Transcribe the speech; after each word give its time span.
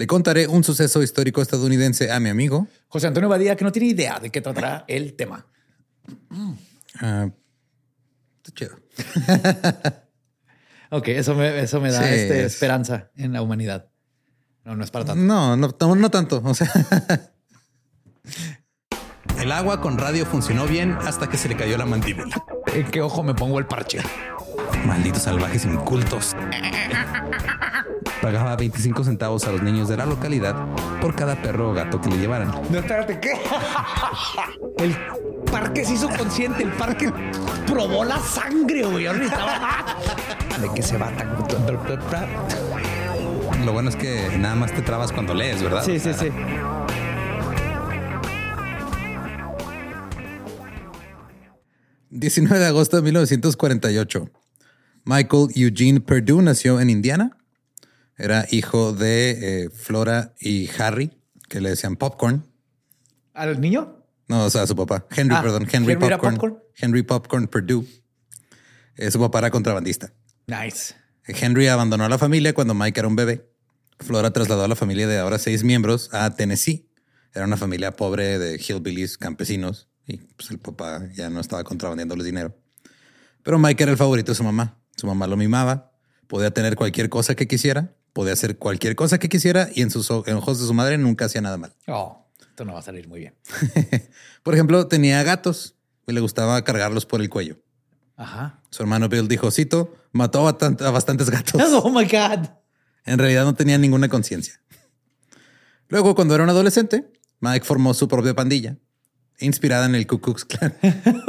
le 0.00 0.06
contaré 0.06 0.46
un 0.46 0.64
suceso 0.64 1.02
histórico 1.02 1.42
estadounidense 1.42 2.10
a 2.10 2.18
mi 2.20 2.30
amigo 2.30 2.66
José 2.88 3.06
Antonio 3.08 3.28
Badía, 3.28 3.54
que 3.54 3.64
no 3.64 3.70
tiene 3.70 3.88
idea 3.88 4.18
de 4.18 4.30
qué 4.30 4.40
tratará 4.40 4.86
el 4.88 5.12
tema. 5.12 5.44
Ah, 6.98 7.28
está 8.42 8.54
chido. 8.54 8.76
Ok, 10.92 11.06
eso 11.08 11.36
me, 11.36 11.60
eso 11.60 11.80
me 11.80 11.92
da 11.92 11.98
Sí, 12.02 12.14
este, 12.14 12.40
es- 12.40 12.52
esperanza 12.54 13.10
en 13.14 13.32
la 13.32 13.42
humanidad. 13.42 13.90
No, 14.64 14.74
no 14.74 14.82
es 14.82 14.90
para 14.90 15.04
tanto. 15.04 15.22
No, 15.22 15.56
no, 15.56 15.76
no, 15.78 15.94
no 15.94 16.10
tanto. 16.10 16.42
O 16.44 16.52
sea, 16.52 16.68
el 19.40 19.52
agua 19.52 19.80
con 19.80 19.98
radio 19.98 20.26
funcionó 20.26 20.66
bien 20.66 20.96
hasta 21.02 21.28
que 21.28 21.36
se 21.36 21.48
le 21.48 21.56
cayó 21.56 21.76
la 21.78 21.86
mandíbula. 21.86 22.42
¿En 22.74 22.90
qué 22.90 23.02
ojo 23.02 23.22
me 23.22 23.34
pongo 23.34 23.60
el 23.60 23.66
parche? 23.66 24.00
Malditos 24.84 25.22
salvajes 25.22 25.64
incultos. 25.64 26.34
Pagaba 28.22 28.54
25 28.56 29.04
centavos 29.04 29.44
a 29.46 29.52
los 29.52 29.62
niños 29.62 29.88
de 29.88 29.96
la 29.96 30.04
localidad 30.04 30.54
por 31.00 31.14
cada 31.14 31.40
perro 31.40 31.70
o 31.70 31.72
gato 31.72 32.00
que 32.00 32.10
le 32.10 32.18
llevaran. 32.18 32.50
No, 32.70 32.78
espérate, 32.78 33.18
¿qué? 33.18 33.32
El 34.84 34.94
parque 35.50 35.84
se 35.84 35.94
hizo 35.94 36.08
consciente, 36.08 36.62
el 36.62 36.70
parque 36.72 37.10
probó 37.66 38.04
la 38.04 38.18
sangre, 38.18 38.84
güey. 38.84 39.04
Necesitaba- 39.06 39.96
¿De 40.60 40.70
qué 40.74 40.82
se 40.82 40.96
va 40.98 41.08
tan? 41.16 41.30
Lo 43.66 43.72
bueno 43.72 43.88
es 43.90 43.96
que 43.96 44.36
nada 44.38 44.54
más 44.54 44.72
te 44.72 44.82
trabas 44.82 45.12
cuando 45.12 45.34
lees, 45.34 45.62
¿verdad? 45.62 45.82
Sí, 45.84 45.98
sí, 45.98 46.12
sí.– 46.14 46.28
19 52.10 52.58
de 52.58 52.66
agosto 52.66 52.96
de 52.96 53.02
1948. 53.02 54.30
Michael 55.04 55.48
Eugene 55.54 56.00
Perdue 56.00 56.42
nació 56.42 56.80
en 56.80 56.90
Indiana. 56.90 57.36
Era 58.20 58.46
hijo 58.50 58.92
de 58.92 59.64
eh, 59.64 59.70
Flora 59.70 60.34
y 60.38 60.68
Harry, 60.78 61.10
que 61.48 61.60
le 61.60 61.70
decían 61.70 61.96
Popcorn. 61.96 62.44
¿Al 63.32 63.60
niño? 63.60 64.04
No, 64.28 64.44
o 64.44 64.50
sea, 64.50 64.66
su 64.66 64.76
papá. 64.76 65.06
Henry, 65.10 65.34
Ah, 65.34 65.42
perdón. 65.42 65.62
Henry, 65.62 65.94
¿Henry 65.94 65.96
Popcorn. 65.96 66.34
Popcorn? 66.34 66.58
Henry 66.76 67.02
Popcorn 67.02 67.46
Perdue. 67.48 67.86
Eh, 68.96 69.10
su 69.10 69.18
papá 69.18 69.38
era 69.38 69.50
contrabandista. 69.50 70.12
Nice. 70.46 70.94
Henry 71.24 71.68
abandonó 71.68 72.04
a 72.04 72.08
la 72.10 72.18
familia 72.18 72.52
cuando 72.52 72.74
Mike 72.74 73.00
era 73.00 73.08
un 73.08 73.16
bebé. 73.16 73.50
Flora 74.00 74.32
trasladó 74.32 74.64
a 74.64 74.68
la 74.68 74.76
familia 74.76 75.06
de 75.08 75.18
ahora 75.18 75.38
seis 75.38 75.64
miembros 75.64 76.10
a 76.12 76.34
Tennessee. 76.34 76.90
Era 77.34 77.46
una 77.46 77.56
familia 77.56 77.96
pobre 77.96 78.38
de 78.38 78.56
hillbillies, 78.56 79.16
campesinos, 79.16 79.88
y 80.06 80.18
pues 80.18 80.50
el 80.50 80.58
papá 80.58 81.08
ya 81.14 81.30
no 81.30 81.40
estaba 81.40 81.64
contrabandeándoles 81.64 82.26
dinero. 82.26 82.54
Pero 83.42 83.58
Mike 83.58 83.82
era 83.82 83.92
el 83.92 83.98
favorito 83.98 84.32
de 84.32 84.36
su 84.36 84.44
mamá. 84.44 84.78
Su 84.96 85.06
mamá 85.06 85.26
lo 85.26 85.36
mimaba, 85.36 85.92
podía 86.26 86.50
tener 86.50 86.76
cualquier 86.76 87.08
cosa 87.08 87.34
que 87.34 87.46
quisiera, 87.48 87.94
podía 88.12 88.32
hacer 88.32 88.58
cualquier 88.58 88.96
cosa 88.96 89.18
que 89.18 89.28
quisiera 89.28 89.68
y 89.74 89.82
en 89.82 89.90
sus 89.90 90.10
en 90.10 90.36
ojos 90.36 90.60
de 90.60 90.66
su 90.66 90.74
madre 90.74 90.98
nunca 90.98 91.26
hacía 91.26 91.40
nada 91.40 91.56
mal. 91.56 91.74
Oh, 91.86 92.26
esto 92.40 92.64
no 92.64 92.74
va 92.74 92.80
a 92.80 92.82
salir 92.82 93.08
muy 93.08 93.20
bien. 93.20 93.34
Por 94.42 94.54
ejemplo, 94.54 94.86
tenía 94.86 95.22
gatos 95.22 95.76
y 96.06 96.12
le 96.12 96.20
gustaba 96.20 96.62
cargarlos 96.64 97.06
por 97.06 97.20
el 97.20 97.30
cuello. 97.30 97.56
Ajá. 98.16 98.60
Su 98.70 98.82
hermano 98.82 99.08
Bill 99.08 99.28
dijo, 99.28 99.50
cito, 99.50 99.94
mató 100.12 100.46
a, 100.48 100.58
a 100.58 100.90
bastantes 100.90 101.30
gatos. 101.30 101.60
Oh 101.72 101.90
my 101.90 102.04
God. 102.04 102.48
En 103.04 103.18
realidad 103.18 103.44
no 103.44 103.54
tenía 103.54 103.78
ninguna 103.78 104.08
conciencia. 104.08 104.60
Luego, 105.88 106.14
cuando 106.14 106.34
era 106.34 106.44
un 106.44 106.50
adolescente, 106.50 107.10
Mike 107.40 107.64
formó 107.64 107.94
su 107.94 108.08
propia 108.08 108.34
pandilla, 108.34 108.76
inspirada 109.38 109.86
en 109.86 109.94
el 109.94 110.06
Ku 110.06 110.20
Klux 110.20 110.44
Klan. 110.44 110.74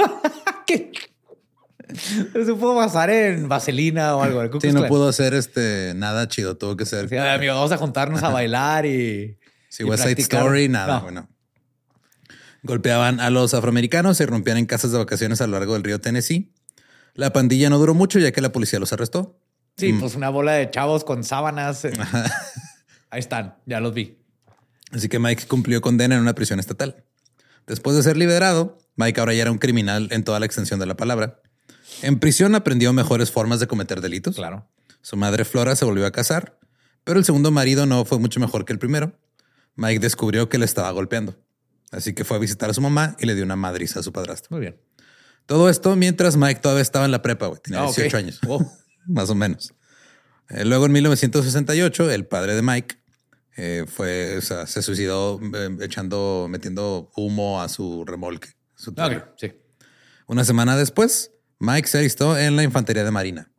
Pero 2.33 2.45
se 2.45 2.53
pudo 2.53 2.75
basar 2.75 3.09
en 3.09 3.47
vaselina 3.47 4.15
o 4.15 4.21
algo. 4.23 4.59
Sí, 4.61 4.71
no 4.71 4.85
pudo 4.87 5.09
hacer 5.09 5.33
este 5.33 5.93
nada 5.95 6.27
chido, 6.27 6.57
tuvo 6.57 6.75
que 6.77 6.85
ser 6.85 7.09
Sí, 7.09 7.15
"Ay, 7.17 7.35
amigo, 7.35 7.53
vamos 7.55 7.71
a 7.71 7.77
juntarnos 7.77 8.21
a 8.23 8.29
bailar 8.29 8.85
y. 8.85 9.37
Sí, 9.69 9.83
y 9.83 9.85
West 9.85 10.03
Side 10.03 10.15
practicar". 10.15 10.41
Story, 10.41 10.69
nada, 10.69 10.95
No. 10.97 11.01
bueno. 11.01 11.29
Golpeaban 12.63 13.19
a 13.19 13.29
los 13.29 13.53
afroamericanos 13.53 14.19
y 14.19 14.25
rompían 14.25 14.57
en 14.57 14.65
casas 14.67 14.91
de 14.91 14.97
vacaciones 14.99 15.41
a 15.41 15.47
lo 15.47 15.53
largo 15.57 15.73
del 15.73 15.83
río 15.83 15.99
Tennessee. 15.99 16.53
La 17.15 17.33
pandilla 17.33 17.69
no 17.69 17.77
duró 17.79 17.93
mucho 17.93 18.19
ya 18.19 18.31
que 18.31 18.41
la 18.41 18.51
policía 18.51 18.79
los 18.79 18.93
arrestó. 18.93 19.39
Sí, 19.77 19.93
pues 19.93 20.15
una 20.15 20.29
bola 20.29 20.53
de 20.53 20.69
chavos 20.69 21.03
con 21.03 21.23
sábanas. 21.23 21.85
eh. 21.85 21.93
Ahí 23.09 23.19
están, 23.19 23.55
ya 23.65 23.79
los 23.79 23.93
vi. 23.93 24.19
Así 24.91 25.09
que 25.09 25.17
Mike 25.19 25.47
cumplió 25.47 25.81
condena 25.81 26.15
en 26.15 26.21
una 26.21 26.35
prisión 26.35 26.59
estatal. 26.59 27.03
Después 27.65 27.95
de 27.95 28.03
ser 28.03 28.15
liberado, 28.17 28.77
Mike 28.95 29.19
ahora 29.19 29.33
ya 29.33 29.41
era 29.43 29.51
un 29.51 29.57
criminal 29.57 30.07
en 30.11 30.23
toda 30.23 30.39
la 30.39 30.45
extensión 30.45 30.79
de 30.79 30.85
la 30.85 30.95
palabra. 30.95 31.39
En 32.01 32.19
prisión 32.19 32.55
aprendió 32.55 32.93
mejores 32.93 33.31
formas 33.31 33.59
de 33.59 33.67
cometer 33.67 34.01
delitos. 34.01 34.35
Claro. 34.35 34.67
Su 35.01 35.17
madre 35.17 35.45
Flora 35.45 35.75
se 35.75 35.85
volvió 35.85 36.05
a 36.05 36.11
casar, 36.11 36.59
pero 37.03 37.19
el 37.19 37.25
segundo 37.25 37.51
marido 37.51 37.85
no 37.85 38.05
fue 38.05 38.19
mucho 38.19 38.39
mejor 38.39 38.65
que 38.65 38.73
el 38.73 38.79
primero. 38.79 39.17
Mike 39.75 39.99
descubrió 39.99 40.49
que 40.49 40.57
le 40.57 40.65
estaba 40.65 40.91
golpeando. 40.91 41.35
Así 41.91 42.13
que 42.13 42.23
fue 42.23 42.37
a 42.37 42.39
visitar 42.39 42.69
a 42.69 42.73
su 42.73 42.81
mamá 42.81 43.15
y 43.19 43.25
le 43.25 43.35
dio 43.35 43.43
una 43.43 43.55
madriza 43.55 43.99
a 43.99 44.03
su 44.03 44.11
padrastro. 44.13 44.49
Muy 44.51 44.61
bien. 44.61 44.79
Todo 45.45 45.69
esto 45.69 45.95
mientras 45.95 46.37
Mike 46.37 46.61
todavía 46.61 46.81
estaba 46.83 47.05
en 47.05 47.11
la 47.11 47.21
prepa, 47.21 47.47
güey. 47.47 47.59
Tenía 47.61 47.79
Ah, 47.81 47.87
ok. 47.87 47.95
18 47.95 48.17
años. 48.17 48.39
Wow. 48.41 48.71
Más 49.07 49.29
o 49.29 49.35
menos. 49.35 49.73
Eh, 50.49 50.65
luego 50.65 50.85
en 50.85 50.91
1968, 50.93 52.11
el 52.11 52.25
padre 52.27 52.55
de 52.55 52.61
Mike 52.61 52.95
eh, 53.57 53.85
fue, 53.87 54.37
o 54.37 54.41
sea, 54.41 54.67
se 54.67 54.81
suicidó 54.81 55.39
eh, 55.53 55.77
echando, 55.81 56.47
metiendo 56.49 57.11
humo 57.15 57.61
a 57.61 57.69
su 57.69 58.05
remolque. 58.05 58.49
su. 58.75 58.91
Ok, 58.91 59.23
sí. 59.37 59.51
Una 60.27 60.45
semana 60.45 60.77
después, 60.77 61.31
Mike 61.61 61.87
se 61.87 61.99
alistó 61.99 62.39
en 62.39 62.55
la 62.55 62.63
infantería 62.63 63.03
de 63.03 63.11
Marina. 63.11 63.51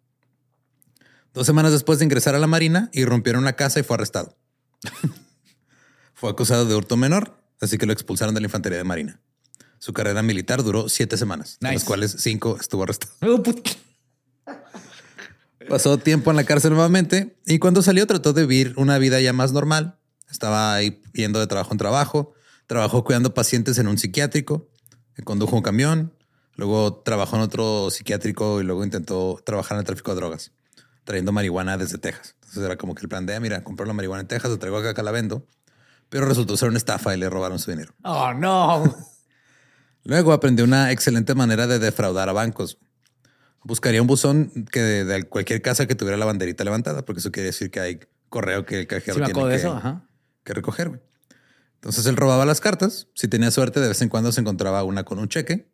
Dos 1.32 1.46
semanas 1.46 1.70
después 1.70 2.00
de 2.00 2.04
ingresar 2.04 2.34
a 2.34 2.40
la 2.40 2.48
Marina, 2.48 2.90
irrumpieron 2.92 3.44
la 3.44 3.52
casa 3.52 3.78
y 3.78 3.84
fue 3.84 3.94
arrestado. 3.94 4.36
fue 6.12 6.28
acusado 6.28 6.66
de 6.66 6.74
hurto 6.74 6.96
menor, 6.96 7.40
así 7.60 7.78
que 7.78 7.86
lo 7.86 7.92
expulsaron 7.92 8.34
de 8.34 8.40
la 8.40 8.46
infantería 8.48 8.78
de 8.78 8.82
Marina. 8.82 9.20
Su 9.78 9.92
carrera 9.92 10.20
militar 10.20 10.64
duró 10.64 10.88
siete 10.88 11.16
semanas, 11.16 11.58
de 11.60 11.74
las 11.74 11.84
cuales 11.84 12.16
cinco 12.18 12.58
estuvo 12.60 12.82
arrestado. 12.82 13.14
Oh, 13.22 13.42
Pasó 15.68 15.96
tiempo 15.96 16.30
en 16.30 16.36
la 16.36 16.44
cárcel 16.44 16.72
nuevamente 16.72 17.38
y 17.46 17.60
cuando 17.60 17.82
salió 17.82 18.04
trató 18.08 18.32
de 18.32 18.46
vivir 18.46 18.74
una 18.76 18.98
vida 18.98 19.20
ya 19.20 19.32
más 19.32 19.52
normal. 19.52 20.00
Estaba 20.28 20.74
ahí 20.74 21.00
yendo 21.12 21.38
de 21.38 21.46
trabajo 21.46 21.70
en 21.70 21.78
trabajo, 21.78 22.34
trabajó 22.66 23.04
cuidando 23.04 23.32
pacientes 23.32 23.78
en 23.78 23.86
un 23.86 23.96
psiquiátrico, 23.96 24.68
condujo 25.24 25.54
un 25.54 25.62
camión, 25.62 26.12
luego 26.56 26.94
trabajó 27.04 27.36
en 27.36 27.42
otro 27.42 27.90
psiquiátrico 27.90 28.60
y 28.60 28.64
luego 28.64 28.84
intentó 28.84 29.40
trabajar 29.44 29.76
en 29.76 29.80
el 29.80 29.86
tráfico 29.86 30.10
de 30.12 30.16
drogas, 30.16 30.52
trayendo 31.04 31.32
marihuana 31.32 31.76
desde 31.78 31.98
Texas. 31.98 32.34
Entonces 32.40 32.64
era 32.64 32.76
como 32.76 32.94
que 32.94 33.02
el 33.02 33.08
plan 33.08 33.26
de, 33.26 33.34
"Ah, 33.34 33.40
mira, 33.40 33.64
comprar 33.64 33.86
la 33.88 33.94
marihuana 33.94 34.20
en 34.22 34.28
Texas, 34.28 34.50
lo 34.50 34.58
traigo 34.58 34.76
acá, 34.78 34.90
acá 34.90 35.02
la 35.02 35.10
vendo, 35.12 35.46
pero 36.08 36.26
resultó 36.26 36.56
ser 36.56 36.68
una 36.68 36.78
estafa 36.78 37.14
y 37.14 37.18
le 37.18 37.30
robaron 37.30 37.58
su 37.58 37.70
dinero. 37.70 37.94
Oh, 38.04 38.32
no. 38.34 38.84
Luego 40.04 40.32
aprendió 40.32 40.64
una 40.64 40.90
excelente 40.90 41.34
manera 41.34 41.66
de 41.66 41.78
defraudar 41.78 42.28
a 42.28 42.32
bancos. 42.32 42.78
Buscaría 43.64 44.00
un 44.02 44.08
buzón 44.08 44.50
que 44.72 44.80
de, 44.80 45.04
de 45.04 45.22
cualquier 45.22 45.62
casa 45.62 45.86
que 45.86 45.94
tuviera 45.94 46.16
la 46.16 46.26
banderita 46.26 46.64
levantada, 46.64 47.04
porque 47.04 47.20
eso 47.20 47.30
quiere 47.30 47.46
decir 47.46 47.70
que 47.70 47.78
hay 47.80 48.00
correo 48.28 48.66
que 48.66 48.80
el 48.80 48.86
cajero 48.88 49.24
Sí, 49.24 49.32
tiene 49.32 49.48
que, 49.50 49.54
eso. 49.54 49.72
Ajá. 49.72 50.04
que 50.42 50.52
recoger. 50.54 51.00
Entonces 51.76 52.04
él 52.06 52.16
robaba 52.16 52.44
las 52.44 52.60
cartas. 52.60 53.08
Si 53.14 53.28
tenía 53.28 53.50
suerte, 53.52 53.78
de 53.80 53.88
vez 53.88 54.02
en 54.02 54.08
cuando 54.08 54.32
se 54.32 54.40
encontraba 54.40 54.82
una 54.82 55.04
con 55.04 55.18
un 55.20 55.28
cheque 55.28 55.71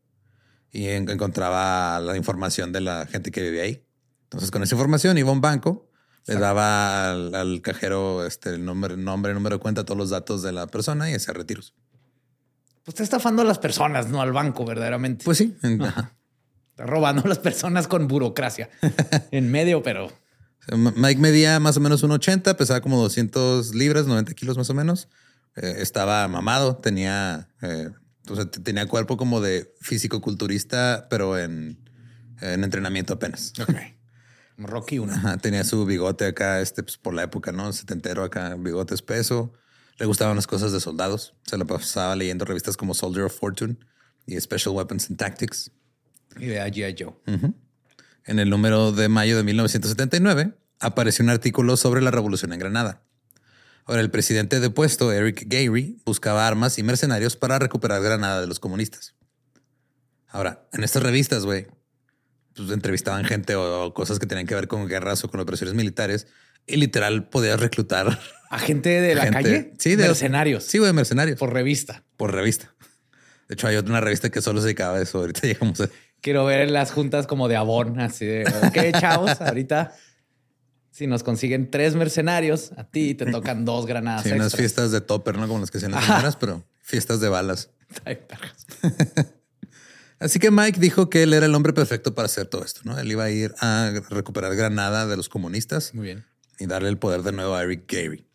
y 0.73 0.87
en- 0.89 1.09
encontraba 1.11 1.99
la 2.01 2.17
información 2.17 2.73
de 2.73 2.81
la 2.81 3.07
gente 3.07 3.31
que 3.31 3.43
vivía 3.43 3.63
ahí. 3.63 3.85
Entonces 4.25 4.51
con 4.51 4.63
esa 4.63 4.75
información 4.75 5.17
iba 5.19 5.31
a 5.31 5.33
un 5.33 5.41
banco, 5.41 5.89
le 6.27 6.35
daba 6.37 7.13
al, 7.13 7.35
al 7.35 7.63
cajero 7.63 8.27
este, 8.27 8.51
el 8.51 8.65
nombre, 8.65 8.97
nombre, 8.97 9.33
número 9.33 9.57
de 9.57 9.61
cuenta, 9.63 9.85
todos 9.85 9.97
los 9.97 10.11
datos 10.11 10.43
de 10.43 10.53
la 10.53 10.67
persona 10.67 11.11
y 11.11 11.15
hacía 11.15 11.33
retiros. 11.33 11.75
Pues 12.85 12.95
está 12.95 13.03
estafando 13.05 13.43
a 13.43 13.45
las 13.45 13.59
personas, 13.59 14.09
no 14.09 14.21
al 14.21 14.33
banco, 14.33 14.65
verdaderamente. 14.65 15.25
Pues 15.25 15.39
sí. 15.39 15.57
ajá. 15.83 16.13
está 16.71 16.85
robando 16.87 17.23
a 17.25 17.29
las 17.29 17.39
personas 17.39 17.89
con 17.89 18.09
burocracia. 18.09 18.69
en 19.31 19.51
medio, 19.51 19.83
pero 19.83 20.13
Mike 20.71 21.21
medía 21.21 21.61
más 21.61 21.79
o 21.79 21.81
menos 21.81 22.05
1,80, 22.05 22.55
pesaba 22.57 22.81
como 22.83 23.01
200 23.01 23.75
libras, 23.75 24.07
90 24.07 24.35
kilos 24.35 24.59
más 24.59 24.69
o 24.69 24.75
menos. 24.75 25.09
Eh, 25.57 25.77
estaba 25.79 26.29
mamado, 26.29 26.77
tenía, 26.77 27.49
eh, 27.63 27.89
o 28.31 28.37
sea, 28.37 28.51
tenía 28.51 28.87
cuerpo 28.87 29.17
como 29.17 29.41
de 29.41 29.75
físico-culturista, 29.81 31.07
pero 31.11 31.39
en, 31.39 31.79
en 32.41 32.65
entrenamiento 32.65 33.15
apenas. 33.15 33.53
ok. 33.61 33.75
Rocky 34.59 34.99
uno. 34.99 35.13
Ajá, 35.13 35.37
tenía 35.39 35.63
su 35.65 35.85
bigote 35.87 36.27
acá, 36.27 36.61
este, 36.61 36.83
pues, 36.83 36.97
por 36.99 37.15
la 37.15 37.23
época, 37.23 37.53
¿no? 37.53 37.73
Setentero 37.73 38.25
acá, 38.25 38.57
bigote 38.57 38.95
espeso. 38.95 39.53
Le 39.99 40.07
gustaban 40.07 40.37
las 40.37 40.47
cosas 40.47 40.73
de 40.73 40.81
soldados. 40.81 41.35
Se 41.45 41.57
lo 41.57 41.67
pasaba 41.67 42.17
leyendo 42.17 42.45
revistas 42.45 42.77
como 42.77 42.95
Soldier 42.95 43.25
of 43.25 43.39
Fortune 43.39 43.77
y 44.27 44.39
Special 44.41 44.75
Weapons 44.75 45.11
and 45.11 45.19
Tactics. 45.19 45.71
Y 46.39 46.47
de 46.47 46.61
G.I. 46.61 46.97
Joe. 46.99 47.15
En 48.25 48.39
el 48.39 48.51
número 48.51 48.93
de 48.93 49.09
mayo 49.09 49.37
de 49.37 49.43
1979 49.43 50.55
apareció 50.81 51.25
un 51.25 51.31
artículo 51.31 51.77
sobre 51.77 52.03
la 52.03 52.11
revolución 52.11 52.53
en 52.53 52.59
Granada. 52.59 53.03
Ahora, 53.89 54.01
el 54.03 54.11
presidente 54.11 54.61
depuesto, 54.61 55.11
Eric 55.13 55.45
Gairy, 55.47 55.97
buscaba 56.05 56.47
armas 56.47 56.79
y 56.79 56.83
mercenarios 56.83 57.37
para 57.37 57.59
recuperar 57.59 58.03
Granada 58.03 58.41
de 58.41 58.47
los 58.47 58.61
comunistas. 58.61 59.15
Ahora, 60.29 60.69
en 60.73 60.85
estas 60.85 61.03
revistas, 61.03 61.45
güey, 61.47 61.67
pues 62.55 62.71
entrevistaban 62.71 63.25
gente 63.25 63.57
o, 63.57 63.87
o 63.87 63.95
cosas 63.95 64.19
que 64.19 64.27
tenían 64.27 64.47
que 64.47 64.55
ver 64.55 64.69
con 64.69 64.87
guerras 64.87 65.25
o 65.25 65.31
con 65.31 65.41
operaciones 65.41 65.75
militares 65.75 66.27
y 66.67 66.77
literal 66.77 67.29
podías 67.31 67.59
reclutar 67.61 68.19
A 68.51 68.59
gente 68.59 69.01
de 69.01 69.15
la 69.15 69.23
gente- 69.25 69.43
calle. 69.43 69.73
Sí, 69.79 69.97
de 69.97 70.05
mercenarios. 70.07 70.65
Sí, 70.65 70.79
güey, 70.79 70.93
mercenarios 70.93 71.39
por, 71.39 71.49
Por 71.49 71.55
revista. 71.57 72.05
por 72.19 72.35
revista. 72.35 72.75
De 73.49 73.55
hecho, 73.55 73.69
hay 73.69 73.77
otra 73.77 74.01
revista 74.03 74.29
que 74.29 74.43
solo 74.43 74.61
se 74.61 74.67
dedicaba 74.67 74.99
a 74.99 75.01
eso. 75.03 75.19
Ahorita 75.19 75.41
llegamos 75.47 75.81
a 75.81 75.89
Quiero 76.21 76.45
ver 76.45 76.71
las 76.71 76.91
juntas 76.91 77.27
como 77.27 77.49
de 77.49 77.57
abón, 77.57 78.01
así 78.01 78.27
de, 78.27 78.45
ok, 78.45 79.01
chavos, 79.01 79.41
ahorita 79.41 79.95
si 80.99 81.07
nos 81.07 81.23
consiguen 81.23 81.71
tres 81.71 81.95
mercenarios, 81.95 82.73
a 82.77 82.83
ti 82.83 83.15
te 83.15 83.25
tocan 83.27 83.65
dos 83.65 83.87
granadas. 83.87 84.25
sí, 84.25 84.33
unas 84.33 84.57
fiestas 84.57 84.91
de 84.91 85.01
topper, 85.01 85.39
¿no? 85.39 85.47
Como 85.47 85.61
las 85.61 85.71
que 85.71 85.79
hacían 85.79 85.93
las 85.93 86.03
Ajá. 86.03 86.15
primeras, 86.15 86.35
pero 86.35 86.65
fiestas 86.83 87.21
de 87.21 87.29
balas. 87.29 87.71
Ay. 88.05 88.19
Así 90.19 90.41
que 90.41 90.51
Mike 90.51 90.81
dijo 90.81 91.09
que 91.09 91.23
él 91.23 91.33
era 91.35 91.47
el 91.47 91.55
hombre 91.55 91.73
perfecto 91.73 92.17
para 92.17 92.27
hacer 92.27 92.47
todo 92.47 92.65
esto, 92.65 92.81
¿no? 92.83 92.99
Él 92.99 93.13
iba 93.13 93.23
a 93.23 93.31
ir 93.31 93.55
a 93.61 93.93
recuperar 94.11 94.57
Granada 94.57 95.07
de 95.07 95.17
los 95.17 95.29
comunistas 95.29 95.95
Muy 95.95 96.07
bien. 96.07 96.25
y 96.59 96.67
darle 96.67 96.89
el 96.89 96.99
poder 96.99 97.23
de 97.23 97.31
nuevo 97.31 97.55
a 97.55 97.63
Eric 97.63 97.85
Gary. 97.87 98.27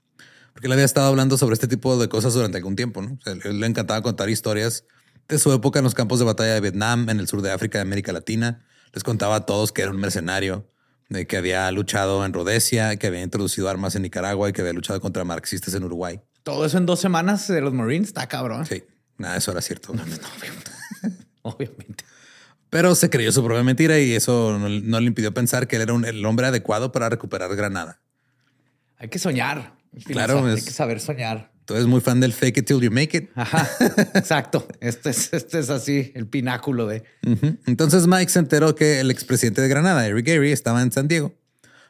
Porque 0.54 0.68
él 0.68 0.72
había 0.72 0.86
estado 0.86 1.08
hablando 1.08 1.38
sobre 1.38 1.56
este 1.56 1.68
tipo 1.68 1.98
de 1.98 2.08
cosas 2.08 2.34
durante 2.34 2.58
algún 2.60 2.78
tiempo, 2.78 3.02
¿no? 3.02 3.18
O 3.20 3.22
sea, 3.22 3.34
él 3.44 3.60
le 3.60 3.68
encantaba 3.68 4.02
contar 4.02 4.30
historias 4.30 4.86
de 5.28 5.38
su 5.38 5.52
época 5.52 5.80
en 5.80 5.84
los 5.84 5.96
campos 5.96 6.20
de 6.20 6.26
batalla 6.26 6.54
de 6.54 6.62
Vietnam, 6.62 7.10
en 7.10 7.20
el 7.20 7.28
sur 7.28 7.42
de 7.42 7.52
África, 7.52 7.80
de 7.80 7.82
América 7.82 8.14
Latina. 8.14 8.66
Les 8.94 9.04
contaba 9.04 9.36
a 9.36 9.46
todos 9.46 9.74
que 9.74 9.82
era 9.82 9.92
un 9.92 10.00
mercenario, 10.00 10.66
de 11.10 11.28
que 11.28 11.38
había 11.38 11.72
luchado 11.72 12.26
en 12.26 12.34
Rhodesia, 12.34 12.96
que 12.98 13.08
había 13.08 13.22
introducido 13.22 13.70
armas 13.70 13.96
en 13.96 14.02
Nicaragua 14.04 14.50
y 14.50 14.54
que 14.54 14.62
había 14.62 14.74
luchado 14.74 15.00
contra 15.02 15.24
marxistas 15.24 15.74
en 15.74 15.84
Uruguay. 15.84 16.20
Todo 16.44 16.66
eso 16.66 16.78
en 16.78 16.86
dos 16.86 17.00
semanas 17.00 17.48
de 17.48 17.62
los 17.62 17.74
Marines 17.74 18.08
está 18.10 18.28
cabrón. 18.28 18.66
Sí, 18.66 18.84
nada, 19.18 19.38
eso 19.38 19.52
era 19.52 19.62
cierto. 19.62 19.94
Obviamente. 21.42 22.04
Pero 22.70 22.96
se 22.96 23.10
creyó 23.10 23.32
su 23.32 23.44
propia 23.44 23.64
mentira 23.64 24.00
y 24.00 24.14
eso 24.14 24.58
no, 24.58 24.68
no 24.68 25.00
le 25.00 25.06
impidió 25.06 25.34
pensar 25.34 25.68
que 25.68 25.76
él 25.76 25.84
era 25.84 25.94
un- 25.94 26.06
el 26.06 26.26
hombre 26.26 26.48
adecuado 26.48 26.92
para 26.92 27.08
recuperar 27.10 27.56
Granada. 27.56 28.02
Hay 28.98 29.10
que 29.10 29.20
soñar. 29.20 29.76
Claro, 30.08 30.44
hay 30.46 30.56
que 30.62 30.72
saber 30.72 31.00
soñar. 31.00 31.52
Tú 31.66 31.76
eres 31.76 31.88
muy 31.88 32.02
fan 32.02 32.20
del 32.20 32.34
fake 32.34 32.58
it 32.58 32.66
till 32.66 32.82
you 32.82 32.92
make 32.92 33.16
it. 33.18 33.30
Ajá, 33.36 33.70
exacto. 34.16 34.68
Este 34.82 35.12
es, 35.12 35.32
este 35.34 35.60
es 35.60 35.70
así, 35.70 36.12
el 36.16 36.28
pináculo 36.28 36.88
de. 36.88 37.04
Entonces 37.66 38.08
Mike 38.08 38.30
se 38.30 38.40
enteró 38.40 38.76
que 38.76 39.00
el 39.00 39.12
expresidente 39.12 39.62
de 39.62 39.68
Granada, 39.70 40.06
Eric 40.06 40.28
Gary, 40.28 40.52
estaba 40.52 40.82
en 40.82 40.92
San 40.92 41.08
Diego. 41.08 41.34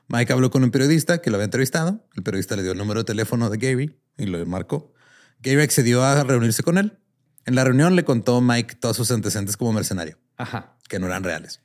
Mike 0.10 0.32
habló 0.32 0.51
con 0.51 0.63
un 0.63 0.70
periodista 0.72 1.20
que 1.22 1.32
lo 1.32 1.38
había 1.38 1.46
entrevistado. 1.46 2.06
El 2.15 2.24
periodista 2.24 2.56
le 2.56 2.62
dio 2.63 2.74
el 2.74 2.77
número 2.77 3.00
de 3.01 3.06
teléfono 3.06 3.50
de 3.50 3.58
Gary 3.58 4.00
y 4.18 4.25
lo 4.25 4.46
marcó. 4.46 4.94
Gary 5.42 5.62
accedió 5.62 6.03
a 6.03 6.24
reunirse 6.24 6.62
con 6.62 6.77
él. 6.77 7.00
En 7.46 7.56
la 7.56 7.63
reunión 7.63 7.96
le 7.96 8.06
contó 8.06 8.39
Mike 8.42 8.75
todos 8.75 8.96
sus 8.96 9.12
antecedentes 9.12 9.58
como 9.58 9.74
mercenario, 9.74 10.18
Ajá. 10.38 10.77
que 10.88 11.00
no 11.00 11.08
eran 11.08 11.24
reales. 11.24 11.62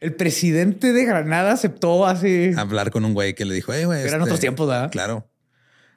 El 0.00 0.14
presidente 0.14 0.92
de 0.92 1.04
Granada 1.04 1.52
aceptó 1.52 2.04
así. 2.06 2.50
Hablar 2.56 2.90
con 2.90 3.04
un 3.06 3.14
güey 3.14 3.34
que 3.34 3.46
le 3.46 3.54
dijo, 3.54 3.72
hey, 3.72 3.84
güey. 3.84 4.00
Eran 4.00 4.14
este, 4.14 4.22
otros 4.24 4.40
tiempos, 4.40 4.68
¿verdad? 4.68 4.90
Claro. 4.90 5.30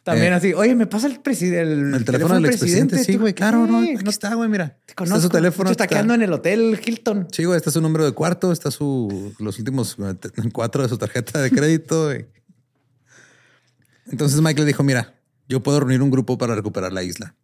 También 0.07 0.33
eh, 0.33 0.35
así, 0.37 0.53
oye, 0.53 0.73
me 0.75 0.87
pasa 0.87 1.07
el 1.07 1.19
presidente. 1.19 1.61
El, 1.61 1.93
El 1.93 2.05
teléfono 2.05 2.35
del 2.35 2.45
expresidente. 2.45 3.03
Sí, 3.03 3.13
¿Tú 3.13 3.19
güey. 3.19 3.33
Claro, 3.33 3.67
no. 3.67 3.79
Aquí 3.79 4.09
está, 4.09 4.33
güey. 4.35 4.49
Mira. 4.49 4.69
te 4.69 4.91
Está 4.91 4.95
conozco. 4.95 5.21
su 5.21 5.29
teléfono. 5.29 5.69
Está 5.69 5.83
está- 5.83 5.95
quedando 5.95 6.13
en 6.13 6.21
el 6.21 6.33
hotel 6.33 6.79
Hilton. 6.83 7.27
Sí, 7.31 7.43
güey, 7.45 7.57
está 7.57 7.71
su 7.71 7.81
número 7.81 8.05
de 8.05 8.13
cuarto, 8.13 8.51
está 8.51 8.71
su 8.71 9.33
los 9.39 9.59
últimos 9.59 9.95
eh, 9.99 10.15
cuatro 10.53 10.83
de 10.83 10.89
su 10.89 10.97
tarjeta 10.97 11.39
de 11.41 11.51
crédito. 11.51 12.09
Entonces 14.09 14.41
Mike 14.41 14.61
le 14.61 14.65
dijo, 14.67 14.83
mira, 14.83 15.15
yo 15.49 15.61
puedo 15.61 15.79
reunir 15.79 16.01
un 16.01 16.09
grupo 16.11 16.37
para 16.37 16.55
recuperar 16.55 16.93
la 16.93 17.03
isla. 17.03 17.35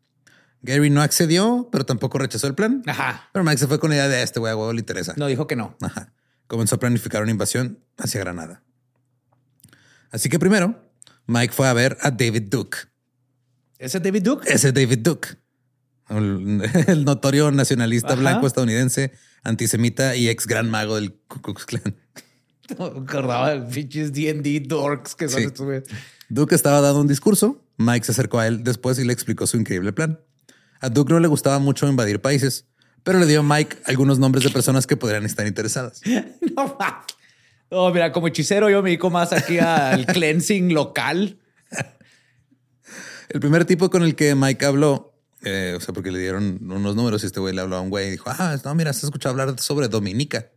Gary 0.62 0.90
no 0.90 1.02
accedió, 1.02 1.68
pero 1.72 1.86
tampoco 1.86 2.18
rechazó 2.20 2.48
el 2.48 2.56
plan. 2.56 2.84
Ajá. 2.88 3.30
Pero 3.34 3.44
Mike 3.44 3.58
se 3.58 3.68
fue 3.68 3.80
con 3.80 3.90
la 3.90 3.98
idea 3.98 4.08
de 4.08 4.24
este 4.24 4.40
güey, 4.40 4.54
a 4.54 4.56
huevo 4.56 4.72
le 4.72 4.80
interesa. 4.80 5.14
No 5.18 5.28
dijo 5.28 5.46
que 5.48 5.58
no. 5.58 5.76
Ajá. 5.82 6.14
comenzó 6.48 6.76
a 6.76 6.80
planificar 6.80 7.22
una 7.22 7.32
invasión 7.32 7.80
hacia 7.98 8.22
Granada. 8.22 8.64
Así 10.12 10.30
que 10.30 10.40
primero, 10.40 10.80
Mike 11.28 11.54
fue 11.54 11.68
a 11.68 11.74
ver 11.74 11.98
a 12.02 12.12
David 12.12 12.44
Duke. 12.50 12.78
¿Ese 13.80 13.98
es 13.98 14.04
David 14.04 14.24
Duke? 14.24 14.48
Ese 14.52 14.70
es 14.70 14.74
David 14.74 15.00
Duke, 15.00 15.30
el, 16.10 16.62
el 16.88 17.06
notorio 17.06 17.52
nacionalista 17.52 18.14
Ajá. 18.14 18.22
blanco 18.22 18.48
estadounidense, 18.48 19.12
antisemita 19.44 20.16
y 20.16 20.30
ex 20.30 20.48
gran 20.48 20.70
mago 20.70 20.96
del 20.96 21.14
Ku 21.28 21.42
Klux 21.42 21.66
Klan. 21.66 21.96
No 22.80 22.86
acordaba 22.86 23.56
de 23.56 23.62
pinches 23.70 24.14
D&D 24.14 24.62
dorks 24.62 25.16
que 25.16 25.28
son 25.28 25.42
Sí. 25.42 25.48
estos 25.48 25.66
güeyes. 25.66 25.84
Duke 26.30 26.56
estaba 26.56 26.80
dando 26.80 27.02
un 27.02 27.08
discurso. 27.08 27.62
Mike 27.78 28.06
se 28.06 28.14
acercó 28.14 28.40
a 28.40 28.48
él 28.48 28.64
después 28.64 28.98
y 29.00 29.04
le 29.04 29.12
explicó 29.12 29.46
su 29.48 29.58
increíble 29.58 29.92
plan. 29.92 30.18
A 30.80 30.88
Duke 30.90 31.12
no 31.14 31.20
le 31.20 31.28
gustaba 31.28 31.60
mucho 31.60 31.90
invadir 31.90 32.22
países, 32.22 32.66
pero 33.04 33.20
le 33.20 33.26
dio 33.26 33.42
a 33.42 33.44
Mike 33.44 33.80
algunos 33.86 34.18
nombres 34.18 34.46
de 34.46 34.50
personas 34.50 34.88
que 34.88 34.96
podrían 34.96 35.26
estar 35.26 35.46
interesadas. 35.46 36.02
No. 36.56 36.78
No, 37.74 37.92
mira, 37.92 38.12
como 38.12 38.28
hechicero 38.28 38.70
yo 38.70 38.84
me 38.84 38.90
dedico 38.92 39.10
más 39.10 39.34
aquí 39.34 39.58
al 39.58 40.06
cleansing 40.14 40.76
local. 40.76 41.40
El 43.30 43.40
primer 43.40 43.66
tipo 43.66 43.90
con 43.90 44.04
el 44.04 44.16
que 44.16 44.36
Mike 44.36 44.64
habló, 44.64 45.16
eh, 45.42 45.74
o 45.76 45.80
sea, 45.80 45.92
porque 45.92 46.12
le 46.12 46.20
dieron 46.20 46.60
unos 46.70 46.96
números 46.96 47.24
y 47.24 47.26
este 47.26 47.40
güey 47.40 47.56
le 47.56 47.62
habló 47.62 47.78
a 47.78 47.82
un 47.82 47.90
güey 47.90 48.10
y 48.10 48.12
dijo, 48.12 48.30
ah, 48.30 48.56
no, 48.64 48.76
mira, 48.76 48.92
has 48.92 49.04
escuchado 49.04 49.32
hablar 49.32 49.60
sobre 49.60 49.88
Dominica, 49.88 50.52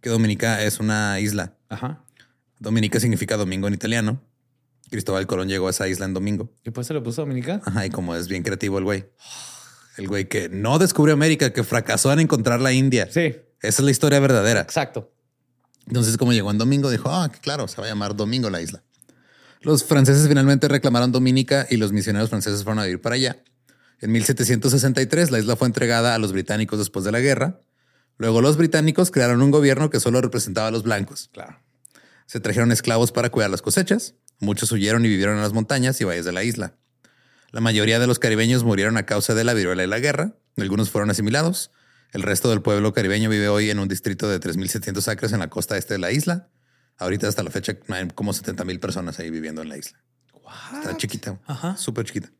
que 0.00 0.10
Dominica 0.10 0.60
es 0.64 0.80
una 0.80 1.20
isla. 1.20 1.54
Ajá. 1.68 2.02
Dominica 2.58 2.98
significa 2.98 3.36
domingo 3.36 3.68
en 3.68 3.74
italiano. 3.74 4.20
Cristóbal 4.90 5.28
Colón 5.28 5.48
llegó 5.48 5.68
a 5.68 5.70
esa 5.70 5.86
isla 5.86 6.06
en 6.06 6.14
domingo. 6.14 6.50
¿Y 6.64 6.70
pues 6.72 6.88
se 6.88 6.94
le 6.94 7.00
puso 7.00 7.22
Dominica? 7.22 7.60
Ajá, 7.64 7.86
y 7.86 7.90
como 7.90 8.16
es 8.16 8.26
bien 8.26 8.42
creativo 8.42 8.78
el 8.78 8.84
güey. 8.84 9.04
El 9.96 10.08
güey 10.08 10.28
que 10.28 10.48
no 10.48 10.80
descubrió 10.80 11.14
América, 11.14 11.52
que 11.52 11.62
fracasó 11.62 12.12
en 12.12 12.18
encontrar 12.18 12.60
la 12.60 12.72
India. 12.72 13.06
Sí, 13.08 13.36
Esa 13.60 13.68
es 13.68 13.80
la 13.80 13.90
historia 13.92 14.18
verdadera. 14.18 14.62
exacto. 14.62 15.12
Entonces, 15.88 16.18
como 16.18 16.32
llegó 16.32 16.50
en 16.50 16.58
domingo, 16.58 16.90
dijo, 16.90 17.10
ah, 17.10 17.30
claro, 17.40 17.66
se 17.66 17.80
va 17.80 17.86
a 17.86 17.90
llamar 17.90 18.14
Domingo 18.14 18.50
la 18.50 18.60
isla. 18.60 18.82
Los 19.62 19.84
franceses 19.84 20.28
finalmente 20.28 20.68
reclamaron 20.68 21.10
Dominica 21.10 21.66
y 21.68 21.78
los 21.78 21.92
misioneros 21.92 22.28
franceses 22.28 22.62
fueron 22.62 22.78
a 22.78 22.84
vivir 22.84 23.00
para 23.00 23.16
allá. 23.16 23.42
En 24.00 24.12
1763, 24.12 25.30
la 25.30 25.38
isla 25.38 25.56
fue 25.56 25.66
entregada 25.66 26.14
a 26.14 26.18
los 26.18 26.32
británicos 26.32 26.78
después 26.78 27.04
de 27.04 27.12
la 27.12 27.20
guerra. 27.20 27.60
Luego 28.18 28.40
los 28.42 28.56
británicos 28.56 29.10
crearon 29.10 29.42
un 29.42 29.50
gobierno 29.50 29.90
que 29.90 29.98
solo 29.98 30.20
representaba 30.20 30.68
a 30.68 30.70
los 30.70 30.82
blancos. 30.82 31.30
Claro. 31.32 31.58
Se 32.26 32.38
trajeron 32.38 32.70
esclavos 32.70 33.10
para 33.10 33.30
cuidar 33.30 33.50
las 33.50 33.62
cosechas. 33.62 34.14
Muchos 34.38 34.70
huyeron 34.70 35.04
y 35.04 35.08
vivieron 35.08 35.36
en 35.36 35.42
las 35.42 35.52
montañas 35.52 36.00
y 36.00 36.04
valles 36.04 36.26
de 36.26 36.32
la 36.32 36.44
isla. 36.44 36.74
La 37.50 37.60
mayoría 37.60 37.98
de 37.98 38.06
los 38.06 38.18
caribeños 38.18 38.62
murieron 38.62 38.98
a 38.98 39.06
causa 39.06 39.34
de 39.34 39.42
la 39.42 39.54
viruela 39.54 39.82
y 39.82 39.86
la 39.86 39.98
guerra. 39.98 40.34
Algunos 40.58 40.90
fueron 40.90 41.10
asimilados. 41.10 41.70
El 42.12 42.22
resto 42.22 42.48
del 42.50 42.62
pueblo 42.62 42.92
caribeño 42.92 43.28
vive 43.28 43.48
hoy 43.48 43.70
en 43.70 43.78
un 43.78 43.88
distrito 43.88 44.28
de 44.28 44.40
3.700 44.40 45.08
acres 45.08 45.32
en 45.32 45.40
la 45.40 45.48
costa 45.50 45.76
este 45.76 45.94
de 45.94 45.98
la 45.98 46.10
isla. 46.10 46.48
Ahorita 46.96 47.28
hasta 47.28 47.42
la 47.42 47.50
fecha 47.50 47.76
hay 47.88 48.08
como 48.08 48.32
70 48.32 48.64
mil 48.64 48.80
personas 48.80 49.18
ahí 49.18 49.30
viviendo 49.30 49.62
en 49.62 49.68
la 49.68 49.76
isla. 49.76 49.98
Está 50.78 50.96
chiquita, 50.96 51.38
súper 51.76 52.06
chiquita. 52.06 52.30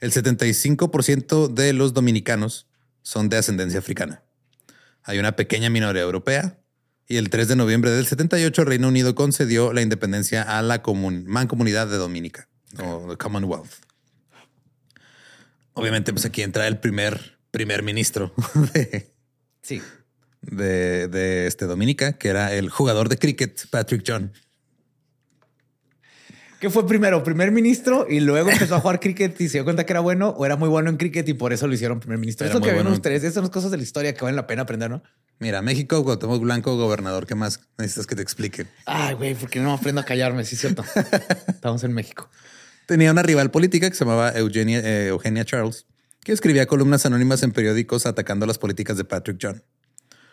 El 0.00 0.12
75% 0.12 1.48
de 1.54 1.72
los 1.72 1.94
dominicanos 1.94 2.66
son 3.02 3.28
de 3.28 3.36
ascendencia 3.38 3.78
africana. 3.78 4.22
Hay 5.04 5.18
una 5.18 5.36
pequeña 5.36 5.70
minoría 5.70 6.02
europea 6.02 6.58
y 7.06 7.16
el 7.18 7.30
3 7.30 7.46
de 7.48 7.56
noviembre 7.56 7.92
del 7.92 8.06
78 8.06 8.62
el 8.62 8.68
Reino 8.68 8.88
Unido 8.88 9.14
concedió 9.14 9.72
la 9.72 9.80
independencia 9.82 10.42
a 10.42 10.60
la 10.62 10.82
comun- 10.82 11.24
mancomunidad 11.26 11.86
de 11.86 11.96
Dominica 11.96 12.48
o 12.82 13.06
the 13.08 13.16
Commonwealth. 13.16 13.70
Obviamente, 15.74 16.12
pues 16.12 16.24
aquí 16.24 16.42
entra 16.42 16.66
el 16.66 16.78
primer 16.78 17.35
primer 17.56 17.82
ministro 17.82 18.34
de, 18.74 19.10
Sí. 19.62 19.80
de, 20.42 21.08
de 21.08 21.46
este 21.46 21.64
Dominica, 21.64 22.12
que 22.18 22.28
era 22.28 22.52
el 22.52 22.68
jugador 22.68 23.08
de 23.08 23.16
cricket 23.16 23.66
Patrick 23.70 24.02
John. 24.06 24.30
¿Qué 26.60 26.68
fue 26.68 26.86
primero? 26.86 27.22
¿Primer 27.24 27.50
ministro 27.52 28.06
y 28.08 28.20
luego 28.20 28.50
empezó 28.50 28.76
a 28.76 28.80
jugar 28.80 29.00
cricket 29.00 29.40
y 29.40 29.48
se 29.48 29.58
dio 29.58 29.64
cuenta 29.64 29.84
que 29.86 29.92
era 29.94 30.00
bueno 30.00 30.30
o 30.30 30.44
era 30.44 30.56
muy 30.56 30.68
bueno 30.68 30.90
en 30.90 30.98
cricket 30.98 31.26
y 31.28 31.34
por 31.34 31.54
eso 31.54 31.66
lo 31.66 31.72
hicieron 31.74 31.98
primer 32.00 32.18
ministro? 32.18 32.46
Era 32.46 32.54
Eso 32.54 32.60
que 32.62 32.68
ven 32.72 32.76
bueno. 32.82 32.92
ustedes, 32.92 33.22
esas 33.22 33.34
son 33.34 33.44
las 33.44 33.50
cosas 33.50 33.70
de 33.70 33.76
la 33.78 33.82
historia 33.82 34.12
que 34.14 34.20
valen 34.22 34.36
la 34.36 34.46
pena 34.46 34.62
aprender, 34.62 34.90
¿no? 34.90 35.02
Mira, 35.38 35.60
México, 35.62 36.02
Cuauhtémoc 36.04 36.40
Blanco, 36.42 36.76
gobernador, 36.76 37.26
¿qué 37.26 37.34
más 37.34 37.60
necesitas 37.78 38.06
que 38.06 38.16
te 38.16 38.22
explique? 38.22 38.66
Ay, 38.84 39.14
güey, 39.14 39.34
porque 39.34 39.60
no 39.60 39.72
aprendo 39.72 40.00
a 40.00 40.04
callarme, 40.04 40.44
sí 40.44 40.54
es 40.56 40.60
cierto. 40.62 40.82
Estamos 41.48 41.84
en 41.84 41.92
México. 41.92 42.28
Tenía 42.86 43.12
una 43.12 43.22
rival 43.22 43.50
política 43.50 43.88
que 43.90 43.96
se 43.96 44.04
llamaba 44.04 44.30
Eugenia, 44.32 44.80
eh, 44.80 45.08
Eugenia 45.08 45.44
Charles, 45.44 45.84
que 46.26 46.32
escribía 46.32 46.66
columnas 46.66 47.06
anónimas 47.06 47.44
en 47.44 47.52
periódicos 47.52 48.04
atacando 48.04 48.46
las 48.46 48.58
políticas 48.58 48.96
de 48.96 49.04
Patrick 49.04 49.38
John. 49.40 49.62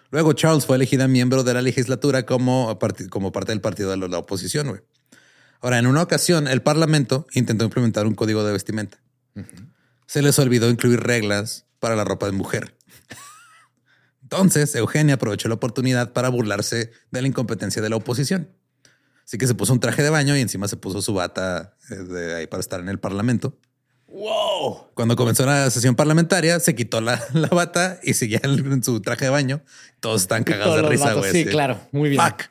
Luego 0.09 0.33
Charles 0.33 0.65
fue 0.65 0.75
elegida 0.75 1.07
miembro 1.07 1.43
de 1.43 1.53
la 1.53 1.62
legislatura 1.62 2.25
como, 2.25 2.79
como 3.12 3.31
parte 3.31 3.51
del 3.51 3.62
partido 3.62 3.91
de 3.91 3.97
la, 4.09 4.17
oposición. 4.17 4.81
Ahora, 5.62 5.77
en 5.77 5.85
una 5.85 6.01
ocasión, 6.01 6.47
el 6.47 6.63
parlamento 6.63 7.27
intentó 7.33 7.65
implementar 7.65 8.07
un 8.07 8.15
código 8.15 8.43
de 8.43 8.53
vestimenta. 8.53 8.97
Se 10.07 10.23
les 10.23 10.39
olvidó 10.39 10.67
incluir 10.71 11.00
reglas 11.00 11.67
para 11.77 11.95
la 11.95 12.03
ropa 12.03 12.25
de 12.25 12.31
mujer. 12.31 12.75
Entonces, 14.23 14.73
Eugenia 14.73 15.13
aprovechó 15.13 15.47
la 15.47 15.53
oportunidad 15.53 16.12
para 16.12 16.29
burlarse 16.29 16.89
de 17.12 17.21
la 17.21 17.27
incompetencia 17.27 17.83
de 17.83 17.91
la 17.91 17.97
oposición. 17.97 18.50
Así 19.27 19.38
que 19.38 19.45
se 19.45 19.53
puso 19.53 19.73
un 19.73 19.79
traje 19.79 20.01
de 20.01 20.09
baño 20.09 20.35
y 20.35 20.41
encima 20.41 20.67
se 20.67 20.75
puso 20.75 21.03
su 21.03 21.13
bata 21.13 21.77
eh, 21.91 21.95
de 21.97 22.33
ahí 22.33 22.47
para 22.47 22.62
estar 22.62 22.79
en 22.79 22.89
el 22.89 23.00
parlamento. 23.00 23.59
Wow. 24.13 24.91
Cuando 24.93 25.15
comenzó 25.15 25.43
la 25.43 25.72
sesión 25.72 25.96
parlamentaria, 25.96 26.60
se 26.60 26.75
quitó 26.75 27.01
la, 27.01 27.20
la 27.34 27.48
bata 27.48 28.00
y 28.03 28.13
seguía 28.13 28.39
en, 28.43 28.84
su 28.84 29.01
traje 29.01 29.25
de 29.25 29.32
baño. 29.32 29.62
Todos 30.00 30.22
están 30.22 30.43
cagados 30.43 30.75
de 30.75 30.82
risa, 30.84 31.13
güey. 31.13 31.32
Sí, 31.32 31.46
claro. 31.46 31.79
Muy 31.91 32.10
bien. 32.10 32.22
Fuck. 32.22 32.43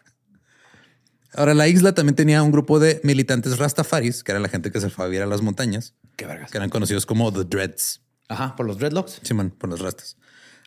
Ahora, 1.35 1.55
la 1.55 1.69
isla 1.69 1.95
también 1.95 2.17
tenía 2.17 2.43
un 2.43 2.51
grupo 2.51 2.81
de 2.81 3.01
militantes 3.05 3.59
rastafaris, 3.59 4.25
que 4.25 4.33
era 4.33 4.41
la 4.41 4.49
gente 4.49 4.71
que 4.73 4.81
se 4.81 4.91
fue 4.91 5.05
a 5.05 5.09
vivir 5.09 5.23
a 5.23 5.27
las 5.27 5.41
montañas, 5.41 5.95
Qué 6.17 6.27
vergas. 6.27 6.51
que 6.51 6.59
eran 6.59 6.69
conocidos 6.69 7.07
como 7.07 7.33
The 7.33 7.45
Dreads. 7.45 8.03
Ajá, 8.29 8.57
por 8.57 8.67
los 8.67 8.79
dreadlocks. 8.79 9.21
Simón, 9.23 9.51
por 9.51 9.71
las 9.71 9.81
rastas. 9.81 10.17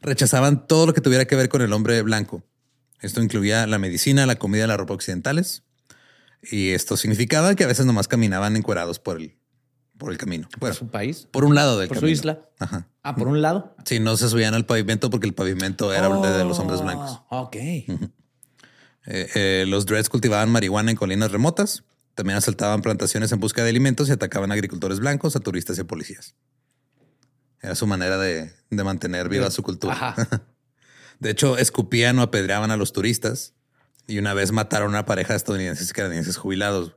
Rechazaban 0.02 0.66
todo 0.66 0.88
lo 0.88 0.94
que 0.94 1.02
tuviera 1.02 1.26
que 1.26 1.36
ver 1.36 1.50
con 1.50 1.62
el 1.62 1.74
hombre 1.74 2.02
blanco. 2.04 2.44
Esto 3.02 3.22
incluía 3.22 3.68
la 3.68 3.78
medicina, 3.80 4.26
la 4.26 4.38
comida 4.38 4.66
la 4.66 4.78
ropa 4.78 4.94
occidentales. 4.94 5.64
Y 6.42 6.70
esto 6.72 6.96
significaba 6.96 7.56
que 7.56 7.64
a 7.64 7.68
veces 7.68 7.86
nomás 7.86 8.08
caminaban 8.08 8.56
encuerados 8.56 9.00
por 9.00 9.18
el, 9.18 9.35
por 9.98 10.12
el 10.12 10.18
camino. 10.18 10.48
Por 10.60 10.74
su 10.74 10.88
país. 10.90 11.28
por 11.32 11.46
un 11.46 11.56
lado 11.56 11.80
del 11.80 11.88
Por 11.88 12.00
su 12.00 12.08
isla. 12.08 12.40
Ajá. 12.60 12.88
Ah, 13.04 13.16
por 13.16 13.28
un 13.28 13.42
lado. 13.42 13.76
Sí, 13.86 14.00
no 14.00 14.18
se 14.18 14.30
subían 14.30 14.54
al 14.54 14.66
pavimento 14.66 15.10
porque 15.10 15.28
el 15.28 15.34
pavimento 15.34 15.94
era 15.94 16.10
de, 16.10 16.38
de 16.38 16.44
los 16.46 16.60
hombres 16.60 16.82
blancos. 16.82 17.22
Oh, 17.30 17.42
Ok. 17.42 17.56
Eh, 17.58 19.30
eh, 19.36 19.66
los 19.68 19.86
Dreads 19.86 20.10
cultivaban 20.10 20.50
marihuana 20.50 20.90
en 20.92 20.98
colinas 20.98 21.32
remotas. 21.32 21.84
También 22.16 22.38
asaltaban 22.38 22.82
plantaciones 22.82 23.32
en 23.32 23.40
busca 23.40 23.64
de 23.64 23.70
alimentos 23.70 24.10
y 24.10 24.12
atacaban 24.12 24.50
a 24.52 24.56
agricultores 24.56 25.00
blancos, 25.00 25.36
a 25.36 25.40
turistas 25.42 25.78
y 25.78 25.82
a 25.82 25.84
policías. 25.84 26.36
Era 27.62 27.76
su 27.76 27.86
manera 27.88 28.18
de, 28.18 28.52
de 28.70 28.84
mantener 28.84 29.30
viva 29.30 29.52
su 29.52 29.64
cultura. 29.64 29.94
Ajá. 29.94 30.28
De 31.20 31.30
hecho, 31.30 31.58
escupían 31.58 32.20
o 32.20 32.24
apedreaban 32.24 32.72
a 32.72 32.78
los 32.78 32.94
turistas 32.94 33.54
y 34.08 34.18
una 34.20 34.34
vez 34.34 34.52
mataron 34.52 34.88
a 34.88 34.90
una 35.00 35.06
pareja 35.06 35.34
de 35.34 35.38
estadounidenses 35.38 35.90
y 35.90 35.94
canadienses 35.94 36.38
jubilados. 36.38 36.96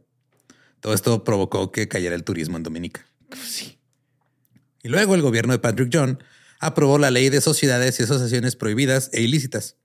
Todo 0.80 0.94
esto 0.94 1.24
provocó 1.24 1.72
que 1.72 1.88
cayera 1.88 2.14
el 2.14 2.24
turismo 2.24 2.56
en 2.56 2.62
Dominica. 2.62 3.06
Sí. 3.44 3.78
Y 4.82 4.88
luego 4.88 5.14
el 5.14 5.22
gobierno 5.22 5.52
de 5.52 5.58
Patrick 5.58 5.90
John 5.92 6.22
aprobó 6.60 6.98
la 6.98 7.10
ley 7.10 7.28
de 7.28 7.40
sociedades 7.40 7.98
y 8.00 8.04
asociaciones 8.04 8.56
prohibidas 8.56 9.10
e 9.12 9.22
ilícitas. 9.22 9.76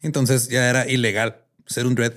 Entonces 0.00 0.48
ya 0.48 0.68
era 0.68 0.88
ilegal 0.88 1.44
ser 1.66 1.86
un 1.86 1.94
dread, 1.94 2.12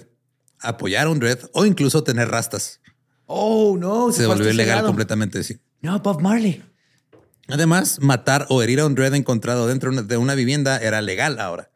apoyar 0.60 1.08
a 1.08 1.10
un 1.10 1.20
dread 1.20 1.40
o 1.54 1.66
incluso 1.66 2.04
tener 2.04 2.30
rastas. 2.30 2.82
Oh, 3.26 3.78
no. 3.80 4.12
Se 4.12 4.26
fue 4.26 4.28
volvió 4.28 4.50
ilegal 4.50 4.86
completamente, 4.86 5.44
sí. 5.44 5.60
No, 5.82 6.00
Bob 6.00 6.22
Marley. 6.22 6.64
Además, 7.50 8.00
matar 8.02 8.46
o 8.50 8.62
herir 8.62 8.80
a 8.80 8.86
un 8.86 8.96
dread 8.96 9.14
encontrado 9.16 9.68
dentro 9.68 9.92
de 9.92 10.18
una 10.18 10.36
vivienda 10.36 10.78
era 10.78 11.02
legal 11.02 11.40
ahora. 11.40 11.72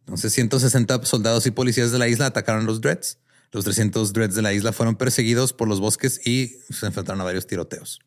Entonces, 0.00 0.32
160 0.32 1.04
soldados 1.04 1.46
y 1.46 1.50
policías 1.50 1.90
de 1.90 1.98
la 1.98 2.06
isla 2.06 2.26
atacaron 2.26 2.62
a 2.62 2.64
los 2.66 2.80
dreads. 2.80 3.18
Los 3.52 3.64
300 3.64 4.12
dreads 4.12 4.34
de 4.34 4.42
la 4.42 4.52
isla 4.52 4.72
fueron 4.72 4.96
perseguidos 4.96 5.52
por 5.52 5.68
los 5.68 5.80
bosques 5.80 6.20
y 6.26 6.58
se 6.70 6.86
enfrentaron 6.86 7.20
a 7.20 7.24
varios 7.24 7.46
tiroteos. 7.46 8.00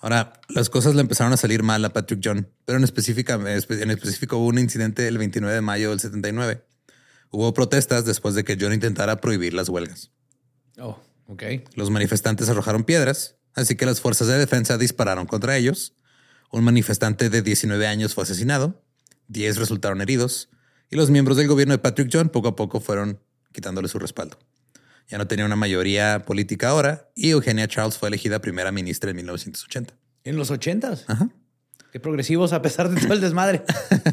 Ahora, 0.00 0.32
las 0.48 0.70
cosas 0.70 0.94
le 0.94 1.02
empezaron 1.02 1.32
a 1.32 1.36
salir 1.36 1.62
mal 1.62 1.84
a 1.84 1.92
Patrick 1.92 2.20
John, 2.24 2.48
pero 2.64 2.78
en, 2.78 2.84
específica, 2.84 3.34
en 3.34 3.90
específico 3.90 4.38
hubo 4.38 4.46
un 4.46 4.58
incidente 4.58 5.06
el 5.06 5.18
29 5.18 5.54
de 5.54 5.60
mayo 5.60 5.90
del 5.90 6.00
79. 6.00 6.64
Hubo 7.30 7.52
protestas 7.52 8.06
después 8.06 8.34
de 8.34 8.42
que 8.42 8.56
John 8.58 8.72
intentara 8.72 9.20
prohibir 9.20 9.52
las 9.52 9.68
huelgas. 9.68 10.10
Oh, 10.78 10.98
ok. 11.26 11.42
Los 11.74 11.90
manifestantes 11.90 12.48
arrojaron 12.48 12.84
piedras, 12.84 13.36
así 13.54 13.76
que 13.76 13.84
las 13.84 14.00
fuerzas 14.00 14.26
de 14.28 14.38
defensa 14.38 14.78
dispararon 14.78 15.26
contra 15.26 15.56
ellos. 15.56 15.94
Un 16.50 16.64
manifestante 16.64 17.28
de 17.28 17.42
19 17.42 17.86
años 17.86 18.14
fue 18.14 18.24
asesinado, 18.24 18.82
10 19.28 19.58
resultaron 19.58 20.00
heridos 20.00 20.48
y 20.90 20.96
los 20.96 21.10
miembros 21.10 21.36
del 21.36 21.46
gobierno 21.46 21.72
de 21.72 21.78
Patrick 21.78 22.10
John 22.12 22.30
poco 22.30 22.48
a 22.48 22.56
poco 22.56 22.80
fueron 22.80 23.20
quitándole 23.52 23.88
su 23.88 23.98
respaldo. 23.98 24.38
Ya 25.08 25.18
no 25.18 25.26
tenía 25.26 25.44
una 25.44 25.56
mayoría 25.56 26.24
política 26.24 26.68
ahora 26.68 27.10
y 27.14 27.30
Eugenia 27.30 27.66
Charles 27.66 27.98
fue 27.98 28.08
elegida 28.08 28.40
primera 28.40 28.70
ministra 28.70 29.10
en 29.10 29.16
1980. 29.16 29.94
En 30.24 30.36
los 30.36 30.50
ochentas. 30.50 31.04
Ajá. 31.08 31.30
Qué 31.92 31.98
progresivos 31.98 32.52
a 32.52 32.62
pesar 32.62 32.88
de 32.88 33.00
todo 33.00 33.12
el 33.14 33.20
desmadre. 33.20 33.64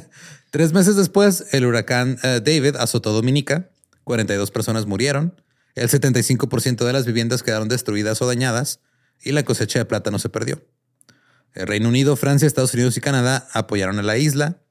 Tres 0.52 0.74
meses 0.74 0.96
después, 0.96 1.46
el 1.52 1.66
huracán 1.66 2.18
eh, 2.24 2.42
David 2.44 2.76
azotó 2.78 3.14
Dominica. 3.14 3.70
42 4.04 4.50
personas 4.50 4.88
murieron. 4.88 5.40
El 5.76 5.90
75% 5.90 6.86
de 6.86 6.94
las 6.94 7.06
viviendas 7.06 7.44
quedaron 7.44 7.68
destruidas 7.68 8.20
o 8.24 8.28
dañadas 8.28 8.80
y 9.22 9.32
la 9.32 9.44
cosecha 9.44 9.78
de 9.78 9.86
plátano 9.86 10.18
se 10.18 10.30
perdió. 10.30 10.66
El 11.54 11.68
Reino 11.68 11.90
Unido, 11.90 12.16
Francia, 12.16 12.48
Estados 12.48 12.74
Unidos 12.74 12.98
y 12.98 13.02
Canadá 13.02 13.48
apoyaron 13.54 14.00
a 14.00 14.04
la 14.04 14.18
isla 14.18 14.62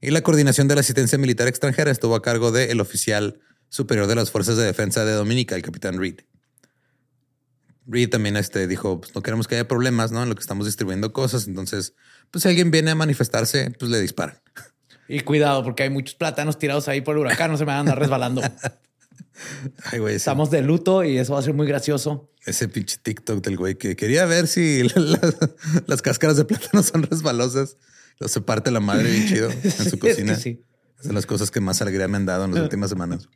y 0.00 0.10
la 0.10 0.22
coordinación 0.22 0.68
de 0.68 0.74
la 0.74 0.82
asistencia 0.82 1.18
militar 1.18 1.48
extranjera 1.48 1.90
estuvo 1.90 2.14
a 2.14 2.22
cargo 2.22 2.52
del 2.52 2.80
oficial 2.80 3.40
superior 3.74 4.06
de 4.06 4.14
las 4.14 4.30
Fuerzas 4.30 4.56
de 4.56 4.62
Defensa 4.62 5.04
de 5.04 5.12
Dominica, 5.14 5.56
el 5.56 5.62
capitán 5.62 5.98
Reed. 5.98 6.20
Reed 7.86 8.08
también 8.08 8.36
este, 8.36 8.68
dijo, 8.68 9.00
pues 9.00 9.16
no 9.16 9.22
queremos 9.22 9.48
que 9.48 9.56
haya 9.56 9.66
problemas, 9.66 10.12
¿no? 10.12 10.22
En 10.22 10.28
lo 10.28 10.36
que 10.36 10.40
estamos 10.40 10.66
distribuyendo 10.66 11.12
cosas. 11.12 11.48
Entonces, 11.48 11.94
pues 12.30 12.44
si 12.44 12.48
alguien 12.48 12.70
viene 12.70 12.92
a 12.92 12.94
manifestarse, 12.94 13.72
pues 13.76 13.90
le 13.90 14.00
disparan. 14.00 14.38
Y 15.08 15.20
cuidado, 15.20 15.64
porque 15.64 15.82
hay 15.82 15.90
muchos 15.90 16.14
plátanos 16.14 16.56
tirados 16.56 16.86
ahí 16.86 17.00
por 17.00 17.16
el 17.16 17.22
huracán, 17.22 17.50
no 17.50 17.56
se 17.56 17.64
me 17.64 17.72
van 17.72 17.78
a 17.78 17.80
andar 17.80 17.98
resbalando. 17.98 18.42
Ay, 19.90 19.98
güey, 19.98 20.14
ese, 20.14 20.18
Estamos 20.18 20.52
de 20.52 20.62
luto 20.62 21.02
y 21.02 21.18
eso 21.18 21.32
va 21.32 21.40
a 21.40 21.42
ser 21.42 21.54
muy 21.54 21.66
gracioso. 21.66 22.30
ese 22.46 22.68
pinche 22.68 22.98
TikTok 23.02 23.44
del 23.44 23.56
güey 23.56 23.74
que 23.74 23.96
quería 23.96 24.24
ver 24.24 24.46
si 24.46 24.84
las, 24.94 25.36
las 25.88 26.00
cáscaras 26.00 26.36
de 26.36 26.44
plátano 26.44 26.80
son 26.84 27.02
resbalosas. 27.02 27.76
Lo 28.20 28.28
se 28.28 28.40
parte 28.40 28.70
la 28.70 28.78
madre 28.78 29.10
bien 29.10 29.26
chido 29.26 29.50
en 29.50 29.58
Es 29.64 29.90
su 29.90 29.98
que 29.98 30.10
cocina. 30.10 30.36
sí. 30.36 30.62
Es 31.00 31.08
de 31.08 31.12
las 31.12 31.26
cosas 31.26 31.50
que 31.50 31.60
más 31.60 31.82
alegría 31.82 32.06
me 32.06 32.18
han 32.18 32.26
dado 32.26 32.44
en 32.44 32.54
las 32.54 32.62
últimas 32.62 32.88
semanas. 32.88 33.28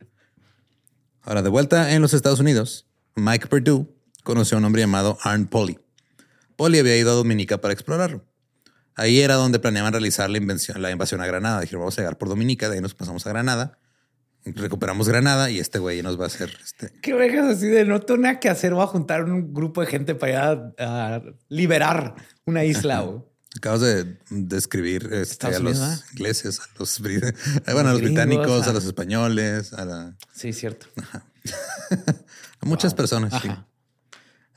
Ahora, 1.23 1.43
de 1.43 1.49
vuelta 1.49 1.93
en 1.93 2.03
los 2.03 2.15
Estados 2.15 2.41
Unidos, 2.41 2.87
Mike 3.15 3.49
Perdue 3.49 3.87
conoció 4.23 4.57
a 4.57 4.59
un 4.59 4.65
hombre 4.65 4.83
llamado 4.83 5.19
Arn 5.23 5.47
Polly. 5.47 5.79
Polly 6.57 6.79
había 6.79 6.97
ido 6.97 7.11
a 7.13 7.15
Dominica 7.15 7.61
para 7.61 7.73
explorarlo. 7.73 8.25
Ahí 8.95 9.21
era 9.21 9.37
donde 9.37 9.61
planeaban 9.61 9.93
realizar 9.93 10.29
la, 10.29 10.39
invención, 10.39 10.83
la 10.83 10.91
invasión 10.91 11.21
a 11.21 11.27
Granada. 11.27 11.61
Dijeron, 11.61 11.83
vamos 11.83 11.97
a 11.99 12.03
llegar 12.03 12.19
por 12.19 12.29
Dominica, 12.29 12.69
de 12.69 12.77
ahí 12.77 12.81
nos 12.81 12.95
pasamos 12.95 13.25
a 13.27 13.31
Granada. 13.31 13.79
Recuperamos 14.45 15.09
Granada 15.09 15.51
y 15.51 15.59
este 15.61 15.79
güey 15.79 16.03
nos 16.03 16.19
va 16.19 16.25
a 16.25 16.27
hacer 16.27 16.51
este, 16.63 16.91
Qué 17.03 17.15
orejas 17.15 17.47
así 17.47 17.67
de 17.69 17.85
no 17.85 18.01
tengo 18.01 18.23
nada 18.23 18.41
que 18.41 18.49
hacer. 18.49 18.75
Voy 18.75 18.83
a 18.83 18.87
juntar 18.87 19.25
un 19.25 19.53
grupo 19.55 19.83
de 19.83 19.87
gente 19.87 20.15
para 20.15 20.51
allá 20.51 20.75
a 20.79 21.23
liberar 21.49 22.15
una 22.45 22.65
isla. 22.65 23.05
Acabas 23.57 23.81
de 23.81 24.19
describir 24.31 25.09
este, 25.13 25.47
a 25.47 25.59
los 25.59 25.79
Unidos, 25.79 26.05
ingleses, 26.13 26.61
a 26.61 26.69
los, 26.79 27.01
a 27.67 27.95
británicos, 27.95 28.67
a 28.67 28.71
a- 28.71 28.73
los 28.73 28.85
españoles, 28.85 29.73
a, 29.73 29.85
la- 29.85 30.17
Sí, 30.35 30.53
cierto. 30.53 30.87
a 32.61 32.67
muchas 32.67 32.95
personas. 32.95 33.41
sí. 33.43 33.49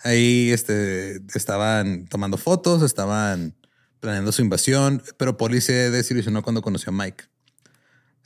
Ahí 0.04 0.50
este, 0.52 1.22
estaban 1.36 2.08
tomando 2.08 2.38
fotos, 2.38 2.82
estaban 2.82 3.56
planeando 4.00 4.32
su 4.32 4.42
invasión, 4.42 5.04
pero 5.18 5.38
Polly 5.38 5.62
se 5.62 5.92
desilusionó 5.92 6.42
cuando 6.42 6.64
conoció 6.64 6.90
a 6.90 6.94
Mike. 6.96 7.26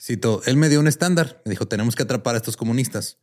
Cito, 0.00 0.40
él 0.46 0.56
me 0.56 0.70
dio 0.70 0.80
un 0.80 0.86
estándar, 0.88 1.42
me 1.44 1.50
dijo, 1.50 1.68
tenemos 1.68 1.94
que 1.94 2.02
atrapar 2.02 2.34
a 2.34 2.38
estos 2.38 2.56
comunistas. 2.56 3.18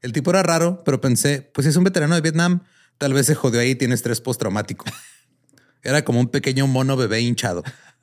El 0.00 0.12
tipo 0.12 0.30
era 0.30 0.42
raro, 0.42 0.82
pero 0.84 1.00
pensé, 1.02 1.42
pues 1.52 1.66
si 1.66 1.70
es 1.70 1.76
un 1.76 1.84
veterano 1.84 2.14
de 2.14 2.22
Vietnam, 2.22 2.62
tal 2.96 3.12
vez 3.12 3.26
se 3.26 3.34
jodió 3.34 3.60
ahí 3.60 3.70
y 3.70 3.74
tiene 3.74 3.94
estrés 3.94 4.22
postraumático. 4.22 4.86
Era 5.82 6.04
como 6.04 6.20
un 6.20 6.28
pequeño 6.28 6.66
mono 6.66 6.96
bebé 6.96 7.20
hinchado. 7.20 7.62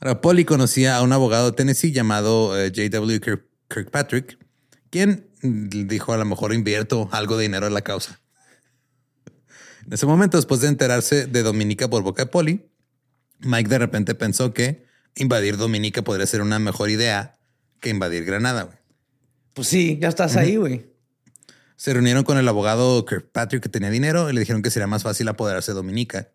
Ahora, 0.00 0.20
Polly 0.20 0.44
conocía 0.44 0.96
a 0.96 1.02
un 1.02 1.12
abogado 1.12 1.50
de 1.50 1.56
Tennessee 1.56 1.92
llamado 1.92 2.58
eh, 2.58 2.72
J.W. 2.74 3.20
Kirk- 3.20 3.46
Kirkpatrick, 3.68 4.38
quien 4.90 5.28
dijo 5.42 6.12
a 6.12 6.16
lo 6.16 6.24
mejor 6.24 6.52
invierto 6.52 7.08
algo 7.12 7.36
de 7.36 7.42
dinero 7.44 7.66
en 7.66 7.74
la 7.74 7.82
causa. 7.82 8.20
En 9.86 9.92
ese 9.92 10.06
momento, 10.06 10.36
después 10.36 10.60
de 10.60 10.68
enterarse 10.68 11.26
de 11.26 11.42
Dominica 11.42 11.88
por 11.88 12.02
boca 12.02 12.24
de 12.24 12.30
Polly, 12.30 12.68
Mike 13.40 13.68
de 13.68 13.78
repente 13.78 14.14
pensó 14.14 14.52
que 14.52 14.84
invadir 15.16 15.56
Dominica 15.56 16.02
podría 16.02 16.26
ser 16.26 16.42
una 16.42 16.58
mejor 16.58 16.90
idea 16.90 17.38
que 17.80 17.90
invadir 17.90 18.24
Granada. 18.24 18.80
Pues 19.54 19.68
sí, 19.68 19.98
ya 20.00 20.08
estás 20.08 20.36
ahí, 20.36 20.56
güey. 20.56 20.91
Se 21.82 21.92
reunieron 21.92 22.22
con 22.22 22.38
el 22.38 22.46
abogado 22.46 23.04
Kirkpatrick 23.04 23.60
que 23.60 23.68
tenía 23.68 23.90
dinero 23.90 24.30
y 24.30 24.32
le 24.32 24.38
dijeron 24.38 24.62
que 24.62 24.70
sería 24.70 24.86
más 24.86 25.02
fácil 25.02 25.26
apoderarse 25.26 25.72
de 25.72 25.74
Dominica. 25.74 26.28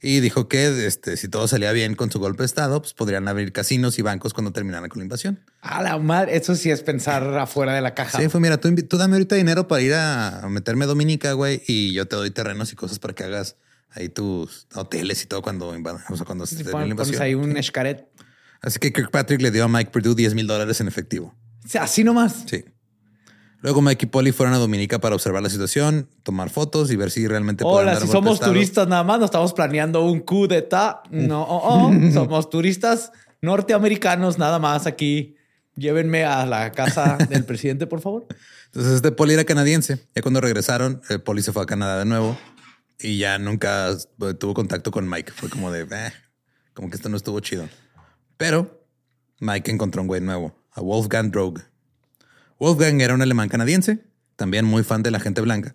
Y 0.00 0.20
dijo 0.20 0.48
que 0.48 0.86
este, 0.86 1.18
si 1.18 1.28
todo 1.28 1.46
salía 1.46 1.72
bien 1.72 1.94
con 1.94 2.10
su 2.10 2.18
golpe 2.18 2.38
de 2.44 2.46
estado, 2.46 2.80
pues 2.80 2.94
podrían 2.94 3.28
abrir 3.28 3.52
casinos 3.52 3.98
y 3.98 4.02
bancos 4.02 4.32
cuando 4.32 4.50
terminaran 4.50 4.88
con 4.88 5.00
la 5.00 5.04
invasión. 5.04 5.40
A 5.60 5.82
la 5.82 5.98
madre, 5.98 6.38
eso 6.38 6.54
sí 6.54 6.70
es 6.70 6.80
pensar 6.80 7.22
afuera 7.38 7.74
de 7.74 7.82
la 7.82 7.92
caja. 7.92 8.18
Sí, 8.18 8.30
fue, 8.30 8.40
mira, 8.40 8.56
tú, 8.56 8.74
tú 8.76 8.96
dame 8.96 9.16
ahorita 9.16 9.36
dinero 9.36 9.68
para 9.68 9.82
ir 9.82 9.92
a, 9.92 10.46
meterme 10.48 10.86
a 10.86 10.88
Dominica, 10.88 11.34
güey, 11.34 11.60
y 11.66 11.92
yo 11.92 12.08
te 12.08 12.16
doy 12.16 12.30
terrenos 12.30 12.72
y 12.72 12.74
cosas 12.74 12.98
para 12.98 13.14
que 13.14 13.24
hagas 13.24 13.56
ahí 13.90 14.08
tus 14.08 14.68
hoteles 14.74 15.22
y 15.22 15.26
todo 15.26 15.42
cuando 15.42 15.68
o 15.68 16.16
sea, 16.16 16.24
cuando 16.24 16.46
se 16.46 16.64
la 16.64 16.86
invasión. 16.86 17.20
ahí 17.20 17.34
un 17.34 17.58
escaret. 17.58 18.08
Así 18.62 18.78
que 18.78 18.90
Kirkpatrick 18.90 19.42
le 19.42 19.50
dio 19.50 19.64
a 19.64 19.68
Mike 19.68 19.90
Perdue 19.90 20.14
10 20.14 20.34
mil 20.34 20.46
dólares 20.46 20.80
en 20.80 20.88
efectivo. 20.88 21.34
Así 21.74 22.04
nomás. 22.04 22.44
Sí. 22.46 22.64
Luego 23.60 23.82
Mike 23.82 24.06
y 24.06 24.08
Polly 24.08 24.30
fueron 24.32 24.54
a 24.54 24.58
Dominica 24.58 25.00
para 25.00 25.14
observar 25.16 25.42
la 25.42 25.50
situación, 25.50 26.08
tomar 26.22 26.48
fotos 26.48 26.90
y 26.92 26.96
ver 26.96 27.10
si 27.10 27.26
realmente 27.26 27.64
Hola, 27.66 27.94
dar 27.94 28.02
si 28.02 28.06
somos 28.08 28.34
estado. 28.34 28.52
turistas 28.52 28.86
nada 28.86 29.02
más, 29.02 29.18
no 29.18 29.24
estamos 29.24 29.52
planeando 29.52 30.04
un 30.04 30.20
coup 30.20 30.46
d'etat. 30.48 31.06
No, 31.10 31.42
oh, 31.42 31.88
oh. 31.88 32.10
somos 32.12 32.50
turistas 32.50 33.10
norteamericanos 33.42 34.38
nada 34.38 34.58
más 34.58 34.86
aquí. 34.86 35.34
Llévenme 35.74 36.24
a 36.24 36.44
la 36.46 36.72
casa 36.72 37.16
del 37.30 37.44
presidente, 37.46 37.86
por 37.86 38.00
favor. 38.00 38.26
Entonces 38.66 38.94
este 38.94 39.12
Polly 39.12 39.34
era 39.34 39.44
canadiense. 39.44 40.06
Ya 40.14 40.22
cuando 40.22 40.40
regresaron, 40.40 41.00
el 41.08 41.20
Polly 41.22 41.42
se 41.42 41.52
fue 41.52 41.62
a 41.62 41.66
Canadá 41.66 41.98
de 42.00 42.04
nuevo 42.04 42.36
y 43.00 43.18
ya 43.18 43.38
nunca 43.38 43.90
eh, 43.90 44.34
tuvo 44.34 44.54
contacto 44.54 44.90
con 44.90 45.08
Mike. 45.08 45.32
Fue 45.34 45.48
como 45.48 45.70
de, 45.72 45.82
"Eh, 45.82 46.12
como 46.74 46.90
que 46.90 46.96
esto 46.96 47.08
no 47.08 47.16
estuvo 47.16 47.38
chido. 47.40 47.68
Pero 48.36 48.84
Mike 49.40 49.70
encontró 49.70 50.02
un 50.02 50.08
güey 50.08 50.20
nuevo, 50.20 50.54
a 50.72 50.80
Wolfgang 50.80 51.30
Droge. 51.30 51.62
Wolfgang 52.58 53.00
era 53.00 53.14
un 53.14 53.22
alemán 53.22 53.48
canadiense, 53.48 54.04
también 54.36 54.64
muy 54.64 54.82
fan 54.82 55.02
de 55.02 55.10
la 55.10 55.20
gente 55.20 55.40
blanca. 55.40 55.74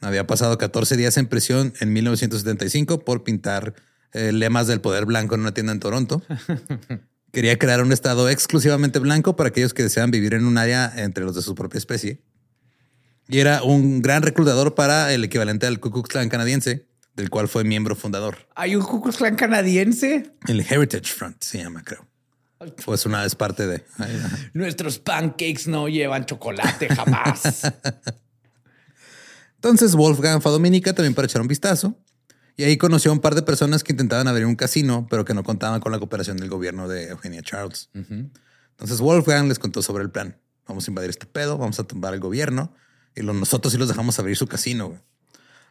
Había 0.00 0.26
pasado 0.26 0.58
14 0.58 0.96
días 0.96 1.16
en 1.16 1.26
prisión 1.26 1.74
en 1.80 1.92
1975 1.92 3.04
por 3.04 3.22
pintar 3.22 3.74
eh, 4.12 4.32
lemas 4.32 4.66
del 4.66 4.80
poder 4.80 5.06
blanco 5.06 5.34
en 5.34 5.42
una 5.42 5.54
tienda 5.54 5.72
en 5.72 5.80
Toronto. 5.80 6.22
Quería 7.32 7.58
crear 7.58 7.82
un 7.82 7.92
estado 7.92 8.28
exclusivamente 8.28 8.98
blanco 8.98 9.36
para 9.36 9.48
aquellos 9.48 9.72
que 9.72 9.82
desean 9.84 10.10
vivir 10.10 10.34
en 10.34 10.44
un 10.44 10.58
área 10.58 10.92
entre 10.96 11.24
los 11.24 11.34
de 11.34 11.42
su 11.42 11.54
propia 11.54 11.78
especie. 11.78 12.20
Y 13.28 13.38
era 13.38 13.62
un 13.62 14.02
gran 14.02 14.22
reclutador 14.22 14.74
para 14.74 15.12
el 15.14 15.24
equivalente 15.24 15.66
al 15.66 15.80
Ku 15.80 15.90
Klux 15.90 16.08
Klan 16.08 16.28
canadiense, 16.28 16.88
del 17.14 17.30
cual 17.30 17.48
fue 17.48 17.64
miembro 17.64 17.96
fundador. 17.96 18.48
Hay 18.54 18.76
un 18.76 18.82
Ku 18.82 19.00
Klux 19.00 19.16
Klan 19.16 19.36
canadiense. 19.36 20.34
El 20.46 20.60
Heritage 20.60 21.12
Front 21.14 21.42
se 21.42 21.58
llama, 21.58 21.82
creo. 21.82 22.06
Pues 22.84 23.06
una 23.06 23.22
vez 23.22 23.34
parte 23.34 23.66
de. 23.66 23.84
Nuestros 24.52 24.98
pancakes 24.98 25.66
no 25.66 25.88
llevan 25.88 26.26
chocolate 26.26 26.88
jamás. 26.88 27.72
Entonces 29.56 29.94
Wolfgang 29.94 30.40
fue 30.42 30.50
a 30.50 30.52
Dominica 30.52 30.92
también 30.92 31.14
para 31.14 31.26
echar 31.26 31.40
un 31.40 31.48
vistazo. 31.48 31.96
Y 32.56 32.64
ahí 32.64 32.76
conoció 32.76 33.10
a 33.10 33.14
un 33.14 33.20
par 33.20 33.34
de 33.34 33.42
personas 33.42 33.82
que 33.82 33.92
intentaban 33.92 34.28
abrir 34.28 34.44
un 34.44 34.56
casino, 34.56 35.06
pero 35.08 35.24
que 35.24 35.34
no 35.34 35.42
contaban 35.42 35.80
con 35.80 35.90
la 35.90 35.98
cooperación 35.98 36.36
del 36.36 36.50
gobierno 36.50 36.86
de 36.86 37.08
Eugenia 37.08 37.42
Charles. 37.42 37.88
Entonces 37.94 39.00
Wolfgang 39.00 39.48
les 39.48 39.58
contó 39.58 39.82
sobre 39.82 40.02
el 40.02 40.10
plan. 40.10 40.36
Vamos 40.66 40.86
a 40.86 40.90
invadir 40.90 41.10
este 41.10 41.26
pedo, 41.26 41.58
vamos 41.58 41.78
a 41.80 41.84
tumbar 41.84 42.14
el 42.14 42.20
gobierno 42.20 42.74
y 43.14 43.22
nosotros 43.22 43.72
sí 43.72 43.78
los 43.78 43.88
dejamos 43.88 44.18
abrir 44.18 44.36
su 44.36 44.46
casino. 44.46 45.00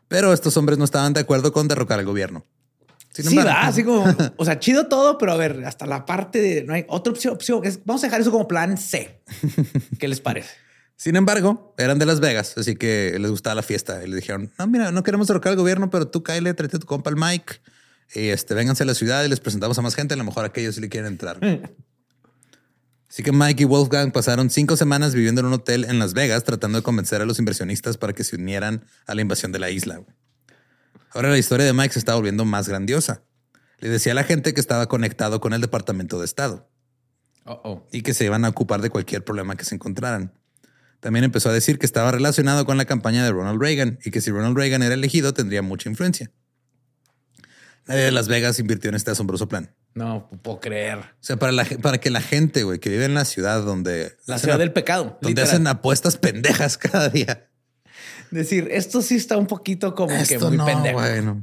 Pero 0.07 0.33
estos 0.33 0.57
hombres 0.57 0.77
no 0.77 0.85
estaban 0.85 1.13
de 1.13 1.21
acuerdo 1.21 1.53
con 1.53 1.67
derrocar 1.67 1.99
al 1.99 2.05
gobierno. 2.05 2.45
Sin 3.13 3.25
sí, 3.25 3.35
va, 3.35 3.61
así 3.67 3.83
como, 3.83 4.05
o 4.37 4.45
sea, 4.45 4.57
chido 4.59 4.87
todo, 4.87 5.17
pero 5.17 5.33
a 5.33 5.37
ver, 5.37 5.65
hasta 5.65 5.85
la 5.85 6.05
parte 6.05 6.41
de 6.41 6.63
no 6.63 6.73
hay 6.73 6.85
otra 6.87 7.11
opción. 7.11 7.33
opción 7.33 7.61
es- 7.65 7.79
vamos 7.85 8.03
a 8.03 8.07
dejar 8.07 8.21
eso 8.21 8.31
como 8.31 8.47
plan 8.47 8.77
C. 8.77 9.21
¿Qué 9.99 10.07
les 10.07 10.21
parece? 10.21 10.49
Sin 10.95 11.15
embargo, 11.15 11.73
eran 11.77 11.97
de 11.99 12.05
Las 12.05 12.19
Vegas, 12.19 12.53
así 12.57 12.75
que 12.75 13.17
les 13.19 13.31
gustaba 13.31 13.55
la 13.55 13.63
fiesta. 13.63 14.03
Y 14.03 14.07
le 14.07 14.15
dijeron, 14.17 14.51
no, 14.57 14.67
mira, 14.67 14.91
no 14.91 15.03
queremos 15.03 15.27
derrocar 15.27 15.51
al 15.51 15.57
gobierno, 15.57 15.89
pero 15.89 16.07
tú, 16.07 16.23
Kyle, 16.23 16.53
tráete 16.53 16.77
a 16.77 16.79
tu 16.79 16.85
compa 16.85 17.09
el 17.09 17.15
Mike. 17.15 17.55
Y 18.13 18.27
este, 18.27 18.53
vénganse 18.53 18.83
a 18.83 18.85
la 18.85 18.93
ciudad 18.93 19.23
y 19.23 19.27
les 19.27 19.39
presentamos 19.39 19.77
a 19.79 19.81
más 19.81 19.95
gente. 19.95 20.13
A 20.13 20.17
lo 20.17 20.23
mejor 20.23 20.45
aquellos 20.45 20.75
sí 20.75 20.81
le 20.81 20.89
quieren 20.89 21.11
entrar. 21.11 21.39
Así 23.09 23.23
que 23.23 23.31
Mike 23.33 23.63
y 23.63 23.65
Wolfgang 23.65 24.11
pasaron 24.11 24.49
cinco 24.49 24.77
semanas 24.77 25.13
viviendo 25.13 25.41
en 25.41 25.47
un 25.47 25.53
hotel 25.53 25.83
en 25.85 25.99
Las 25.99 26.13
Vegas, 26.13 26.43
tratando 26.45 26.77
de 26.77 26.83
convencer 26.83 27.21
a 27.21 27.25
los 27.25 27.39
inversionistas 27.39 27.97
para 27.97 28.13
que 28.13 28.23
se 28.23 28.37
unieran 28.37 28.85
a 29.05 29.15
la 29.15 29.21
invasión 29.21 29.51
de 29.51 29.59
la 29.59 29.69
isla. 29.69 29.97
güey. 29.97 30.15
Ahora 31.13 31.29
la 31.29 31.37
historia 31.37 31.65
de 31.65 31.73
Mike 31.73 31.93
se 31.93 31.99
está 31.99 32.15
volviendo 32.15 32.45
más 32.45 32.67
grandiosa. 32.67 33.23
Le 33.79 33.89
decía 33.89 34.11
a 34.11 34.15
la 34.15 34.23
gente 34.23 34.53
que 34.53 34.61
estaba 34.61 34.87
conectado 34.87 35.39
con 35.39 35.53
el 35.53 35.61
Departamento 35.61 36.19
de 36.19 36.25
Estado 36.25 36.69
Oh, 37.45 37.59
oh. 37.63 37.87
y 37.91 38.03
que 38.03 38.13
se 38.13 38.25
iban 38.25 38.45
a 38.45 38.49
ocupar 38.49 38.81
de 38.81 38.89
cualquier 38.89 39.23
problema 39.23 39.55
que 39.55 39.65
se 39.65 39.75
encontraran. 39.75 40.33
También 40.99 41.25
empezó 41.25 41.49
a 41.49 41.53
decir 41.53 41.79
que 41.79 41.87
estaba 41.87 42.11
relacionado 42.11 42.65
con 42.65 42.77
la 42.77 42.85
campaña 42.85 43.23
de 43.25 43.31
Ronald 43.31 43.59
Reagan 43.59 43.97
y 44.05 44.11
que 44.11 44.21
si 44.21 44.29
Ronald 44.29 44.55
Reagan 44.55 44.83
era 44.83 44.93
elegido 44.93 45.33
tendría 45.33 45.63
mucha 45.63 45.89
influencia. 45.89 46.31
Nadie 47.87 48.03
de 48.03 48.11
Las 48.11 48.27
Vegas 48.27 48.59
invirtió 48.59 48.89
en 48.89 48.95
este 48.95 49.09
asombroso 49.09 49.49
plan. 49.49 49.73
No 49.95 50.29
puedo 50.43 50.59
creer. 50.59 50.99
O 50.99 51.03
sea, 51.19 51.37
para, 51.37 51.51
la, 51.51 51.65
para 51.65 51.97
que 51.97 52.11
la 52.11 52.21
gente 52.21 52.63
güey, 52.63 52.77
que 52.77 52.89
vive 52.91 53.05
en 53.05 53.15
la 53.15 53.25
ciudad 53.25 53.63
donde... 53.63 54.15
La 54.27 54.37
ciudad 54.37 54.59
del 54.59 54.71
pecado. 54.71 55.17
Donde 55.21 55.29
literal. 55.29 55.49
hacen 55.49 55.67
apuestas 55.67 56.17
pendejas 56.17 56.77
cada 56.77 57.09
día. 57.09 57.49
Decir, 58.31 58.69
esto 58.71 59.01
sí 59.01 59.15
está 59.15 59.37
un 59.37 59.47
poquito 59.47 59.93
como 59.93 60.13
que 60.25 60.39
muy 60.39 60.57
no, 60.57 60.65
pendejo. 60.65 61.41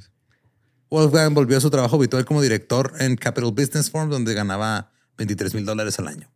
Wolfgang 0.90 1.35
volvió 1.35 1.59
a 1.59 1.61
su 1.61 1.70
trabajo 1.70 1.96
habitual 1.96 2.24
como 2.24 2.40
director 2.40 2.94
en 2.98 3.16
Capital 3.16 3.53
Business 3.53 3.90
Forum, 3.90 4.09
donde 4.09 4.33
ganaba 4.33 4.90
23 5.18 5.55
mil 5.55 5.66
dólares 5.66 5.98
al 5.98 6.09
año. 6.09 6.31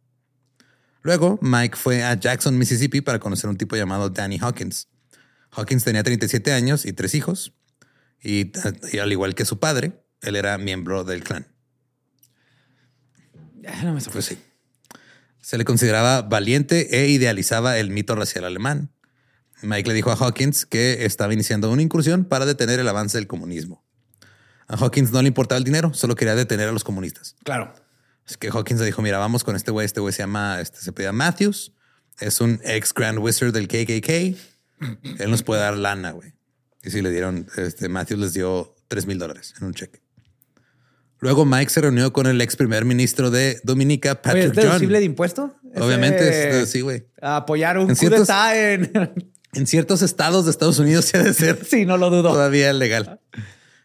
Luego, 1.01 1.39
Mike 1.41 1.77
fue 1.77 2.05
a 2.05 2.15
Jackson, 2.15 2.59
Mississippi, 2.59 3.01
para 3.01 3.19
conocer 3.19 3.49
a 3.49 3.51
un 3.51 3.57
tipo 3.57 3.77
llamado 3.77 4.11
Danny 4.11 4.39
Hawkins. 4.39 4.89
Hawkins 5.51 5.85
tenía 5.85 6.03
37 6.03 6.53
años 6.53 6.85
y 6.85 6.93
tres 6.93 7.15
hijos, 7.15 7.55
y, 8.23 8.53
y 8.93 8.99
al 8.99 9.11
igual 9.11 9.35
que 9.35 9.45
su 9.45 9.59
padre, 9.59 10.05
él 10.21 10.37
era 10.37 10.59
miembro 10.59 11.03
del 11.03 11.25
clan. 11.25 11.47
Ah, 13.67 13.83
No 13.85 13.95
me 13.95 14.01
Pues 14.01 14.25
sí. 14.25 14.39
Se 15.41 15.59
le 15.59 15.65
consideraba 15.65 16.23
valiente 16.23 17.01
e 17.01 17.09
idealizaba 17.09 17.79
el 17.79 17.91
mito 17.91 18.15
racial 18.15 18.45
alemán. 18.45 18.93
Mike 19.63 19.89
le 19.89 19.95
dijo 19.95 20.11
a 20.11 20.15
Hawkins 20.17 20.67
que 20.67 21.05
estaba 21.05 21.33
iniciando 21.33 21.71
una 21.71 21.83
incursión 21.83 22.25
para 22.25 22.47
detener 22.47 22.81
el 22.81 22.89
avance 22.89 23.17
del 23.19 23.27
comunismo. 23.27 23.85
A 24.69 24.77
Hawkins 24.77 25.13
no 25.13 25.21
le 25.23 25.29
importaba 25.29 25.59
el 25.59 25.65
dinero, 25.65 25.93
solo 25.95 26.15
quería 26.15 26.35
detener 26.35 26.69
a 26.69 26.73
los 26.73 26.85
comunistas. 26.85 27.37
Claro. 27.45 27.73
Así 28.27 28.37
que 28.39 28.49
Hawkins 28.49 28.81
le 28.81 28.87
dijo, 28.87 29.03
mira, 29.03 29.19
vamos 29.19 29.45
con 29.45 29.57
este 29.57 29.71
güey. 29.71 29.85
Este 29.85 30.01
güey 30.01 30.13
se 30.13 30.23
llama, 30.23 30.61
este 30.61 30.79
se 30.79 30.93
pide 30.93 31.11
Matthews. 31.13 31.73
Es 32.21 32.41
un 32.41 32.61
ex 32.65 32.93
Grand 32.95 33.19
Wizard 33.19 33.53
del 33.53 33.69
KKK. 33.69 34.09
Él 35.21 35.31
nos 35.31 35.43
puede 35.43 35.61
dar 35.61 35.77
lana, 35.77 36.13
güey. 36.13 36.33
Y 36.83 36.91
sí 36.91 37.03
le 37.03 37.11
dieron, 37.11 37.47
este 37.57 37.89
Matthews 37.89 38.21
les 38.21 38.33
dio 38.33 38.75
3 38.89 39.07
mil 39.07 39.19
dólares 39.19 39.55
en 39.61 39.67
un 39.67 39.75
cheque. 39.75 40.01
Luego 41.21 41.45
Mike 41.45 41.71
se 41.71 41.81
reunió 41.81 42.13
con 42.13 42.27
el 42.27 42.41
ex 42.41 42.57
primer 42.57 42.85
ministro 42.85 43.31
de 43.31 43.61
Dominica, 43.63 44.11
Oye, 44.11 44.21
Patrick 44.23 44.45
¿es 44.47 44.53
deducible 44.57 44.99
de 44.99 45.05
impuesto? 45.05 45.55
Obviamente, 45.77 46.63
es- 46.63 46.69
sí, 46.69 46.81
güey. 46.81 47.07
Apoyar 47.21 47.79
un 47.79 47.95
ciertos- 47.95 48.29
en... 48.55 48.91
En 49.53 49.67
ciertos 49.67 50.03
estados 50.03 50.45
de 50.47 50.51
Estados 50.51 50.79
Unidos 50.79 51.05
se 51.07 51.19
ha 51.19 51.23
de 51.23 51.35
ser 51.35 51.65
sí, 51.65 51.85
no 51.85 51.97
lo 51.97 52.11
dudo. 52.11 52.33
todavía 52.33 52.73
legal. 52.73 53.21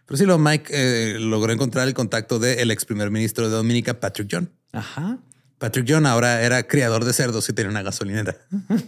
Pero 0.06 0.18
sí, 0.18 0.26
lo 0.26 0.38
Mike 0.38 0.72
eh, 0.72 1.20
logró 1.20 1.52
encontrar 1.52 1.88
el 1.88 1.94
contacto 1.94 2.40
del 2.40 2.72
ex 2.72 2.86
primer 2.86 3.12
ministro 3.12 3.50
de 3.50 3.56
Dominica, 3.56 4.00
Patrick 4.00 4.30
John. 4.32 4.50
Ajá. 4.72 5.20
Patrick 5.58 5.86
John 5.90 6.06
ahora 6.06 6.42
era 6.44 6.64
criador 6.64 7.04
de 7.04 7.12
cerdos 7.14 7.50
y 7.50 7.54
tenía 7.54 7.72
una 7.72 7.82
gasolinera. 7.82 8.38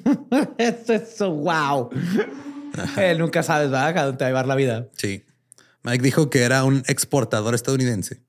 Eso 0.58 0.94
es 0.94 1.20
wow. 1.20 1.90
Eh, 2.96 3.16
nunca 3.18 3.44
sabes, 3.44 3.72
¿verdad? 3.72 3.98
A 3.98 4.06
dónde 4.06 4.24
va 4.24 4.28
a 4.28 4.30
llevar 4.30 4.48
la 4.48 4.56
vida. 4.56 4.88
Sí. 4.96 5.26
Mike 5.84 6.04
dijo 6.04 6.30
que 6.30 6.44
era 6.44 6.64
un 6.64 6.84
exportador 6.88 7.56
estadounidense 7.56 8.22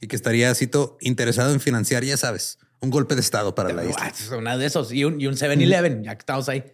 y 0.00 0.08
que 0.08 0.16
estaría, 0.16 0.54
cito, 0.54 0.98
interesado 1.00 1.52
en 1.52 1.60
financiar, 1.60 2.02
ya 2.04 2.16
sabes, 2.16 2.58
un 2.80 2.90
golpe 2.90 3.14
de 3.14 3.20
estado 3.20 3.54
para 3.54 3.72
la 3.72 3.84
isla. 3.84 4.12
Una 4.36 4.58
de 4.58 4.66
esos. 4.66 4.92
Y 4.92 5.04
un, 5.04 5.20
y 5.20 5.26
un 5.26 5.34
7-Eleven, 5.34 6.02
ya 6.02 6.14
que 6.14 6.20
estamos 6.20 6.48
ahí. 6.48 6.64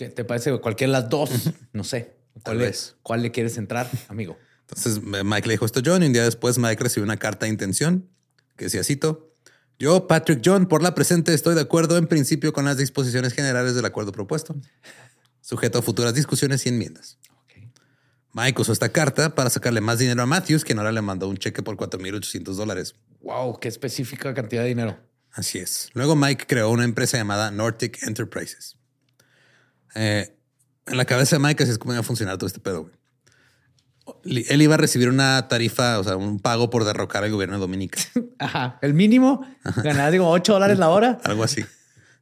¿Qué 0.00 0.08
te 0.08 0.24
parece? 0.24 0.58
Cualquiera 0.60 0.94
de 0.94 1.00
las 1.02 1.10
dos. 1.10 1.28
No 1.74 1.84
sé. 1.84 2.16
Tal 2.32 2.42
¿Cuál, 2.42 2.58
le, 2.58 2.64
vez. 2.64 2.96
¿Cuál 3.02 3.20
le 3.20 3.30
quieres 3.30 3.58
entrar, 3.58 3.86
amigo? 4.08 4.38
Entonces 4.60 4.96
eh, 4.96 5.24
Mike 5.24 5.46
le 5.46 5.54
dijo 5.54 5.66
esto 5.66 5.80
a 5.80 5.82
John 5.84 6.02
y 6.02 6.06
un 6.06 6.14
día 6.14 6.24
después 6.24 6.56
Mike 6.56 6.82
recibió 6.82 7.04
una 7.04 7.18
carta 7.18 7.44
de 7.44 7.50
intención 7.50 8.08
que 8.56 8.64
decía, 8.64 8.82
cito, 8.82 9.34
yo, 9.78 10.06
Patrick 10.06 10.40
John, 10.42 10.68
por 10.68 10.82
la 10.82 10.94
presente 10.94 11.34
estoy 11.34 11.54
de 11.54 11.60
acuerdo 11.60 11.98
en 11.98 12.06
principio 12.06 12.54
con 12.54 12.64
las 12.64 12.78
disposiciones 12.78 13.34
generales 13.34 13.74
del 13.74 13.84
acuerdo 13.84 14.10
propuesto, 14.10 14.56
sujeto 15.42 15.80
a 15.80 15.82
futuras 15.82 16.14
discusiones 16.14 16.64
y 16.64 16.70
enmiendas. 16.70 17.18
Mike 18.32 18.62
usó 18.62 18.72
esta 18.72 18.88
carta 18.88 19.34
para 19.34 19.50
sacarle 19.50 19.82
más 19.82 19.98
dinero 19.98 20.22
a 20.22 20.26
Matthews, 20.26 20.64
quien 20.64 20.78
ahora 20.78 20.92
le 20.92 21.02
mandó 21.02 21.28
un 21.28 21.36
cheque 21.36 21.62
por 21.62 21.76
4.800 21.76 22.54
dólares. 22.54 22.94
Wow, 23.20 23.60
qué 23.60 23.68
específica 23.68 24.32
cantidad 24.32 24.62
de 24.62 24.68
dinero. 24.68 24.98
Así 25.32 25.58
es. 25.58 25.90
Luego 25.92 26.16
Mike 26.16 26.46
creó 26.48 26.70
una 26.70 26.84
empresa 26.84 27.18
llamada 27.18 27.50
Nordic 27.50 28.02
Enterprises. 28.04 28.79
Eh, 29.94 30.36
en 30.86 30.96
la 30.96 31.04
cabeza 31.04 31.36
de 31.36 31.40
Mike 31.42 31.62
así 31.62 31.72
es 31.72 31.78
como 31.78 31.92
iba 31.92 32.00
a 32.00 32.04
funcionar 32.04 32.36
todo 32.38 32.46
este 32.46 32.60
pedo. 32.60 32.82
güey. 32.82 32.94
Él 34.48 34.60
iba 34.62 34.74
a 34.74 34.78
recibir 34.78 35.08
una 35.08 35.46
tarifa, 35.48 35.98
o 36.00 36.04
sea, 36.04 36.16
un 36.16 36.40
pago 36.40 36.68
por 36.68 36.84
derrocar 36.84 37.22
al 37.22 37.30
gobierno 37.30 37.56
de 37.56 37.60
Dominica, 37.60 38.00
Ajá. 38.38 38.78
El 38.82 38.94
mínimo, 38.94 39.46
ganar, 39.84 40.10
digo, 40.10 40.28
8 40.28 40.52
dólares 40.54 40.78
la 40.78 40.88
hora. 40.88 41.18
algo 41.24 41.44
así. 41.44 41.64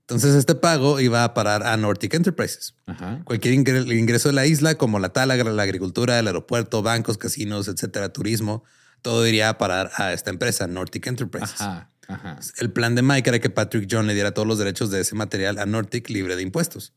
Entonces 0.00 0.34
este 0.34 0.54
pago 0.54 1.00
iba 1.00 1.22
a 1.24 1.34
parar 1.34 1.62
a 1.64 1.76
Nordic 1.76 2.14
Enterprises. 2.14 2.74
Ajá. 2.86 3.20
Cualquier 3.24 3.54
ingre- 3.54 3.96
ingreso 3.98 4.28
de 4.30 4.34
la 4.34 4.46
isla, 4.46 4.74
como 4.76 4.98
la 4.98 5.10
tala, 5.10 5.36
la 5.36 5.62
agricultura, 5.62 6.18
el 6.18 6.26
aeropuerto, 6.26 6.82
bancos, 6.82 7.18
casinos, 7.18 7.68
etcétera, 7.68 8.10
turismo, 8.12 8.64
todo 9.02 9.26
iría 9.26 9.48
a 9.50 9.58
parar 9.58 9.90
a 9.96 10.12
esta 10.12 10.30
empresa, 10.30 10.66
Nordic 10.66 11.06
Enterprises. 11.06 11.60
Ajá. 11.60 11.90
Ajá. 12.08 12.38
El 12.58 12.70
plan 12.72 12.94
de 12.94 13.02
Mike 13.02 13.28
era 13.28 13.38
que 13.38 13.50
Patrick 13.50 13.86
John 13.90 14.06
le 14.06 14.14
diera 14.14 14.32
todos 14.32 14.48
los 14.48 14.58
derechos 14.58 14.90
de 14.90 15.00
ese 15.00 15.14
material 15.14 15.58
a 15.58 15.66
Nordic 15.66 16.08
libre 16.08 16.36
de 16.36 16.42
impuestos. 16.42 16.94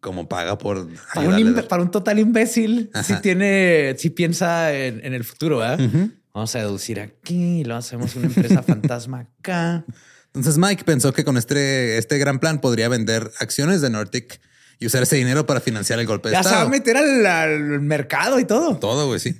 Como 0.00 0.28
paga 0.28 0.56
por 0.58 0.88
Para 1.14 1.28
un, 1.28 1.54
para 1.68 1.90
total 1.90 2.18
imbécil, 2.18 2.90
si 3.04 3.12
Ajá. 3.14 3.22
tiene, 3.22 3.94
si 3.98 4.10
piensa 4.10 4.72
en, 4.72 5.04
en 5.04 5.14
el 5.14 5.24
futuro, 5.24 5.58
¿verdad? 5.58 5.80
Vamos 6.32 6.54
a 6.54 6.58
deducir 6.60 7.00
aquí, 7.00 7.64
lo 7.64 7.76
hacemos 7.76 8.14
una 8.14 8.26
empresa 8.26 8.62
fantasma 8.66 9.20
acá. 9.40 9.84
Entonces 10.34 10.58
Mike 10.58 10.84
pensó 10.84 11.12
que 11.12 11.24
con 11.24 11.36
este, 11.38 11.96
este 11.98 12.18
gran 12.18 12.38
plan 12.38 12.60
podría 12.60 12.88
vender 12.88 13.32
acciones 13.40 13.80
de 13.80 13.88
Nordic 13.90 14.38
y 14.78 14.86
usar 14.86 15.02
ese 15.02 15.16
dinero 15.16 15.46
para 15.46 15.60
financiar 15.60 15.98
el 15.98 16.06
golpe 16.06 16.28
de 16.28 16.34
Ya 16.34 16.42
se 16.42 16.50
va 16.50 16.54
a 16.56 16.58
estado. 16.64 16.70
meter 16.70 16.96
al, 16.98 17.26
al 17.26 17.80
mercado 17.80 18.38
y 18.38 18.44
todo. 18.44 18.76
Todo, 18.76 19.06
güey, 19.08 19.18
sí. 19.18 19.34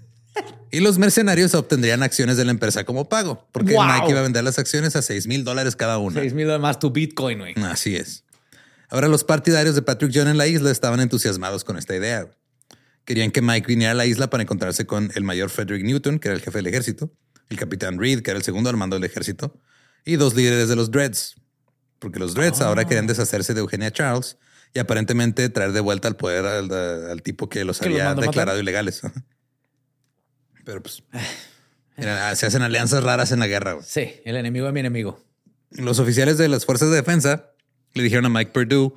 Y 0.70 0.80
los 0.80 0.98
mercenarios 0.98 1.54
obtendrían 1.54 2.02
acciones 2.02 2.36
de 2.38 2.44
la 2.44 2.50
empresa 2.50 2.84
como 2.84 3.08
pago, 3.08 3.46
porque 3.52 3.74
Wow. 3.74 3.84
Mike 3.86 4.10
iba 4.10 4.20
a 4.20 4.22
vender 4.22 4.42
las 4.44 4.58
acciones 4.58 4.96
a 4.96 5.02
6 5.02 5.26
mil 5.26 5.44
dólares 5.44 5.76
cada 5.76 5.98
una. 5.98 6.20
Seis 6.20 6.34
mil 6.34 6.46
más 6.58 6.78
tu 6.78 6.90
Bitcoin, 6.90 7.38
güey. 7.38 7.54
Así 7.62 7.94
es. 7.96 8.24
Ahora 8.88 9.08
los 9.08 9.24
partidarios 9.24 9.74
de 9.74 9.82
Patrick 9.82 10.12
John 10.14 10.28
en 10.28 10.38
la 10.38 10.46
isla 10.46 10.70
estaban 10.70 11.00
entusiasmados 11.00 11.64
con 11.64 11.76
esta 11.76 11.94
idea. 11.96 12.28
Querían 13.04 13.30
que 13.30 13.42
Mike 13.42 13.66
viniera 13.66 13.92
a 13.92 13.94
la 13.94 14.06
isla 14.06 14.30
para 14.30 14.42
encontrarse 14.42 14.86
con 14.86 15.10
el 15.14 15.22
mayor 15.24 15.50
Frederick 15.50 15.84
Newton, 15.84 16.18
que 16.18 16.28
era 16.28 16.34
el 16.36 16.42
jefe 16.42 16.58
del 16.58 16.66
ejército, 16.66 17.12
el 17.48 17.56
capitán 17.58 17.98
Reed, 17.98 18.22
que 18.22 18.30
era 18.30 18.38
el 18.38 18.44
segundo 18.44 18.70
al 18.70 18.76
mando 18.76 18.96
del 18.96 19.04
ejército, 19.04 19.60
y 20.04 20.16
dos 20.16 20.34
líderes 20.34 20.68
de 20.68 20.76
los 20.76 20.90
Dreads. 20.90 21.36
Porque 21.98 22.18
los 22.18 22.34
Dreads 22.34 22.60
ahora 22.60 22.84
querían 22.84 23.06
deshacerse 23.06 23.54
de 23.54 23.60
Eugenia 23.60 23.90
Charles 23.92 24.36
y 24.74 24.78
aparentemente 24.80 25.48
traer 25.48 25.72
de 25.72 25.80
vuelta 25.80 26.08
al 26.08 26.16
poder 26.16 26.44
al, 26.44 26.70
al 27.10 27.22
tipo 27.22 27.48
que 27.48 27.64
los 27.64 27.78
Que 27.78 27.86
había 27.86 28.14
declarado 28.14 28.34
matar. 28.52 28.58
ilegales. 28.58 29.00
Pero 30.64 30.82
pues 30.82 31.02
era- 31.96 32.34
se 32.34 32.46
hacen 32.46 32.62
alianzas 32.62 33.02
raras 33.02 33.32
en 33.32 33.38
la 33.38 33.46
guerra. 33.46 33.78
Sí, 33.82 34.14
el 34.24 34.36
enemigo 34.36 34.66
de 34.66 34.72
mi 34.72 34.80
enemigo. 34.80 35.24
Los 35.70 35.98
oficiales 35.98 36.38
de 36.38 36.48
las 36.48 36.64
fuerzas 36.66 36.90
de 36.90 36.96
defensa 36.96 37.50
le 37.96 38.02
dijeron 38.04 38.26
a 38.26 38.28
Mike 38.28 38.52
Perdue 38.52 38.92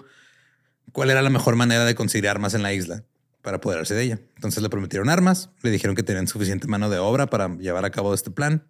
cuál 0.91 1.09
era 1.09 1.21
la 1.21 1.29
mejor 1.29 1.55
manera 1.55 1.85
de 1.85 1.95
conseguir 1.95 2.27
armas 2.29 2.53
en 2.53 2.63
la 2.63 2.73
isla 2.73 3.03
para 3.41 3.57
apoderarse 3.57 3.93
de 3.95 4.03
ella. 4.03 4.19
Entonces 4.35 4.61
le 4.61 4.69
prometieron 4.69 5.09
armas, 5.09 5.49
le 5.61 5.71
dijeron 5.71 5.95
que 5.95 6.03
tenían 6.03 6.27
suficiente 6.27 6.67
mano 6.67 6.89
de 6.89 6.97
obra 6.99 7.27
para 7.27 7.47
llevar 7.57 7.85
a 7.85 7.89
cabo 7.91 8.13
este 8.13 8.31
plan, 8.31 8.67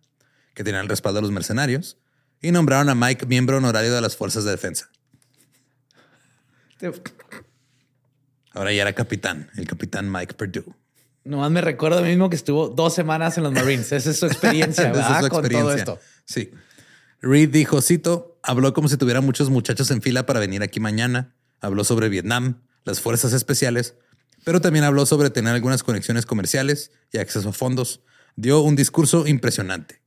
que 0.53 0.63
tenían 0.63 0.83
el 0.83 0.89
respaldo 0.89 1.17
de 1.17 1.23
los 1.23 1.31
mercenarios 1.31 1.97
y 2.41 2.51
nombraron 2.51 2.89
a 2.89 2.95
Mike 2.95 3.25
miembro 3.25 3.57
honorario 3.57 3.93
de 3.93 4.01
las 4.01 4.15
fuerzas 4.15 4.43
de 4.43 4.51
defensa. 4.51 4.89
Ahora 8.53 8.71
ya 8.73 8.81
era 8.83 8.93
capitán, 8.93 9.49
el 9.57 9.67
capitán 9.67 10.11
Mike 10.11 10.33
Perdue. 10.35 10.65
Nomás 11.23 11.51
me 11.51 11.61
recuerdo 11.61 12.01
mismo 12.01 12.29
que 12.29 12.35
estuvo 12.35 12.69
dos 12.69 12.93
semanas 12.95 13.37
en 13.37 13.43
los 13.43 13.53
Marines. 13.53 13.91
Esa 13.91 14.09
es 14.09 14.17
su 14.19 14.25
experiencia, 14.25 14.89
es 14.91 14.97
su 14.97 15.29
Con 15.29 15.29
todo 15.29 15.39
experiencia. 15.39 15.75
esto. 15.75 15.99
Sí. 16.25 16.51
Reed 17.21 17.49
dijo, 17.49 17.81
cito, 17.81 18.28
habló 18.43 18.73
como 18.73 18.87
si 18.87 18.97
tuviera 18.97 19.21
muchos 19.21 19.49
muchachos 19.49 19.91
en 19.91 20.01
fila 20.01 20.25
para 20.25 20.39
venir 20.39 20.63
aquí 20.63 20.79
mañana. 20.79 21.35
Habló 21.61 21.83
sobre 21.83 22.09
Vietnam, 22.09 22.61
las 22.85 23.01
fuerzas 23.01 23.33
especiales, 23.33 23.95
pero 24.45 24.61
también 24.61 24.85
habló 24.85 25.05
sobre 25.05 25.29
tener 25.29 25.53
algunas 25.53 25.83
conexiones 25.83 26.25
comerciales 26.25 26.91
y 27.11 27.17
acceso 27.17 27.49
a 27.49 27.53
fondos. 27.53 28.01
Dio 28.35 28.61
un 28.61 28.75
discurso 28.75 29.27
impresionante. 29.27 30.01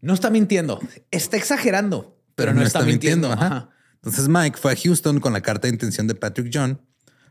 No 0.00 0.14
está 0.14 0.30
mintiendo. 0.30 0.80
Está 1.10 1.36
exagerando, 1.36 2.20
pero, 2.34 2.54
no, 2.54 2.62
está, 2.62 2.82
mintiendo. 2.82 3.32
ajá. 3.32 3.46
Ajá. 3.46 3.70
Entonces 4.06 4.28
Mike 4.28 4.56
fue 4.56 4.72
a 4.72 4.76
Houston 4.76 5.18
con 5.18 5.32
la 5.32 5.40
carta 5.40 5.66
de 5.66 5.74
intención 5.74 6.06
de 6.06 6.14
Patrick 6.14 6.50
John. 6.52 6.80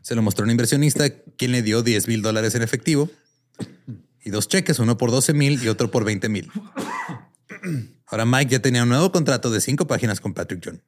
Se 0.02 0.14
lo 0.14 0.20
mostró 0.20 0.42
a 0.42 0.44
un 0.44 0.50
inversionista 0.50 1.08
quien 1.38 1.52
le 1.52 1.62
dio 1.62 1.82
10 1.82 2.06
mil 2.06 2.20
dólares 2.20 2.54
en 2.54 2.62
efectivo 2.62 3.10
y 4.22 4.30
dos 4.30 4.48
cheques, 4.48 4.78
uno 4.78 4.98
por 4.98 5.10
12 5.10 5.32
mil 5.32 5.62
y 5.62 5.68
otro 5.68 5.90
por 5.90 6.04
20 6.04 6.28
mil. 6.28 6.50
Ahora 8.06 8.24
Mike 8.24 8.52
ya 8.52 8.60
tenía 8.62 8.82
un 8.84 8.88
nuevo 8.88 9.10
contrato 9.12 9.50
de 9.50 9.60
cinco 9.60 9.86
páginas 9.86 10.20
con 10.20 10.32
Patrick 10.34 10.62
John. 10.64 10.82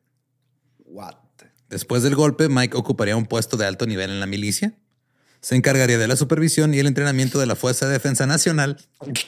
What? 0.84 1.14
Después 1.68 2.02
del 2.02 2.14
golpe, 2.14 2.48
Mike 2.48 2.76
ocuparía 2.76 3.16
un 3.16 3.26
puesto 3.26 3.56
de 3.56 3.66
alto 3.66 3.86
nivel 3.86 4.10
en 4.10 4.20
la 4.20 4.26
milicia. 4.26 4.74
Se 5.40 5.54
encargaría 5.54 5.98
de 5.98 6.08
la 6.08 6.16
supervisión 6.16 6.72
y 6.74 6.78
el 6.78 6.86
entrenamiento 6.86 7.38
de 7.38 7.46
la 7.46 7.54
Fuerza 7.56 7.86
de 7.86 7.92
Defensa 7.92 8.26
Nacional. 8.26 8.78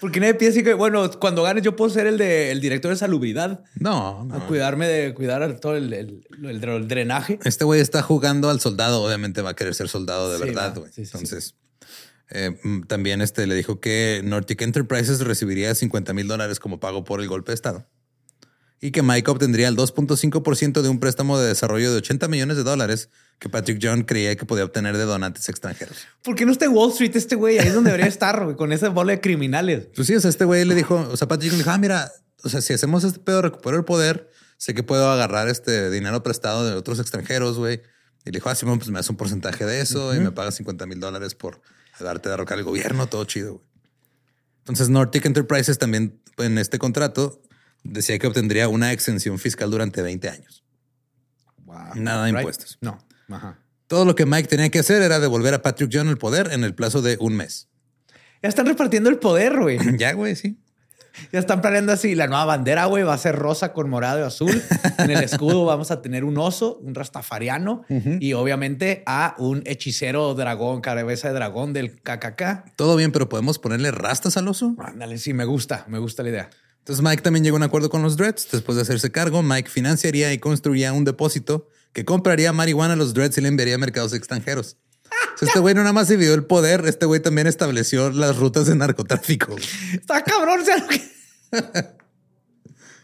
Porque 0.00 0.20
nadie 0.20 0.34
piensa 0.34 0.62
que, 0.62 0.74
bueno, 0.74 1.10
cuando 1.18 1.42
ganes 1.42 1.62
yo 1.64 1.76
puedo 1.76 1.88
ser 1.90 2.06
el, 2.06 2.18
de, 2.18 2.50
el 2.50 2.60
director 2.60 2.90
de 2.90 2.96
salubridad. 2.98 3.64
No, 3.76 4.20
A 4.20 4.24
no. 4.38 4.46
cuidarme 4.46 4.86
de 4.86 5.14
cuidar 5.14 5.58
todo 5.60 5.76
el, 5.76 5.92
el- 5.94 6.88
drenaje. 6.88 7.38
Este 7.44 7.64
güey 7.64 7.80
está 7.80 8.02
jugando 8.02 8.50
al 8.50 8.60
soldado. 8.60 9.02
Obviamente 9.02 9.40
va 9.40 9.50
a 9.50 9.56
querer 9.56 9.74
ser 9.74 9.88
soldado 9.88 10.30
de 10.30 10.38
Sí, 10.38 10.44
verdad, 10.44 10.74
güey. 10.76 10.92
Sí, 10.92 11.06
sí, 11.06 11.06
sí. 11.06 11.10
Entonces, 11.14 11.54
eh, 12.30 12.58
mm, 12.62 12.82
también 12.82 13.20
este 13.20 13.46
le 13.46 13.54
dijo 13.54 13.80
que 13.80 14.22
Nordic 14.24 14.62
Enterprises 14.62 15.20
recibiría 15.20 15.74
50 15.74 16.12
mil 16.14 16.26
dólares 16.26 16.58
como 16.60 16.80
pago 16.80 17.04
por 17.04 17.20
el 17.20 17.28
golpe 17.28 17.52
de 17.52 17.54
Estado. 17.54 17.88
y 18.80 18.90
que 18.90 19.02
Mike 19.02 19.30
obtendría 19.30 19.68
el 19.68 19.76
2.5% 19.76 20.82
de 20.82 20.88
un 20.90 21.00
préstamo 21.00 21.38
de 21.38 21.48
desarrollo 21.48 21.90
de 21.90 21.98
80 21.98 22.28
millones 22.28 22.58
de 22.58 22.64
dólares 22.64 23.08
que 23.38 23.48
Patrick 23.48 23.78
John 23.82 24.02
creía 24.02 24.36
que 24.36 24.44
podía 24.44 24.64
obtener 24.64 24.98
de 24.98 25.04
donantes 25.04 25.48
extranjeros. 25.48 26.06
¿Por 26.22 26.34
qué 26.34 26.44
no 26.44 26.52
está 26.52 26.66
en 26.66 26.72
Wall 26.72 26.90
Street 26.90 27.12
este 27.14 27.34
güey? 27.34 27.58
Ahí 27.58 27.68
es 27.68 27.74
donde 27.74 27.90
debería 27.90 28.08
estar, 28.08 28.44
güey, 28.44 28.56
con 28.56 28.72
esa 28.72 28.90
bola 28.90 29.12
de 29.12 29.20
criminales. 29.20 29.88
Pues 29.94 30.06
sí, 30.06 30.14
o 30.14 30.20
sea, 30.20 30.28
este 30.28 30.44
güey 30.44 30.66
le 30.66 30.74
dijo, 30.74 30.96
o 31.10 31.16
sea, 31.16 31.28
Patrick 31.28 31.52
John 31.52 31.58
dijo, 31.58 31.70
ah, 31.70 31.78
mira, 31.78 32.12
o 32.42 32.48
sea, 32.50 32.60
si 32.60 32.74
hacemos 32.74 33.04
este 33.04 33.20
pedo, 33.20 33.40
recupero 33.40 33.76
el 33.78 33.84
poder, 33.84 34.30
sé 34.58 34.74
que 34.74 34.82
puedo 34.82 35.10
agarrar 35.10 35.48
este 35.48 35.90
dinero 35.90 36.22
prestado 36.22 36.66
de 36.66 36.74
otros 36.74 36.98
extranjeros, 36.98 37.56
güey. 37.56 37.80
Y 38.26 38.30
le 38.30 38.38
dijo, 38.38 38.50
ah, 38.50 38.54
Simón, 38.54 38.78
pues 38.78 38.90
me 38.90 38.98
das 38.98 39.08
un 39.08 39.16
porcentaje 39.16 39.64
de 39.64 39.80
eso 39.80 40.14
y 40.14 40.20
me 40.20 40.30
pagas 40.30 40.56
50 40.56 40.84
mil 40.86 41.00
dólares 41.00 41.34
por 41.34 41.60
darte 42.00 42.28
a 42.28 42.32
derrocar 42.32 42.58
el 42.58 42.64
gobierno, 42.64 43.06
todo 43.06 43.24
chido, 43.24 43.54
güey. 43.54 43.66
Entonces, 44.58 44.88
Nordic 44.88 45.26
Enterprises 45.26 45.78
también 45.78 46.20
en 46.38 46.58
este 46.58 46.78
contrato 46.78 47.42
decía 47.82 48.18
que 48.18 48.26
obtendría 48.26 48.68
una 48.68 48.92
exención 48.92 49.38
fiscal 49.38 49.70
durante 49.70 50.00
20 50.02 50.28
años. 50.28 50.64
Nada 51.94 52.24
de 52.24 52.30
Right? 52.30 52.40
impuestos. 52.40 52.78
No. 52.80 52.98
Ajá. 53.28 53.58
Todo 53.86 54.04
lo 54.04 54.14
que 54.14 54.26
Mike 54.26 54.48
tenía 54.48 54.70
que 54.70 54.78
hacer 54.78 55.02
era 55.02 55.20
devolver 55.20 55.54
a 55.54 55.62
Patrick 55.62 55.90
John 55.92 56.08
el 56.08 56.16
poder 56.16 56.50
en 56.52 56.64
el 56.64 56.74
plazo 56.74 57.02
de 57.02 57.16
un 57.20 57.36
mes. 57.36 57.68
Ya 58.42 58.48
están 58.48 58.66
repartiendo 58.66 59.10
el 59.10 59.18
poder, 59.18 59.58
güey. 59.58 59.78
ya, 59.98 60.12
güey, 60.12 60.34
sí. 60.36 60.58
Ya 61.32 61.38
están 61.38 61.60
planeando 61.60 61.92
así. 61.92 62.14
La 62.14 62.26
nueva 62.26 62.44
bandera, 62.44 62.86
güey, 62.86 63.02
va 63.04 63.14
a 63.14 63.18
ser 63.18 63.36
rosa 63.36 63.72
con 63.72 63.88
morado 63.88 64.20
y 64.20 64.22
azul. 64.22 64.62
En 64.98 65.10
el 65.10 65.22
escudo 65.22 65.64
vamos 65.64 65.90
a 65.90 66.02
tener 66.02 66.24
un 66.24 66.38
oso, 66.38 66.78
un 66.82 66.94
rastafariano 66.94 67.84
y 68.20 68.32
obviamente 68.32 69.02
a 69.06 69.34
un 69.38 69.62
hechicero 69.66 70.34
dragón, 70.34 70.80
cabeza 70.80 71.28
de 71.28 71.34
dragón 71.34 71.72
del 71.72 72.00
KKK. 72.00 72.76
Todo 72.76 72.96
bien, 72.96 73.12
pero 73.12 73.28
podemos 73.28 73.58
ponerle 73.58 73.90
rastas 73.90 74.36
al 74.36 74.48
oso. 74.48 74.74
Ándale, 74.78 75.18
sí, 75.18 75.34
me 75.34 75.44
gusta, 75.44 75.84
me 75.88 75.98
gusta 75.98 76.22
la 76.22 76.30
idea. 76.30 76.50
Entonces 76.78 77.02
Mike 77.02 77.22
también 77.22 77.44
llegó 77.44 77.56
a 77.56 77.60
un 77.60 77.62
acuerdo 77.62 77.88
con 77.88 78.02
los 78.02 78.16
Dreads. 78.16 78.48
Después 78.52 78.76
de 78.76 78.82
hacerse 78.82 79.10
cargo, 79.10 79.42
Mike 79.42 79.70
financiaría 79.70 80.32
y 80.32 80.38
construiría 80.38 80.92
un 80.92 81.04
depósito 81.04 81.68
que 81.94 82.04
compraría 82.04 82.52
marihuana 82.52 82.94
a 82.94 82.96
los 82.96 83.14
Dreads 83.14 83.38
y 83.38 83.40
le 83.40 83.48
enviaría 83.48 83.76
a 83.76 83.78
mercados 83.78 84.12
extranjeros. 84.12 84.76
Este 85.46 85.58
güey 85.60 85.74
no 85.74 85.80
nada 85.82 85.92
más 85.92 86.08
dividió 86.08 86.34
el 86.34 86.44
poder, 86.44 86.84
este 86.86 87.06
güey 87.06 87.20
también 87.20 87.46
estableció 87.46 88.10
las 88.10 88.36
rutas 88.36 88.66
de 88.66 88.74
narcotráfico. 88.76 89.54
Está 89.92 90.22
cabrón, 90.22 90.60
o 90.60 90.64
sea, 90.64 90.78
lo 90.78 90.86
que... 90.88 91.00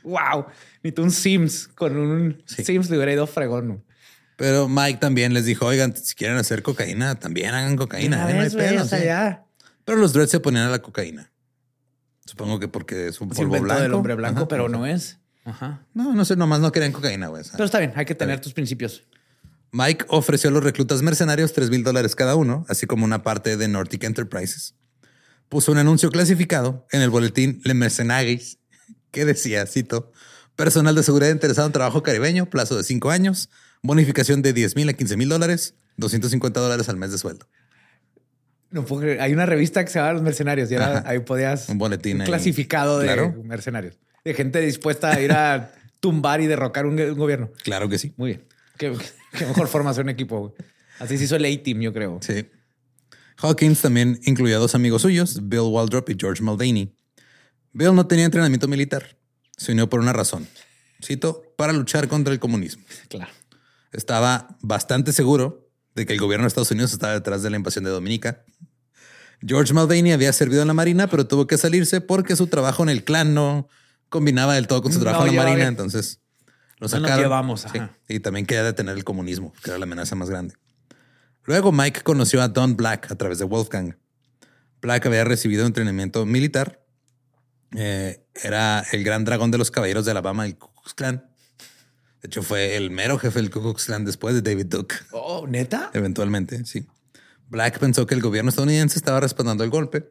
wow. 0.03 0.47
Necesito 0.83 1.03
un 1.03 1.11
Sims 1.11 1.69
con 1.69 1.97
un 1.97 2.43
Sims 2.47 2.89
le 2.91 2.97
hubiera 2.97 3.13
ido 3.13 3.27
fregón. 3.27 3.85
Pero 4.37 4.69
Mike 4.69 4.99
también 4.99 5.35
les 5.35 5.45
dijo, 5.45 5.67
oigan, 5.67 5.95
si 5.95 6.15
quieren 6.15 6.39
hacer 6.39 6.63
cocaína, 6.63 7.15
también 7.17 7.55
hagan 7.55 7.77
cocaína. 7.77 8.17
Una 8.25 8.31
¿eh? 8.31 8.33
No 8.33 8.39
hay 8.39 8.45
vez, 8.45 8.55
güey, 8.55 8.69
pedo, 8.71 8.85
o 8.85 8.87
sea, 8.87 8.99
sí". 8.99 9.05
ya. 9.05 9.45
Pero 9.85 9.99
los 9.99 10.13
Dreads 10.15 10.31
se 10.31 10.41
ponían 10.41 10.67
a 10.67 10.71
la 10.71 10.81
cocaína. 10.81 11.31
Supongo 12.25 12.59
que 12.61 12.69
porque 12.69 13.09
es 13.09 13.21
un 13.21 13.31
Es 13.31 13.37
polvo 13.37 13.57
invento 13.57 13.65
blanco. 13.65 13.83
del 13.83 13.95
hombre 13.95 14.15
blanco, 14.15 14.39
Ajá. 14.41 14.49
pero 14.49 14.69
no 14.69 14.87
es. 14.87 15.19
Ajá. 15.45 15.85
No, 15.95 16.15
no 16.15 16.25
sé, 16.25 16.37
nomás 16.37 16.61
no 16.61 16.73
querían 16.73 16.93
cocaína, 16.93 17.29
güey. 17.29 17.43
Pero 17.53 17.65
está 17.65 17.79
bien, 17.79 17.93
hay 17.97 18.07
que 18.07 18.15
tener 18.15 18.41
tus 18.41 18.53
principios. 18.55 19.05
Mike 19.73 20.05
ofreció 20.09 20.51
a 20.51 20.53
los 20.53 20.65
reclutas 20.65 21.03
mercenarios 21.03 21.53
3 21.53 21.71
mil 21.71 21.85
dólares 21.85 22.17
cada 22.17 22.35
uno, 22.35 22.65
así 22.69 22.87
como 22.87 23.05
una 23.05 23.23
parte 23.23 23.57
de 23.57 23.69
Nordic 23.69 24.05
Enterprises. 24.05 24.75
Puso 25.49 25.71
un 25.73 25.79
anuncio 25.79 26.11
clasificado 26.11 26.87
en 26.93 27.03
el 27.03 27.11
boletín 27.11 27.61
Le 27.65 27.75
Mercenaries 27.75 28.59
que 29.11 29.25
decía, 29.25 29.67
cito, 29.67 30.13
personal 30.57 30.95
de 30.95 31.03
seguridad 31.03 31.31
interesado 31.31 31.67
en 31.67 31.73
trabajo 31.73 32.03
caribeño, 32.03 32.51
plazo 32.51 32.77
de 32.77 32.85
5 32.85 33.11
años, 33.11 33.49
bonificación 33.83 34.43
de 34.43 34.53
10 34.53 34.77
mil 34.77 34.89
a 34.89 34.93
15 34.93 35.17
mil 35.17 35.29
dólares, 35.29 35.75
250 35.97 36.61
dólares 36.61 36.89
al 36.89 36.97
mes 36.97 37.13
de 37.13 37.19
sueldo. 37.19 37.47
No 38.71 38.85
puedo 38.85 39.03
creer. 39.03 39.21
Hay 39.21 39.33
una 39.33 39.47
revista 39.47 39.85
que 39.85 39.91
se 39.91 39.99
llama 39.99 40.13
Los 40.13 40.23
Mercenarios 40.23 40.71
y 40.71 40.75
era- 40.75 41.03
ahí 41.07 41.19
podías. 41.21 41.69
Un 41.69 41.79
boletín 41.79 42.17
un 42.17 42.21
ahí. 42.23 42.27
clasificado 42.29 42.99
de 43.01 43.07
Claro. 43.07 43.35
mercenarios. 43.45 43.99
De 44.25 44.33
gente 44.35 44.61
dispuesta 44.61 45.11
a 45.11 45.21
ir 45.21 45.33
a 45.33 45.73
tumbar 46.01 46.41
y 46.41 46.47
derrocar 46.47 46.87
un, 46.87 47.01
un 47.01 47.19
gobierno. 47.19 47.51
Claro 47.65 47.89
que 47.89 47.99
sí. 47.99 48.15
Muy 48.17 48.31
bien. 48.31 48.45
Qué, 48.79 48.93
qué 48.93 49.05
mejor 49.41 49.69
forma 49.69 49.91
hacer 49.91 50.05
un 50.05 50.11
equipo. 50.11 50.41
güey. 50.41 50.53
Así 50.99 51.17
se 51.17 51.25
hizo 51.25 51.37
el 51.37 51.45
A-Team, 51.45 51.81
yo 51.81 51.93
creo. 51.93 52.19
Sí. 52.23 52.47
Hawkins 53.39 53.81
también 53.81 54.21
incluyó 54.25 54.57
a 54.57 54.59
dos 54.59 54.75
amigos 54.75 55.03
suyos, 55.03 55.49
Bill 55.49 55.61
Waldrop 55.61 56.09
y 56.11 56.17
George 56.19 56.43
Mulvaney. 56.43 56.95
Bill 57.73 57.95
no 57.95 58.07
tenía 58.07 58.27
entrenamiento 58.27 58.69
militar. 58.69 59.17
Se 59.57 59.73
unió 59.73 59.89
por 59.89 60.01
una 60.01 60.13
razón. 60.13 60.47
Cito, 61.03 61.43
para 61.57 61.73
luchar 61.73 62.09
contra 62.09 62.33
el 62.33 62.39
comunismo. 62.39 62.85
Claro. 63.09 63.33
Estaba 63.93 64.59
bastante 64.61 65.13
seguro 65.13 65.71
de 65.95 66.05
que 66.05 66.13
el 66.13 66.21
gobierno 66.21 66.45
de 66.45 66.49
Estados 66.49 66.71
Unidos 66.71 66.93
estaba 66.93 67.15
detrás 67.15 67.43
de 67.43 67.51
la 67.51 67.57
invasión 67.57 67.85
de 67.85 67.91
Dominica. 67.91 68.45
George 69.41 69.73
Mulvaney 69.73 70.13
había 70.13 70.33
servido 70.33 70.61
en 70.61 70.69
la 70.69 70.75
Marina, 70.75 71.09
pero 71.09 71.27
tuvo 71.27 71.47
que 71.47 71.57
salirse 71.57 72.03
porque 72.03 72.37
su 72.37 72.47
trabajo 72.49 72.83
en 72.83 72.91
el 72.91 73.05
clan 73.05 73.33
no 73.33 73.69
combinaba 74.11 74.55
del 74.55 74.67
todo 74.67 74.83
con 74.83 74.93
su 74.93 74.99
No 74.99 75.05
trabajo 75.05 75.27
en 75.27 75.37
la 75.37 75.43
Marina. 75.45 75.67
Entonces 75.67 76.21
lo 76.81 76.89
No 76.89 76.99
nos 77.01 77.19
llevamos, 77.19 77.67
Sí. 77.73 77.79
Y 78.09 78.21
también 78.21 78.47
quería 78.47 78.65
detener 78.65 78.97
el 78.97 79.05
comunismo, 79.05 79.53
que 79.63 79.71
era 79.71 79.79
la 79.79 79.85
amenaza 79.85 80.17
más 80.17 80.31
grande. 80.31 80.55
Luego 81.45 81.73
Mike 81.73 82.03
conoció 82.03 82.43
a 82.43 82.49
Don 82.49 82.77
Black 82.77 83.11
a 83.11 83.17
través 83.17 83.39
de 83.39 83.45
Wolfgang. 83.45 83.97
Black 84.81 85.07
había 85.07 85.25
recibido 85.25 85.67
entrenamiento 85.67 86.25
militar. 86.27 86.85
Eh, 87.77 88.25
era 88.43 88.81
el 88.93 89.05
gran 89.05 89.25
dragón 89.25 89.51
de 89.51 89.59
los 89.59 89.71
caballeros 89.71 90.05
de 90.05 90.11
Alabama, 90.11 90.47
el 90.47 90.57
Ku 90.57 90.73
Klux 90.73 90.95
Klan. 90.95 91.27
De 92.23 92.27
hecho, 92.27 92.43
fue 92.43 92.77
el 92.77 92.91
mero 92.91 93.19
jefe 93.19 93.41
del 93.41 93.51
Ku 93.51 93.61
Klux 93.61 93.87
Klan 93.87 94.05
después 94.05 94.35
de 94.35 94.43
David 94.43 94.67
Duke. 94.67 94.95
Oh, 95.13 95.47
neta. 95.47 95.91
Eventualmente, 95.93 96.65
sí. 96.65 96.87
Black 97.49 97.79
pensó 97.79 98.07
que 98.07 98.15
el 98.15 98.23
gobierno 98.23 98.49
estadounidense 98.49 98.99
estaba 98.99 99.21
respaldando 99.21 99.65
el 99.65 99.71
golpe. 99.71 100.11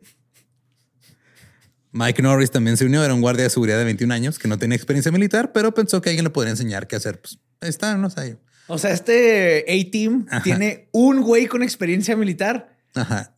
Mike 1.92 2.22
Norris 2.22 2.52
también 2.52 2.78
se 2.78 2.86
unió, 2.86 3.04
era 3.04 3.14
un 3.14 3.22
guardia 3.22 3.44
de 3.44 3.50
seguridad 3.50 3.78
de 3.78 3.84
21 3.86 4.14
años 4.14 4.40
que 4.40 4.48
no 4.48 4.58
tenía 4.58 4.76
experiencia 4.76 5.12
militar, 5.12 5.52
pero 5.52 5.74
pensó 5.74 6.02
que 6.02 6.10
alguien 6.10 6.26
le 6.26 6.30
podría 6.30 6.52
enseñar 6.52 6.88
qué 6.88 6.96
hacer. 6.96 7.20
Pues 7.20 7.40
ahí 7.62 7.70
está, 7.70 7.98
no 7.98 8.10
sé. 8.10 8.38
O 8.68 8.78
sea, 8.78 8.92
este 8.92 9.66
A-Team 9.68 10.28
tiene 10.44 10.90
un 10.92 11.22
güey 11.22 11.48
con 11.48 11.64
experiencia 11.64 12.16
militar 12.16 12.78
Ajá. 12.94 13.34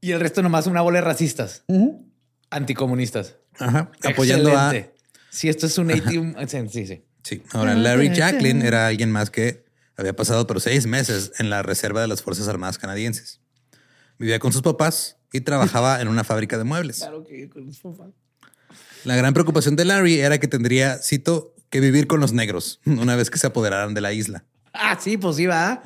y 0.00 0.10
el 0.10 0.18
resto 0.18 0.42
nomás 0.42 0.66
una 0.66 0.80
bola 0.80 0.98
de 0.98 1.04
racistas, 1.04 1.64
anticomunistas. 2.50 3.36
Ajá. 3.58 3.92
Apoyando 4.02 4.50
Excelente. 4.50 4.94
Si 5.30 5.48
esto 5.48 5.66
es 5.66 5.78
un 5.78 5.90
A-Team, 5.90 6.34
sí, 6.68 6.86
sí. 6.86 6.94
a. 6.94 7.00
Sí. 7.22 7.42
Ahora, 7.52 7.74
Larry 7.74 8.10
Jacklin 8.14 8.62
era 8.62 8.88
alguien 8.88 9.12
más 9.12 9.30
que 9.30 9.64
había 9.96 10.16
pasado 10.16 10.46
por 10.46 10.60
seis 10.60 10.86
meses 10.86 11.32
en 11.38 11.48
la 11.48 11.62
reserva 11.62 12.00
de 12.00 12.08
las 12.08 12.22
Fuerzas 12.22 12.48
Armadas 12.48 12.78
canadienses. 12.78 13.40
Vivía 14.18 14.40
con 14.40 14.52
sus 14.52 14.62
papás 14.62 15.16
y 15.32 15.40
trabajaba 15.40 16.00
en 16.00 16.08
una 16.08 16.24
fábrica 16.24 16.58
de 16.58 16.64
muebles. 16.64 16.98
Claro 16.98 17.24
que 17.24 17.48
con 17.48 17.72
su 17.72 17.94
papá. 17.96 18.10
La 19.04 19.16
gran 19.16 19.34
preocupación 19.34 19.74
de 19.76 19.84
Larry 19.84 20.20
era 20.20 20.38
que 20.38 20.46
tendría, 20.48 20.98
cito, 20.98 21.54
que 21.70 21.80
vivir 21.80 22.06
con 22.06 22.20
los 22.20 22.32
negros 22.32 22.80
una 22.84 23.16
vez 23.16 23.30
que 23.30 23.38
se 23.38 23.46
apoderaran 23.46 23.94
de 23.94 24.00
la 24.00 24.12
isla. 24.12 24.44
Ah, 24.72 24.96
sí, 25.00 25.16
pues 25.16 25.36
sí, 25.36 25.46
va. 25.46 25.82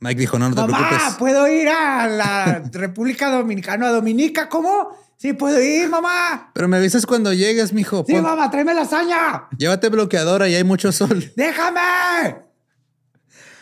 Mike 0.00 0.20
dijo, 0.20 0.38
no, 0.38 0.50
no 0.50 0.54
te 0.54 0.60
Mamá, 0.60 0.88
preocupes. 0.88 1.14
¿puedo 1.18 1.48
ir 1.48 1.68
a 1.68 2.06
la 2.06 2.62
República 2.72 3.30
Dominicana, 3.30 3.88
a 3.88 3.90
Dominica? 3.92 4.48
¿Cómo? 4.48 4.96
Sí, 5.16 5.32
puedo 5.32 5.60
ir, 5.62 5.88
mamá. 5.88 6.50
Pero 6.54 6.68
me 6.68 6.76
avisas 6.76 7.06
cuando 7.06 7.32
llegues, 7.32 7.72
mijo. 7.72 8.04
Sí, 8.06 8.12
Pon- 8.12 8.22
mamá, 8.22 8.50
tráeme 8.50 8.74
lasaña. 8.74 9.48
Llévate 9.56 9.88
bloqueador, 9.88 10.42
ahí 10.42 10.54
hay 10.54 10.64
mucho 10.64 10.92
sol. 10.92 11.32
¡Déjame! 11.34 12.36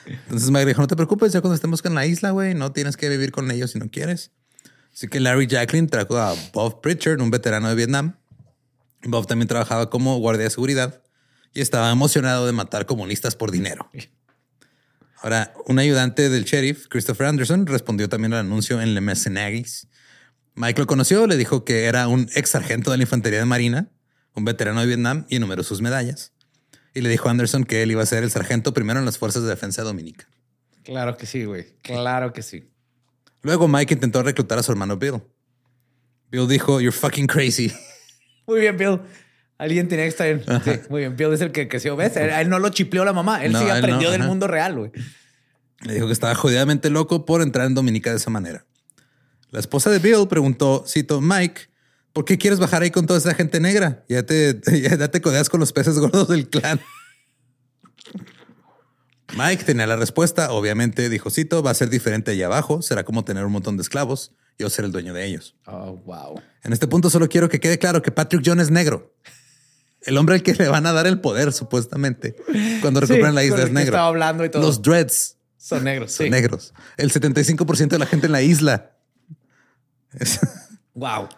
Entonces 0.07 0.51
Mike 0.51 0.67
dijo, 0.67 0.81
no 0.83 0.87
te 0.89 0.97
preocupes, 0.97 1.33
ya 1.33 1.41
cuando 1.41 1.55
estemos 1.55 1.83
en 1.85 1.95
la 1.95 2.05
isla, 2.07 2.31
güey, 2.33 2.55
no 2.55 2.73
tienes 2.73 2.97
que 2.97 3.09
vivir 3.09 3.31
con 3.31 3.51
ellos 3.51 3.71
si 3.71 3.79
no 3.79 3.89
quieres. 3.91 4.33
Así 4.95 5.09
que 5.09 5.19
Larry 5.19 5.49
Jacklin 5.49 5.89
trajo 5.89 6.17
a 6.17 6.35
Bob 6.53 6.81
Pritchard, 6.81 7.21
un 7.21 7.31
veterano 7.31 7.69
de 7.69 7.75
Vietnam. 7.75 8.17
Bob 9.03 9.27
también 9.27 9.49
trabajaba 9.49 9.91
como 9.91 10.17
guardia 10.19 10.45
de 10.45 10.51
seguridad 10.51 11.03
y 11.53 11.61
estaba 11.61 11.91
emocionado 11.91 12.47
de 12.47 12.53
matar 12.53 12.87
comunistas 12.87 13.35
por 13.35 13.51
dinero. 13.51 13.91
Ahora, 15.21 15.53
un 15.67 15.81
ayudante 15.81 16.29
del 16.29 16.45
sheriff, 16.45 16.87
Christopher 16.89 17.27
Anderson, 17.27 17.67
respondió 17.67 18.09
también 18.09 18.35
al 18.35 18.41
anuncio 18.41 18.81
en 18.81 18.95
Le 18.95 19.01
Mercenaries. 19.01 19.89
Mike 20.55 20.81
lo 20.81 20.87
conoció, 20.87 21.27
le 21.27 21.37
dijo 21.37 21.65
que 21.65 21.87
era 21.87 22.07
un 22.07 22.29
ex 22.37 22.51
sargento 22.51 22.93
de 22.93 22.99
la 22.99 23.03
infantería 23.03 23.41
de 23.41 23.47
marina, 23.47 23.91
un 24.35 24.45
veterano 24.45 24.81
de 24.81 24.87
Vietnam 24.87 25.27
y 25.29 25.37
enumeró 25.37 25.65
sus 25.65 25.81
medallas. 25.81 26.33
Y 26.95 27.01
le 27.01 27.09
dijo 27.09 27.27
a 27.27 27.33
Anderson 27.33 27.65
que 27.65 27.83
él 27.83 27.91
iba 27.91 28.03
a 28.03 28.07
ser 28.07 28.23
el 28.23 28.31
sargento 28.31 28.73
primero 28.73 29.01
en 29.01 29.07
las 29.07 29.19
fuerzas 29.19 29.43
de 29.43 29.49
defensa 29.49 29.83
de 29.83 29.89
Dominica. 29.89 30.29
Claro 30.85 31.17
que 31.17 31.27
sí, 31.27 31.45
güey. 31.45 31.75
Claro 31.83 32.33
que 32.33 32.43
sí. 32.43 32.71
Luego 33.45 33.69
Mike 33.69 33.95
intentó 33.95 34.23
reclutar 34.23 34.59
a 34.59 34.63
su 34.63 34.73
hermano 34.73 34.97
Bill. 34.97 35.23
Bill 36.31 36.49
dijo, 36.49 36.81
you're 36.81 36.91
fucking 36.97 37.27
crazy. 37.29 37.73
Muy 38.47 38.61
bien, 38.61 38.77
Bill. 38.77 39.01
Alguien 39.57 39.87
tenía 39.87 40.07
que 40.07 40.09
estar 40.09 40.27
en. 40.27 40.43
Sí, 40.43 40.81
muy 40.91 41.03
bien. 41.03 41.17
Bill 41.17 41.33
es 41.33 41.41
el 41.41 41.53
que 41.53 41.69
creció. 41.69 41.95
¿Ves? 41.95 42.17
A 42.17 42.41
él 42.41 42.49
no 42.49 42.59
lo 42.59 42.71
chipleó 42.71 43.05
la 43.05 43.13
mamá. 43.13 43.45
Él 43.45 43.53
No, 43.53 43.61
sí 43.61 43.65
él 43.67 43.71
no, 43.71 43.77
aprendió 43.79 44.11
del 44.11 44.23
ajá. 44.23 44.29
mundo 44.29 44.49
real, 44.49 44.77
güey. 44.77 44.91
Le 45.83 45.95
dijo 45.95 46.07
que 46.07 46.13
estaba 46.13 46.35
jodidamente 46.35 46.91
loco 46.91 47.25
por 47.25 47.41
entrar 47.41 47.67
en 47.67 47.75
Dominica 47.75 48.11
de 48.11 48.17
esa 48.17 48.31
manera. 48.31 48.67
La 49.51 49.61
esposa 49.61 49.91
de 49.91 50.01
Bill 50.01 50.27
preguntó, 50.29 50.85
cito, 50.89 51.21
Mike, 51.21 51.63
¿por 52.13 52.25
qué 52.25 52.37
quieres 52.37 52.59
bajar 52.59 52.83
ahí 52.83 52.91
con 52.91 53.07
toda 53.07 53.21
esa 53.21 53.33
gente 53.35 53.61
negra? 53.61 54.05
Ya 54.09 54.25
te, 54.25 54.61
ya 54.83 55.09
te 55.09 55.21
codeas 55.21 55.49
con 55.49 55.61
los 55.61 55.73
peces 55.73 55.99
gordos 55.99 56.27
del 56.29 56.49
clan. 56.49 56.81
Mike 59.37 59.65
tenía 59.65 59.87
la 59.87 59.97
respuesta. 59.97 60.53
Obviamente 60.53 61.09
dijo, 61.09 61.31
cito, 61.31 61.63
va 61.63 61.71
a 61.71 61.75
ser 61.75 61.89
diferente 61.91 62.31
allá 62.33 62.47
abajo. 62.47 62.83
Será 62.83 63.05
como 63.05 63.25
tener 63.25 63.45
un 63.45 63.53
montón 63.53 63.77
de 63.77 63.83
esclavos. 63.83 64.33
Yo 64.59 64.71
ser 64.71 64.85
el 64.85 64.93
dueño 64.93 65.13
de 65.15 65.25
ellos. 65.27 65.57
Oh, 65.67 65.97
wow. 66.05 66.41
En 66.63 66.73
este 66.73 66.87
punto 66.87 67.11
solo 67.11 67.29
quiero 67.29 67.49
que 67.49 67.59
quede 67.61 67.79
claro 67.79 68.03
que 68.03 68.13
Patrick 68.13 68.43
John 68.45 68.61
es 68.61 68.71
negro. 68.71 69.15
El 70.03 70.17
hombre 70.19 70.37
al 70.37 70.43
que 70.43 70.55
le 70.55 70.69
van 70.69 70.87
a 70.87 70.93
dar 70.93 71.07
el 71.07 71.21
poder, 71.21 71.53
supuestamente, 71.53 72.37
cuando 72.83 73.01
recuperan 73.01 73.31
Sí, 73.31 73.35
la 73.35 73.45
isla 73.45 73.63
es 73.65 73.73
negro. 73.73 73.95
estaba 73.95 74.09
hablando 74.09 74.45
y 74.45 74.51
todo. 74.51 74.63
Los 74.63 74.83
dreads 74.83 75.39
Son 75.57 75.83
negros. 75.83 76.13
son 76.13 76.27
sí. 76.27 76.31
negros. 76.31 76.75
El 76.99 77.11
75% 77.11 77.89
de 77.89 77.99
la 77.99 78.07
gente 78.07 78.27
en 78.27 78.33
la 78.33 78.43
isla. 78.43 78.93
Es- 80.13 80.41
Wow. 80.95 81.29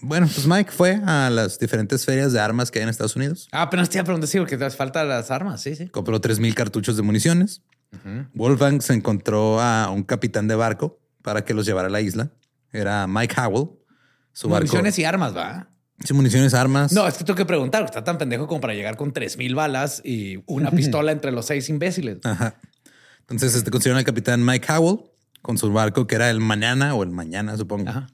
Bueno, 0.00 0.26
pues 0.32 0.46
Mike 0.46 0.70
fue 0.72 1.00
a 1.04 1.28
las 1.30 1.58
diferentes 1.58 2.04
ferias 2.04 2.32
de 2.32 2.40
armas 2.40 2.70
que 2.70 2.78
hay 2.78 2.84
en 2.84 2.88
Estados 2.88 3.16
Unidos. 3.16 3.48
Ah, 3.52 3.62
apenas 3.62 3.90
te 3.90 3.98
iba 3.98 4.02
a 4.02 4.04
preguntar, 4.04 4.28
sí, 4.28 4.38
porque 4.38 4.56
te 4.56 4.70
falta 4.70 5.04
las 5.04 5.30
armas. 5.30 5.60
Sí, 5.60 5.76
sí. 5.76 5.88
Compró 5.88 6.20
3000 6.20 6.54
cartuchos 6.54 6.96
de 6.96 7.02
municiones. 7.02 7.62
Wolfgang 8.34 8.82
se 8.82 8.94
encontró 8.94 9.60
a 9.60 9.90
un 9.90 10.02
capitán 10.02 10.46
de 10.48 10.54
barco 10.54 10.98
para 11.22 11.44
que 11.44 11.54
los 11.54 11.66
llevara 11.66 11.88
a 11.88 11.90
la 11.90 12.00
isla. 12.00 12.30
Era 12.72 13.06
Mike 13.06 13.34
Howell. 13.40 13.70
Su 14.32 14.48
barco. 14.48 14.66
Municiones 14.66 14.98
y 14.98 15.04
armas, 15.04 15.36
¿va? 15.36 15.68
Sí, 16.04 16.14
municiones, 16.14 16.54
armas. 16.54 16.92
No, 16.92 17.08
es 17.08 17.14
que 17.14 17.24
tengo 17.24 17.36
que 17.36 17.44
preguntar. 17.46 17.84
Está 17.84 18.04
tan 18.04 18.18
pendejo 18.18 18.46
como 18.46 18.60
para 18.60 18.74
llegar 18.74 18.96
con 18.96 19.12
3000 19.12 19.54
balas 19.54 20.00
y 20.04 20.42
una 20.46 20.70
pistola 20.76 21.12
entre 21.12 21.32
los 21.32 21.46
seis 21.46 21.68
imbéciles. 21.68 22.18
Ajá. 22.24 22.60
Entonces, 23.20 23.54
este 23.54 23.70
consiguieron 23.70 23.98
al 23.98 24.04
capitán 24.04 24.44
Mike 24.44 24.72
Howell 24.72 25.00
con 25.42 25.58
su 25.58 25.72
barco, 25.72 26.06
que 26.06 26.14
era 26.14 26.30
el 26.30 26.40
mañana 26.40 26.94
o 26.94 27.02
el 27.02 27.10
mañana, 27.10 27.56
supongo. 27.56 27.90
Ajá. 27.90 28.06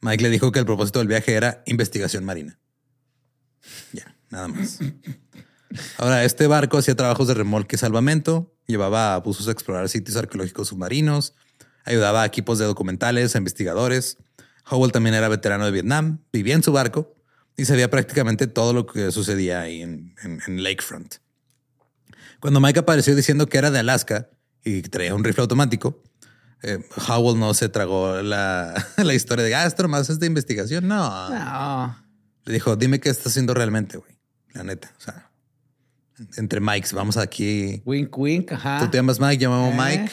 Mike 0.00 0.22
le 0.22 0.30
dijo 0.30 0.52
que 0.52 0.58
el 0.58 0.66
propósito 0.66 0.98
del 1.00 1.08
viaje 1.08 1.34
era 1.34 1.62
investigación 1.66 2.24
marina. 2.24 2.58
Ya, 3.92 4.14
nada 4.30 4.48
más. 4.48 4.78
Ahora, 5.98 6.24
este 6.24 6.46
barco 6.46 6.78
hacía 6.78 6.94
trabajos 6.94 7.28
de 7.28 7.34
remolque 7.34 7.76
y 7.76 7.78
salvamento, 7.78 8.54
llevaba 8.66 9.14
a 9.14 9.18
buzos 9.18 9.48
a 9.48 9.50
explorar 9.52 9.88
sitios 9.88 10.16
arqueológicos 10.16 10.68
submarinos, 10.68 11.34
ayudaba 11.84 12.22
a 12.22 12.26
equipos 12.26 12.58
de 12.58 12.64
documentales, 12.66 13.34
a 13.34 13.38
investigadores. 13.38 14.18
Howell 14.70 14.92
también 14.92 15.14
era 15.14 15.28
veterano 15.28 15.64
de 15.64 15.70
Vietnam, 15.72 16.20
vivía 16.32 16.54
en 16.54 16.62
su 16.62 16.72
barco 16.72 17.14
y 17.56 17.64
sabía 17.64 17.90
prácticamente 17.90 18.46
todo 18.46 18.72
lo 18.72 18.86
que 18.86 19.10
sucedía 19.12 19.60
ahí 19.60 19.82
en, 19.82 20.14
en- 20.22 20.62
Lakefront. 20.62 21.16
Cuando 22.40 22.60
Mike 22.60 22.80
apareció 22.80 23.14
diciendo 23.14 23.48
que 23.48 23.58
era 23.58 23.70
de 23.70 23.78
Alaska 23.78 24.28
y 24.64 24.82
traía 24.82 25.14
un 25.14 25.24
rifle 25.24 25.42
automático, 25.42 26.02
eh, 26.66 26.84
Howell 27.08 27.38
no 27.38 27.54
se 27.54 27.68
tragó 27.68 28.20
la, 28.22 28.74
la 28.96 29.14
historia 29.14 29.44
de 29.44 29.54
ah, 29.54 29.66
esto 29.66 29.82
nomás 29.84 30.10
es 30.10 30.18
de 30.18 30.26
investigación. 30.26 30.86
No. 30.88 31.30
No. 31.30 31.96
Le 32.44 32.52
dijo, 32.52 32.76
dime 32.76 33.00
qué 33.00 33.08
estás 33.08 33.28
haciendo 33.28 33.54
realmente, 33.54 33.96
güey. 33.98 34.12
La 34.52 34.62
neta. 34.64 34.92
O 34.96 35.00
sea, 35.00 35.30
entre 36.36 36.60
Mikes, 36.60 36.94
vamos 36.94 37.16
aquí. 37.16 37.82
Wink, 37.84 38.16
wink. 38.18 38.52
Ajá. 38.52 38.78
Tú 38.80 38.90
te 38.90 38.96
llamas 38.98 39.20
Mike, 39.20 39.44
llamo 39.44 39.68
Eh. 39.68 39.76
Mike. 40.00 40.12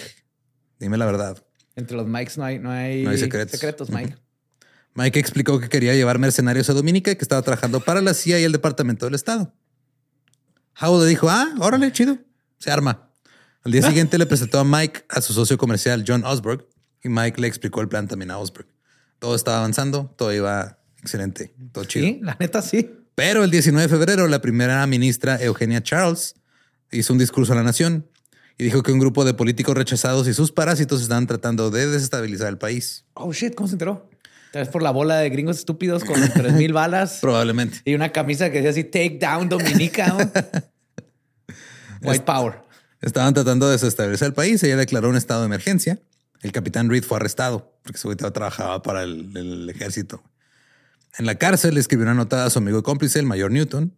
Dime 0.80 0.98
la 0.98 1.06
verdad. 1.06 1.38
Entre 1.76 1.96
los 1.96 2.08
Mikes 2.08 2.34
no 2.38 2.44
hay, 2.46 2.60
no 2.60 2.70
hay, 2.72 3.04
No 3.04 3.10
hay 3.12 3.18
secretos. 3.18 3.52
secretos, 3.52 3.90
Mike. 3.90 4.16
Mike 4.96 5.20
explicó 5.20 5.60
que 5.60 5.70
quería 5.70 5.96
llevar 5.96 6.20
mercenarios 6.20 6.70
a 6.70 6.74
Dominica 6.74 7.10
y 7.12 7.16
que 7.16 7.24
estaba 7.24 7.42
trabajando 7.42 7.80
para 7.80 8.02
la 8.02 8.14
CIA 8.14 8.40
y 8.40 8.44
el 8.44 8.52
Departamento 8.52 9.06
del 9.06 9.16
Estado. 9.16 9.54
Howell 10.80 11.04
le 11.04 11.10
dijo, 11.10 11.30
ah, 11.30 11.54
órale, 11.60 11.92
chido. 11.92 12.18
Se 12.60 12.70
arma. 12.72 13.10
Al 13.66 13.72
día 13.72 13.82
siguiente 13.82 14.18
le 14.18 14.26
presentó 14.26 14.60
a 14.60 14.64
Mike 14.66 15.06
a 15.10 15.22
su 15.22 15.34
socio 15.34 15.58
comercial 15.58 16.04
John 16.06 16.26
Osberg 16.26 16.66
y 17.04 17.10
Mike 17.10 17.40
le 17.40 17.48
explicó 17.48 17.82
el 17.82 17.88
plan 17.88 18.08
también 18.08 18.32
a 18.32 18.38
Osberg. 18.38 18.68
Todo 19.20 19.36
estaba 19.36 19.60
avanzando, 19.60 20.14
todo 20.18 20.34
iba 20.34 20.80
excelente, 21.00 21.54
todo 21.72 21.86
chido. 21.86 22.06
Sí, 22.06 22.20
la 22.22 22.36
neta 22.40 22.62
sí. 22.62 22.92
Pero 23.16 23.44
el 23.44 23.52
19 23.52 23.84
de 23.84 23.90
febrero, 23.90 24.28
la 24.28 24.42
primera 24.42 24.86
ministra 24.88 25.42
Eugenia 25.42 25.82
Charles 25.82 26.36
hizo 26.92 27.14
un 27.14 27.20
discurso 27.20 27.54
a 27.54 27.56
la 27.56 27.64
nación 27.64 28.06
y 28.58 28.66
dijo 28.66 28.84
que 28.84 28.92
un 28.92 29.00
grupo 29.00 29.24
de 29.24 29.34
políticos 29.34 29.76
rechazados 29.76 30.28
y 30.28 30.34
sus 30.34 30.52
parásitos 30.52 31.02
estaban 31.02 31.26
tratando 31.28 31.72
de 31.72 31.88
desestabilizar 31.88 32.50
el 32.50 32.58
país. 32.58 33.06
Oh 33.14 33.32
shit, 33.32 33.56
¿cómo 33.56 33.68
se 33.68 33.76
enteró? 33.76 34.10
Tal 34.52 34.64
vez 34.64 34.70
por 34.70 34.84
la 34.84 34.92
bola 34.92 35.18
de 35.18 35.30
gringos 35.30 35.58
estúpidos 35.58 36.04
con 36.04 36.16
3000 36.34 36.74
balas 36.74 37.20
Probablemente. 37.22 37.80
y 37.86 37.96
una 37.96 38.12
camisa 38.12 38.50
que 38.52 38.62
decía 38.62 38.72
así: 38.72 38.84
Take 38.84 39.20
down 39.22 39.48
Dominica. 39.48 40.16
White 42.02 42.26
Power. 42.26 42.63
Estaban 43.04 43.34
tratando 43.34 43.66
de 43.66 43.74
desestabilizar 43.74 44.30
el 44.30 44.34
país. 44.34 44.64
Ella 44.64 44.78
declaró 44.78 45.10
un 45.10 45.18
estado 45.18 45.42
de 45.42 45.48
emergencia. 45.48 46.00
El 46.42 46.54
capitán 46.54 46.90
Reed 46.90 47.04
fue 47.04 47.18
arrestado 47.18 47.78
porque 47.84 47.98
su 47.98 48.16
trabajaba 48.16 48.82
para 48.82 49.04
el, 49.04 49.36
el 49.36 49.70
ejército. 49.70 50.24
En 51.18 51.26
la 51.26 51.36
cárcel 51.36 51.74
le 51.74 51.82
escribió 51.82 52.06
una 52.06 52.14
nota 52.14 52.46
a 52.46 52.50
su 52.50 52.60
amigo 52.60 52.80
y 52.80 52.82
cómplice, 52.82 53.20
el 53.20 53.26
mayor 53.26 53.52
Newton. 53.52 53.94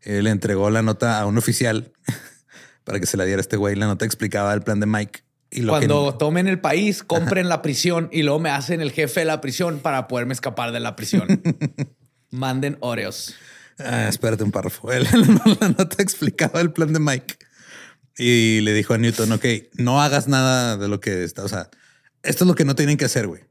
Él 0.00 0.24
le 0.24 0.30
entregó 0.30 0.70
la 0.70 0.80
nota 0.80 1.20
a 1.20 1.26
un 1.26 1.36
oficial 1.36 1.92
para 2.84 2.98
que 2.98 3.06
se 3.06 3.18
la 3.18 3.24
diera 3.24 3.40
a 3.40 3.42
este 3.42 3.58
güey. 3.58 3.76
La 3.76 3.86
nota 3.86 4.06
explicaba 4.06 4.54
el 4.54 4.62
plan 4.62 4.80
de 4.80 4.86
Mike. 4.86 5.20
Y 5.50 5.60
lo 5.60 5.72
Cuando 5.72 6.12
que, 6.12 6.18
tomen 6.18 6.48
el 6.48 6.60
país, 6.60 7.02
compren 7.02 7.48
la 7.48 7.60
prisión 7.60 8.08
y 8.10 8.22
luego 8.22 8.38
me 8.38 8.50
hacen 8.50 8.80
el 8.80 8.92
jefe 8.92 9.20
de 9.20 9.26
la 9.26 9.42
prisión 9.42 9.80
para 9.80 10.08
poderme 10.08 10.32
escapar 10.32 10.72
de 10.72 10.80
la 10.80 10.96
prisión. 10.96 11.42
Manden 12.30 12.78
Oreos. 12.80 13.34
Ah, 13.78 14.08
espérate 14.08 14.44
un 14.44 14.52
párrafo. 14.52 14.88
La 15.60 15.68
nota 15.68 16.02
explicaba 16.02 16.60
el 16.60 16.70
plan 16.70 16.92
de 16.92 17.00
Mike 17.00 17.38
y 18.22 18.60
le 18.60 18.72
dijo 18.74 18.92
a 18.94 18.98
Newton, 18.98 19.32
ok, 19.32 19.44
no 19.78 20.02
hagas 20.02 20.28
nada 20.28 20.76
de 20.76 20.88
lo 20.88 21.00
que 21.00 21.24
está. 21.24 21.42
O 21.44 21.48
sea, 21.48 21.70
esto 22.22 22.44
es 22.44 22.48
lo 22.48 22.54
que 22.54 22.64
no 22.64 22.74
tienen 22.74 22.96
que 22.98 23.06
hacer, 23.06 23.26
güey. 23.26 23.42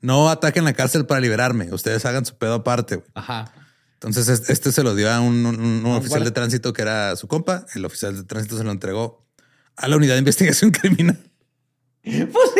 No 0.00 0.28
ataquen 0.28 0.64
la 0.64 0.74
cárcel 0.74 1.06
para 1.06 1.20
liberarme. 1.20 1.72
Ustedes 1.72 2.04
hagan 2.04 2.24
su 2.26 2.36
pedo 2.36 2.54
aparte. 2.54 2.96
güey. 2.96 3.08
Ajá. 3.14 3.52
Entonces 3.94 4.28
es- 4.28 4.50
este 4.50 4.70
se 4.72 4.82
lo 4.82 4.94
dio 4.94 5.10
a 5.10 5.20
un, 5.20 5.44
un- 5.46 5.58
un 5.60 5.86
oficial 5.86 6.20
guarda- 6.20 6.24
de 6.26 6.30
tránsito 6.30 6.72
que 6.72 6.82
era 6.82 7.16
su 7.16 7.26
compa. 7.26 7.66
El 7.74 7.84
oficial 7.84 8.14
de 8.14 8.22
tránsito 8.24 8.56
se 8.58 8.64
lo 8.64 8.70
entregó 8.70 9.26
a 9.76 9.88
la 9.88 9.96
unidad 9.96 10.14
de 10.14 10.18
investigación 10.20 10.70
criminal. 10.72 11.18
Pues. 12.02 12.50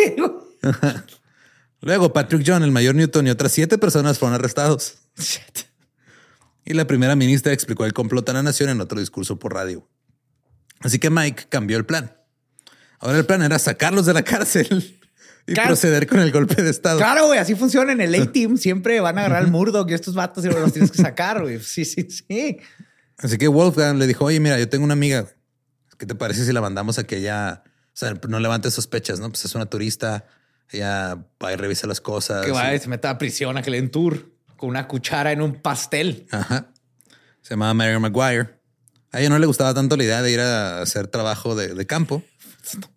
Luego 1.80 2.12
Patrick 2.12 2.42
John, 2.46 2.62
el 2.64 2.72
mayor 2.72 2.94
Newton 2.94 3.26
y 3.26 3.30
otras 3.30 3.52
siete 3.52 3.78
personas 3.78 4.18
fueron 4.18 4.34
arrestados. 4.34 4.96
Shit. 5.16 5.66
Y 6.64 6.74
la 6.74 6.86
primera 6.86 7.14
ministra 7.16 7.52
explicó 7.52 7.84
el 7.84 7.92
complot 7.92 8.28
a 8.28 8.32
la 8.32 8.42
nación 8.42 8.68
en 8.70 8.80
otro 8.80 8.98
discurso 8.98 9.38
por 9.38 9.54
radio. 9.54 9.88
Así 10.80 10.98
que 10.98 11.10
Mike 11.10 11.46
cambió 11.48 11.76
el 11.76 11.84
plan. 11.86 12.12
Ahora 13.00 13.18
el 13.18 13.26
plan 13.26 13.42
era 13.42 13.58
sacarlos 13.58 14.06
de 14.06 14.14
la 14.14 14.22
cárcel 14.24 14.94
y 15.46 15.54
Claro. 15.54 15.68
proceder 15.68 16.06
con 16.06 16.20
el 16.20 16.30
golpe 16.30 16.60
de 16.62 16.70
Estado. 16.70 16.98
Claro, 16.98 17.26
güey, 17.26 17.38
así 17.38 17.54
funciona 17.54 17.92
en 17.92 18.00
el 18.00 18.14
A-Team. 18.20 18.56
Siempre 18.58 19.00
van 19.00 19.16
a 19.18 19.22
agarrar 19.22 19.42
al 19.44 19.50
Murdoch 19.50 19.90
y 19.90 19.94
estos 19.94 20.14
vatos 20.14 20.44
y 20.44 20.48
los 20.48 20.72
tienes 20.72 20.90
que 20.90 20.98
sacar, 21.02 21.40
güey. 21.42 21.58
Sí, 21.62 21.84
sí, 21.84 22.06
sí. 22.10 22.58
Así 23.16 23.38
que 23.38 23.48
Wolfgang 23.48 23.98
le 23.98 24.06
dijo, 24.06 24.24
oye, 24.26 24.38
mira, 24.40 24.58
yo 24.58 24.68
tengo 24.68 24.84
una 24.84 24.92
amiga. 24.92 25.26
¿Qué 25.96 26.06
te 26.06 26.14
parece 26.14 26.44
si 26.44 26.52
la 26.52 26.60
mandamos 26.60 26.98
a 26.98 27.04
que 27.04 27.16
ella, 27.16 27.62
o 27.66 27.70
sea, 27.92 28.14
no 28.28 28.38
levante 28.38 28.70
sospechas, 28.70 29.18
no? 29.18 29.28
Pues 29.30 29.44
es 29.44 29.54
una 29.56 29.66
turista, 29.66 30.24
ella 30.70 31.16
va 31.42 31.52
y 31.52 31.56
revisa 31.56 31.88
las 31.88 32.00
cosas. 32.00 32.44
Que 32.46 32.52
va 32.52 32.72
y 32.74 32.78
se 32.78 32.86
meta 32.88 33.10
a 33.10 33.18
prisión 33.18 33.56
a 33.56 33.62
que 33.62 33.70
le 33.72 33.78
den 33.80 33.90
tour 33.90 34.30
con 34.56 34.68
una 34.68 34.86
cuchara 34.86 35.32
en 35.32 35.42
un 35.42 35.60
pastel. 35.60 36.26
Ajá. 36.30 36.70
Se 37.42 37.50
llamaba 37.54 37.74
Mary 37.74 37.98
Maguire. 37.98 38.57
A 39.12 39.20
ella 39.20 39.30
no 39.30 39.38
le 39.38 39.46
gustaba 39.46 39.72
tanto 39.74 39.96
la 39.96 40.04
idea 40.04 40.22
de 40.22 40.30
ir 40.32 40.40
a 40.40 40.82
hacer 40.82 41.06
trabajo 41.08 41.54
de, 41.54 41.74
de 41.74 41.86
campo. 41.86 42.22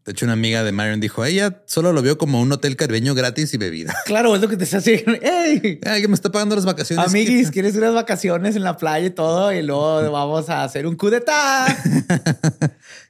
De 0.04 0.12
hecho, 0.12 0.26
una 0.26 0.34
amiga 0.34 0.64
de 0.66 0.74
Marion 0.74 1.00
dijo, 1.00 1.24
ella 1.24 1.64
solo 1.66 1.94
lo 1.94 2.02
vio 2.02 2.18
como 2.18 2.42
un 2.42 2.52
hotel 2.52 2.76
caribeño 2.76 3.16
gratis 3.16 3.54
y 3.54 3.58
bebida. 3.58 3.96
Claro, 4.06 4.36
es 4.36 4.42
lo 4.42 4.50
que 4.50 4.58
te 4.58 4.66
está 4.66 4.80
haciendo. 4.80 5.14
Que 5.22 6.08
me 6.10 6.14
está 6.14 6.30
pagando 6.30 6.56
las 6.56 6.66
vacaciones. 6.66 7.06
Amiguis, 7.08 7.48
¿Qué- 7.48 7.54
¿quieres 7.54 7.76
unas 7.78 7.94
vacaciones 7.94 8.58
en 8.58 8.64
la 8.64 8.76
playa 8.76 9.06
y 9.08 9.12
todo? 9.12 9.54
Y 9.54 9.62
luego 9.62 10.12
vamos 10.12 10.50
a 10.50 10.66
hacer 10.66 10.86
un 10.86 10.96
cudetá. 10.98 11.66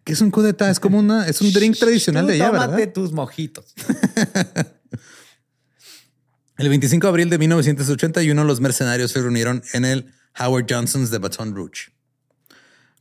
¿Qué 0.03 0.13
es 0.13 0.21
un 0.21 0.29
cudeta? 0.29 0.69
Es 0.69 0.79
como 0.79 0.99
una, 0.99 1.27
es 1.27 1.41
un 1.41 1.51
drink 1.51 1.77
tradicional 1.79 2.27
de 2.27 2.33
allá, 2.33 2.51
Tómate 2.51 2.75
¿verdad? 2.75 2.93
tus 2.93 3.11
mojitos. 3.11 3.73
El 6.57 6.69
25 6.69 7.07
de 7.07 7.09
abril 7.09 7.29
de 7.31 7.37
1981, 7.39 8.43
los 8.43 8.59
mercenarios 8.61 9.11
se 9.11 9.21
reunieron 9.21 9.63
en 9.73 9.85
el 9.85 10.13
Howard 10.39 10.65
Johnson's 10.69 11.09
de 11.09 11.17
Baton 11.17 11.55
Rouge. 11.55 11.91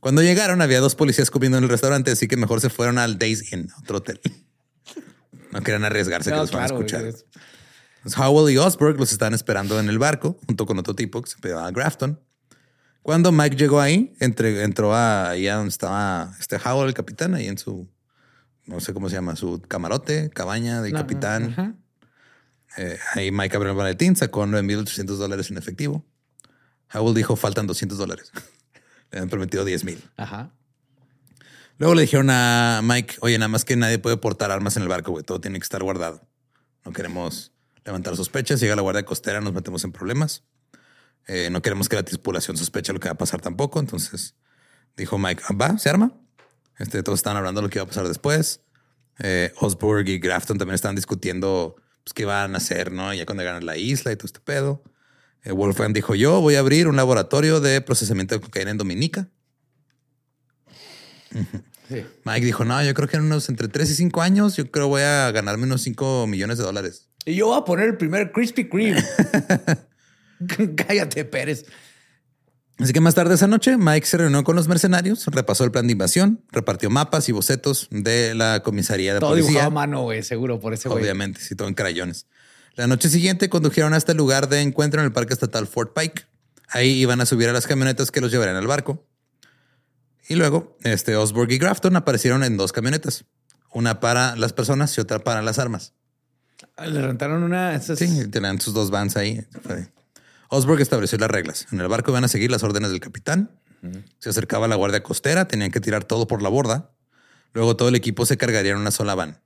Cuando 0.01 0.21
llegaron, 0.21 0.61
había 0.61 0.81
dos 0.81 0.95
policías 0.95 1.31
comiendo 1.31 1.57
en 1.57 1.63
el 1.63 1.69
restaurante, 1.69 2.11
así 2.11 2.27
que 2.27 2.35
mejor 2.35 2.59
se 2.59 2.69
fueron 2.69 2.97
al 2.97 3.17
Days 3.17 3.53
Inn, 3.53 3.69
otro 3.81 3.99
hotel. 3.99 4.19
No 5.51 5.61
querían 5.61 5.85
arriesgarse 5.85 6.29
que 6.31 6.35
No, 6.35 6.41
los 6.41 6.51
van 6.51 6.63
a 6.63 6.67
claro, 6.67 6.79
escuchar. 6.81 7.05
es- 7.05 7.25
Howell 8.17 8.51
y 8.53 8.57
Osberg 8.57 8.97
los 8.97 9.11
estaban 9.11 9.33
esperando 9.35 9.79
en 9.79 9.87
el 9.87 9.99
barco 9.99 10.37
junto 10.47 10.65
con 10.65 10.79
otro 10.79 10.95
tipo 10.95 11.21
que 11.21 11.29
se 11.29 11.37
llamaba 11.47 11.69
Grafton. 11.71 12.19
Cuando 13.03 13.31
Mike 13.31 13.55
llegó 13.55 13.79
ahí, 13.79 14.15
entre- 14.19 14.63
entró 14.63 14.93
a, 14.95 15.29
ahí 15.29 15.47
a 15.47 15.55
donde 15.55 15.69
estaba 15.69 16.35
este 16.39 16.57
Howell, 16.57 16.87
el 16.89 16.93
capitán, 16.95 17.35
ahí 17.35 17.47
en 17.47 17.57
su, 17.59 17.87
no 18.65 18.79
sé 18.79 18.93
cómo 18.93 19.07
se 19.09 19.15
llama, 19.15 19.35
su 19.35 19.61
camarote, 19.61 20.29
cabaña 20.31 20.81
del 20.81 20.93
No, 20.93 20.99
capitán. 20.99 21.51
ajá. 21.51 21.75
Eh, 22.77 22.97
ahí 23.13 23.31
Mike 23.31 23.55
abrió 23.55 23.71
el 23.71 23.77
maletín, 23.77 24.15
sacó 24.15 24.45
9.800 24.47 25.17
dólares 25.19 25.51
en 25.51 25.57
efectivo. 25.57 26.03
Howell 26.93 27.13
dijo, 27.13 27.35
faltan 27.35 27.67
200 27.67 27.97
dólares. 27.99 28.31
Le 29.11 29.19
habían 29.19 29.29
prometido 29.29 29.65
10 29.65 29.83
mil. 29.83 30.03
Ajá. 30.17 30.51
Luego 31.77 31.95
le 31.95 32.01
dijeron 32.01 32.29
a 32.29 32.81
Mike, 32.83 33.15
oye, 33.21 33.37
nada 33.37 33.47
más 33.49 33.65
que 33.65 33.75
nadie 33.75 33.97
puede 33.97 34.17
portar 34.17 34.51
armas 34.51 34.77
en 34.77 34.83
el 34.83 34.89
barco, 34.89 35.11
güey. 35.11 35.23
Todo 35.23 35.41
tiene 35.41 35.59
que 35.59 35.63
estar 35.63 35.81
guardado. 35.83 36.21
No 36.85 36.93
queremos 36.93 37.51
levantar 37.83 38.15
sospechas. 38.15 38.59
Llega 38.59 38.75
la 38.75 38.81
guardia 38.81 39.03
costera, 39.03 39.41
nos 39.41 39.53
metemos 39.53 39.83
en 39.83 39.91
problemas. 39.91 40.43
Eh, 41.27 41.49
no 41.51 41.61
queremos 41.61 41.89
que 41.89 41.95
la 41.95 42.03
tripulación 42.03 42.57
sospeche 42.57 42.93
lo 42.93 42.99
que 42.99 43.07
va 43.09 43.13
a 43.13 43.17
pasar 43.17 43.41
tampoco. 43.41 43.79
Entonces 43.79 44.35
dijo 44.95 45.17
Mike, 45.17 45.43
"Ah, 45.47 45.53
va, 45.53 45.77
se 45.77 45.89
arma. 45.89 46.13
Este, 46.77 47.03
todos 47.03 47.19
estaban 47.19 47.37
hablando 47.37 47.61
de 47.61 47.67
lo 47.67 47.69
que 47.69 47.79
iba 47.79 47.83
a 47.83 47.87
pasar 47.87 48.07
después. 48.07 48.61
Eh, 49.19 49.53
Osborg 49.59 50.07
y 50.07 50.19
Grafton 50.19 50.57
también 50.57 50.75
estaban 50.75 50.95
discutiendo 50.95 51.75
pues, 52.03 52.13
qué 52.13 52.23
iban 52.23 52.55
a 52.55 52.57
hacer, 52.57 52.91
¿no? 52.91 53.13
Ya 53.13 53.25
cuando 53.25 53.47
a 53.47 53.59
la 53.61 53.77
isla 53.77 54.11
y 54.11 54.15
todo 54.15 54.25
este 54.25 54.39
pedo. 54.39 54.83
Eh, 55.43 55.51
Wolfgang 55.51 55.93
dijo, 55.93 56.15
yo 56.15 56.41
voy 56.41 56.55
a 56.55 56.59
abrir 56.59 56.87
un 56.87 56.95
laboratorio 56.95 57.59
de 57.59 57.81
procesamiento 57.81 58.35
de 58.35 58.41
cocaína 58.41 58.71
en 58.71 58.77
Dominica. 58.77 59.27
Sí. 61.87 62.05
Mike 62.25 62.45
dijo, 62.45 62.65
no, 62.65 62.83
yo 62.83 62.93
creo 62.93 63.07
que 63.07 63.17
en 63.17 63.23
unos 63.23 63.49
entre 63.49 63.67
3 63.67 63.89
y 63.89 63.95
5 63.95 64.21
años, 64.21 64.55
yo 64.55 64.69
creo 64.69 64.87
voy 64.87 65.01
a 65.01 65.31
ganarme 65.31 65.63
unos 65.63 65.81
5 65.81 66.27
millones 66.27 66.57
de 66.57 66.63
dólares. 66.63 67.09
Y 67.25 67.35
yo 67.35 67.47
voy 67.47 67.59
a 67.59 67.65
poner 67.65 67.87
el 67.87 67.97
primer 67.97 68.31
Krispy 68.31 68.69
Kreme. 68.69 69.03
Cállate, 70.75 71.25
Pérez. 71.25 71.65
Así 72.79 72.93
que 72.93 72.99
más 72.99 73.13
tarde 73.13 73.35
esa 73.35 73.47
noche, 73.47 73.77
Mike 73.77 74.07
se 74.07 74.17
reunió 74.17 74.43
con 74.43 74.55
los 74.55 74.67
mercenarios, 74.67 75.27
repasó 75.27 75.63
el 75.63 75.71
plan 75.71 75.85
de 75.85 75.91
invasión, 75.91 76.43
repartió 76.51 76.89
mapas 76.89 77.29
y 77.29 77.31
bocetos 77.31 77.87
de 77.91 78.33
la 78.33 78.63
comisaría 78.63 79.13
de 79.13 79.19
Todo 79.19 79.35
dibujado 79.35 79.53
policía. 79.53 79.67
a 79.67 79.69
mano, 79.69 80.01
güey, 80.03 80.23
seguro, 80.23 80.59
por 80.59 80.73
ese 80.73 80.89
güey. 80.89 81.03
Obviamente, 81.03 81.39
sí, 81.41 81.55
todo 81.55 81.67
en 81.67 81.75
crayones. 81.75 82.25
La 82.75 82.87
noche 82.87 83.09
siguiente 83.09 83.49
condujeron 83.49 83.93
hasta 83.93 84.11
el 84.13 84.17
lugar 84.17 84.47
de 84.49 84.61
encuentro 84.61 85.01
en 85.01 85.05
el 85.07 85.13
parque 85.13 85.33
estatal 85.33 85.67
Fort 85.67 85.93
Pike. 85.97 86.25
Ahí 86.69 86.89
iban 87.01 87.19
a 87.21 87.25
subir 87.25 87.49
a 87.49 87.53
las 87.53 87.67
camionetas 87.67 88.11
que 88.11 88.21
los 88.21 88.31
llevarían 88.31 88.55
al 88.55 88.67
barco. 88.67 89.05
Y 90.29 90.35
luego, 90.35 90.77
este 90.83 91.15
Osborg 91.17 91.51
y 91.51 91.57
Grafton 91.57 91.95
aparecieron 91.97 92.43
en 92.43 92.55
dos 92.55 92.71
camionetas. 92.71 93.25
Una 93.73 93.99
para 93.99 94.35
las 94.35 94.53
personas 94.53 94.97
y 94.97 95.01
otra 95.01 95.19
para 95.19 95.41
las 95.41 95.59
armas. 95.59 95.93
Le 96.85 97.01
rentaron 97.01 97.43
una. 97.43 97.75
esas- 97.75 97.99
Sí, 97.99 98.27
tenían 98.29 98.61
sus 98.61 98.73
dos 98.73 98.89
vans 98.91 99.17
ahí. 99.17 99.45
Osborg 100.49 100.81
estableció 100.81 101.17
las 101.17 101.29
reglas. 101.31 101.67
En 101.71 101.79
el 101.81 101.87
barco 101.87 102.11
iban 102.11 102.23
a 102.23 102.27
seguir 102.27 102.51
las 102.51 102.63
órdenes 102.63 102.91
del 102.91 102.99
capitán. 102.99 103.51
Se 104.19 104.29
acercaba 104.29 104.67
la 104.67 104.75
guardia 104.75 105.01
costera, 105.01 105.47
tenían 105.47 105.71
que 105.71 105.79
tirar 105.81 106.03
todo 106.03 106.27
por 106.27 106.41
la 106.43 106.49
borda. 106.49 106.91
Luego 107.53 107.75
todo 107.75 107.89
el 107.89 107.95
equipo 107.95 108.25
se 108.25 108.37
cargaría 108.37 108.71
en 108.73 108.77
una 108.77 108.91
sola 108.91 109.15
van. 109.15 109.41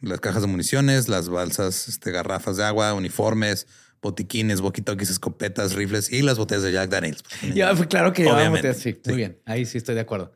Las 0.00 0.20
cajas 0.20 0.42
de 0.42 0.48
municiones, 0.48 1.08
las 1.08 1.28
balsas, 1.28 1.88
este, 1.88 2.10
garrafas 2.10 2.56
de 2.56 2.64
agua, 2.64 2.94
uniformes, 2.94 3.66
botiquines, 4.00 4.60
walkie-talkies, 4.60 5.10
escopetas, 5.10 5.74
rifles 5.74 6.10
y 6.10 6.22
las 6.22 6.38
botellas 6.38 6.62
de 6.62 6.72
Jack 6.72 6.88
Daniels. 6.90 7.22
Ya 7.54 7.74
fue 7.76 7.86
claro 7.88 8.12
que 8.12 8.22
llevábamos 8.22 8.60
Obviamente, 8.60 8.74
sí, 8.74 8.92
sí. 8.92 9.00
Muy 9.10 9.16
bien. 9.16 9.38
Ahí 9.44 9.66
sí 9.66 9.76
estoy 9.78 9.94
de 9.94 10.00
acuerdo. 10.02 10.32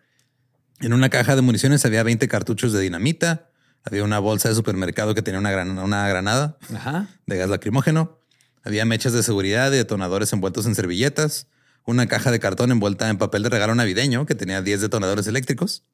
En 0.81 0.93
una 0.93 1.09
caja 1.09 1.37
de 1.37 1.43
municiones 1.43 1.85
había 1.85 2.03
20 2.03 2.27
cartuchos 2.29 2.73
de 2.73 2.81
dinamita. 2.81 3.49
Había 3.85 4.05
una 4.05 4.19
bolsa 4.19 4.49
de 4.49 4.55
supermercado 4.55 5.15
que 5.15 5.23
tenía 5.23 5.41
una, 5.41 5.51
gran- 5.51 5.79
una 5.79 6.07
granada 6.09 6.59
Ajá. 6.75 7.09
de 7.27 7.37
gas 7.37 7.49
lacrimógeno. 7.51 8.19
Había 8.65 8.85
mechas 8.85 9.13
de 9.13 9.23
seguridad 9.23 9.73
y 9.73 9.77
detonadores 9.77 10.33
envueltos 10.33 10.67
en 10.67 10.75
servilletas. 10.75 11.47
Una 11.85 12.07
caja 12.07 12.31
de 12.31 12.39
cartón 12.39 12.71
envuelta 12.71 13.09
en 13.09 13.19
papel 13.19 13.43
de 13.43 13.49
regalo 13.49 13.75
navideño 13.75 14.27
que 14.27 14.35
tenía 14.35 14.61
10 14.63 14.81
detonadores 14.83 15.27
eléctricos. 15.27 15.85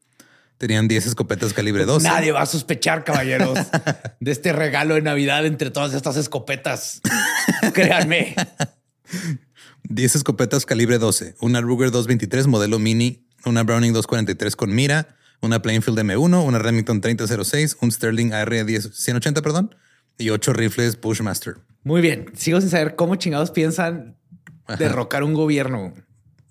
Tenían 0.59 0.89
10 0.89 1.07
escopetas 1.07 1.53
calibre 1.53 1.85
12. 1.85 2.07
Nadie 2.07 2.33
va 2.33 2.43
a 2.43 2.47
sospechar, 2.47 3.05
caballeros, 3.05 3.59
de 4.21 4.31
este 4.33 4.53
regalo 4.53 4.97
de 4.97 5.03
Navidad 5.03 5.47
entre 5.47 5.71
todas 5.71 5.95
estas 5.95 6.17
escopetas. 6.17 7.01
Créanme. 7.73 8.35
10 9.85 10.17
escopetas 10.17 10.67
calibre 10.67 10.99
12, 10.99 11.37
una 11.41 11.61
Ruger 11.61 11.93
223 11.93 12.49
modelo 12.49 12.79
mini, 12.81 13.27
una 13.45 13.63
Browning 13.63 13.93
243 13.93 14.57
con 14.57 14.75
mira, 14.75 15.17
una 15.41 15.63
Plainfield 15.63 15.99
M1, 16.01 16.45
una 16.45 16.59
Remington 16.59 17.01
3006, 17.01 17.77
un 17.81 17.93
Sterling 17.93 18.33
AR 18.33 18.67
10 18.67 18.91
180, 18.93 19.41
perdón, 19.43 19.77
y 20.19 20.31
8 20.31 20.53
rifles 20.53 21.01
Bushmaster. 21.01 21.59
Muy 21.85 22.01
bien. 22.01 22.33
Sigo 22.35 22.61
sin 22.61 22.71
saber 22.71 22.97
cómo 22.97 23.15
chingados 23.15 23.53
piensan 23.53 24.17
Ajá. 24.67 24.77
derrocar 24.77 25.23
un 25.23 25.35
gobierno. 25.35 25.95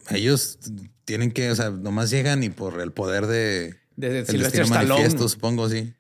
Ellos 0.09 0.59
tienen 1.03 1.31
que, 1.31 1.51
o 1.51 1.55
sea, 1.55 1.69
nomás 1.69 2.09
llegan 2.09 2.43
y 2.43 2.49
por 2.49 2.81
el 2.81 2.93
poder 2.93 3.27
de 3.27 3.75
De 3.97 4.09
destino 4.23 4.45
Stallone. 4.47 4.87
manifiesto, 4.87 5.27
supongo, 5.27 5.67
sí, 5.69 5.93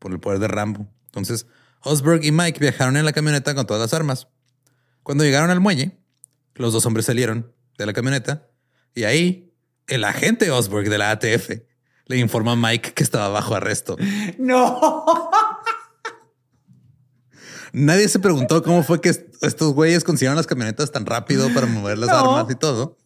por 0.00 0.10
el 0.12 0.18
poder 0.18 0.40
de 0.40 0.48
Rambo. 0.48 0.88
Entonces, 1.06 1.46
Osberg 1.82 2.24
y 2.24 2.32
Mike 2.32 2.58
viajaron 2.58 2.96
en 2.96 3.04
la 3.04 3.12
camioneta 3.12 3.54
con 3.54 3.64
todas 3.66 3.80
las 3.80 3.94
armas. 3.94 4.26
Cuando 5.04 5.22
llegaron 5.22 5.50
al 5.50 5.60
muelle, 5.60 5.96
los 6.54 6.72
dos 6.72 6.84
hombres 6.86 7.06
salieron 7.06 7.52
de 7.78 7.86
la 7.86 7.92
camioneta 7.92 8.48
y 8.94 9.04
ahí 9.04 9.54
el 9.86 10.02
agente 10.04 10.50
Osberg 10.50 10.88
de 10.90 10.98
la 10.98 11.12
ATF 11.12 11.50
le 12.06 12.16
informa 12.18 12.52
a 12.52 12.56
Mike 12.56 12.92
que 12.94 13.02
estaba 13.04 13.28
bajo 13.28 13.54
arresto. 13.54 13.96
No. 14.38 15.30
Nadie 17.72 18.08
se 18.08 18.18
preguntó 18.18 18.62
cómo 18.62 18.82
fue 18.82 19.00
que 19.00 19.10
est- 19.10 19.42
estos 19.42 19.74
güeyes 19.74 20.02
consiguieron 20.04 20.36
las 20.36 20.46
camionetas 20.46 20.90
tan 20.92 21.04
rápido 21.04 21.52
para 21.52 21.66
mover 21.66 21.98
las 21.98 22.08
No. 22.08 22.36
armas 22.36 22.50
y 22.50 22.54
todo. 22.56 22.96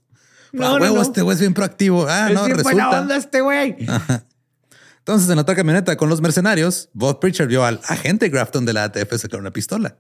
No, 0.53 0.79
no, 0.79 0.83
huevo, 0.83 0.97
no. 0.97 1.03
este 1.03 1.23
güey 1.23 1.35
es 1.35 1.41
bien 1.41 1.55
proactivo. 1.55 2.07
Ah, 2.09 2.29
es 2.29 2.35
no, 2.35 2.45
bien 2.45 2.57
buena 2.63 2.85
resulta. 2.85 3.01
onda 3.01 3.17
este 3.17 3.41
güey. 3.41 3.77
Entonces, 4.99 5.31
en 5.31 5.39
otra 5.39 5.55
camioneta 5.55 5.97
con 5.97 6.09
los 6.09 6.21
mercenarios, 6.21 6.89
Bob 6.93 7.21
Pritchard 7.21 7.49
vio 7.49 7.65
al 7.65 7.81
agente 7.89 8.29
Grafton 8.29 8.65
de 8.65 8.73
la 8.73 8.85
ATF 8.85 9.17
sacar 9.17 9.41
una 9.41 9.51
pistola. 9.51 9.97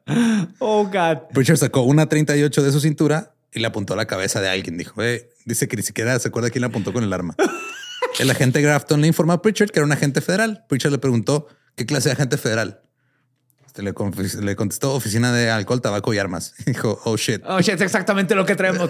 Oh, 0.59 0.85
God. 0.85 1.33
Pritchard 1.33 1.57
sacó 1.57 1.83
una 1.83 2.07
38 2.09 2.63
de 2.63 2.71
su 2.73 2.81
cintura 2.81 3.35
y 3.53 3.61
le 3.61 3.67
apuntó 3.67 3.95
a 3.95 3.97
la 3.97 4.07
cabeza 4.07 4.41
de 4.41 4.49
alguien. 4.49 4.77
Dijo, 4.77 5.03
eh, 5.03 5.31
dice 5.47 5.69
que 5.69 5.77
ni 5.77 5.83
siquiera 5.83 6.19
se 6.19 6.29
acuerda 6.29 6.51
quién 6.51 6.61
le 6.61 6.67
apuntó 6.67 6.93
con 6.93 7.03
el 7.03 7.13
arma. 7.13 7.35
El 8.19 8.31
agente 8.31 8.61
Grafton 8.61 9.01
le 9.01 9.07
informó 9.07 9.33
a 9.33 9.41
Pritchard 9.43 9.71
que 9.71 9.79
era 9.79 9.87
un 9.87 9.93
agente 9.93 10.21
federal. 10.21 10.65
Pritchard 10.69 10.93
le 10.93 10.99
preguntó 10.99 11.47
qué 11.77 11.87
clase 11.87 12.09
de 12.11 12.15
agente 12.15 12.37
federal. 12.37 12.83
Este 13.89 14.39
le, 14.41 14.45
le 14.47 14.57
contestó 14.57 14.95
oficina 14.95 15.33
de 15.33 15.51
alcohol, 15.51 15.81
tabaco 15.81 16.13
y 16.15 16.19
armas. 16.19 16.55
Dijo, 16.67 17.01
oh 17.05 17.17
shit. 17.17 17.43
Oh, 17.47 17.61
shit, 17.61 17.75
es 17.75 17.81
exactamente 17.83 18.35
lo 18.35 18.45
que 18.47 18.57
traemos. 18.57 18.89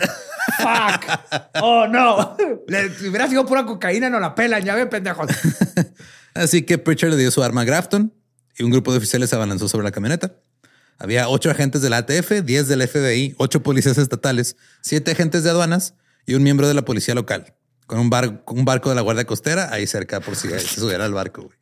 Fuck. 0.59 1.41
Oh, 1.63 1.87
no. 1.87 2.37
Le, 2.67 2.95
si 2.95 3.09
hubiera 3.09 3.29
sido 3.29 3.47
pura 3.47 3.65
cocaína, 3.67 4.11
no 4.11 4.21
la 4.21 4.35
pelan. 4.35 4.65
Ya 4.65 4.75
ven, 4.75 4.89
pendejos. 4.89 5.29
Así 6.35 6.63
que 6.63 6.79
Pritchard 6.79 7.11
le 7.11 7.17
dio 7.17 7.31
su 7.31 7.43
arma 7.43 7.63
a 7.63 7.65
Grafton 7.65 8.15
y 8.57 8.63
un 8.63 8.71
grupo 8.71 8.93
de 8.93 8.99
oficiales 8.99 9.31
se 9.31 9.37
abalanzó 9.37 9.69
sobre 9.69 9.85
la 9.85 9.91
camioneta. 9.91 10.35
Había 10.99 11.29
ocho 11.29 11.51
agentes 11.51 11.81
de 11.83 11.91
la 11.91 11.99
ATF, 11.99 12.43
10 12.45 12.69
del 12.69 12.87
FBI, 12.87 13.35
ocho 13.39 13.63
policías 13.63 13.97
estatales, 13.99 14.57
siete 14.83 15.13
agentes 15.13 15.43
de 15.45 15.51
aduanas 15.51 15.95
y 16.27 16.35
un 16.35 16.43
miembro 16.43 16.69
de 16.69 16.75
la 16.75 16.83
policía 16.83 17.15
local, 17.15 17.55
con 17.87 17.99
un, 17.99 18.11
bar- 18.11 18.45
un 18.47 18.65
barco 18.67 18.91
de 18.91 18.95
la 18.97 19.01
Guardia 19.01 19.25
Costera 19.25 19.73
ahí 19.73 19.87
cerca 19.87 20.21
por 20.21 20.37
si 20.37 20.49
se 20.49 20.61
subiera 20.61 21.07
al 21.07 21.15
barco. 21.15 21.43
güey. 21.45 21.57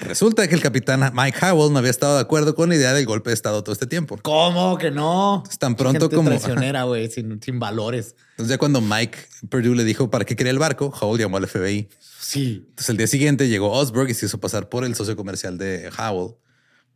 Resulta 0.00 0.48
que 0.48 0.54
el 0.54 0.60
capitán 0.60 1.12
Mike 1.14 1.38
Howell 1.44 1.72
no 1.72 1.78
había 1.78 1.90
estado 1.90 2.16
de 2.16 2.22
acuerdo 2.22 2.54
con 2.54 2.68
la 2.68 2.74
idea 2.76 2.92
del 2.92 3.06
golpe 3.06 3.30
de 3.30 3.34
Estado 3.34 3.62
todo 3.62 3.72
este 3.72 3.86
tiempo. 3.86 4.18
¿Cómo 4.22 4.76
que 4.78 4.90
no? 4.90 5.42
Tan 5.58 5.76
pronto 5.76 6.00
Gente 6.00 6.16
como- 6.16 6.28
traicionera, 6.30 6.82
güey, 6.84 7.10
sin, 7.10 7.40
sin 7.42 7.58
valores. 7.58 8.16
Entonces 8.32 8.50
ya 8.50 8.58
cuando 8.58 8.80
Mike 8.80 9.18
Purdue 9.48 9.74
le 9.76 9.84
dijo 9.84 10.10
para 10.10 10.24
qué 10.24 10.34
quería 10.36 10.50
el 10.50 10.58
barco, 10.58 10.92
Howell 11.00 11.20
llamó 11.20 11.36
al 11.36 11.46
FBI. 11.46 11.88
Sí. 12.20 12.64
Entonces 12.70 12.88
el 12.90 12.96
día 12.96 13.06
siguiente 13.06 13.48
llegó 13.48 13.70
Osberg 13.72 14.10
y 14.10 14.14
se 14.14 14.26
hizo 14.26 14.40
pasar 14.40 14.68
por 14.68 14.84
el 14.84 14.94
socio 14.94 15.16
comercial 15.16 15.58
de 15.58 15.90
Howell 15.96 16.34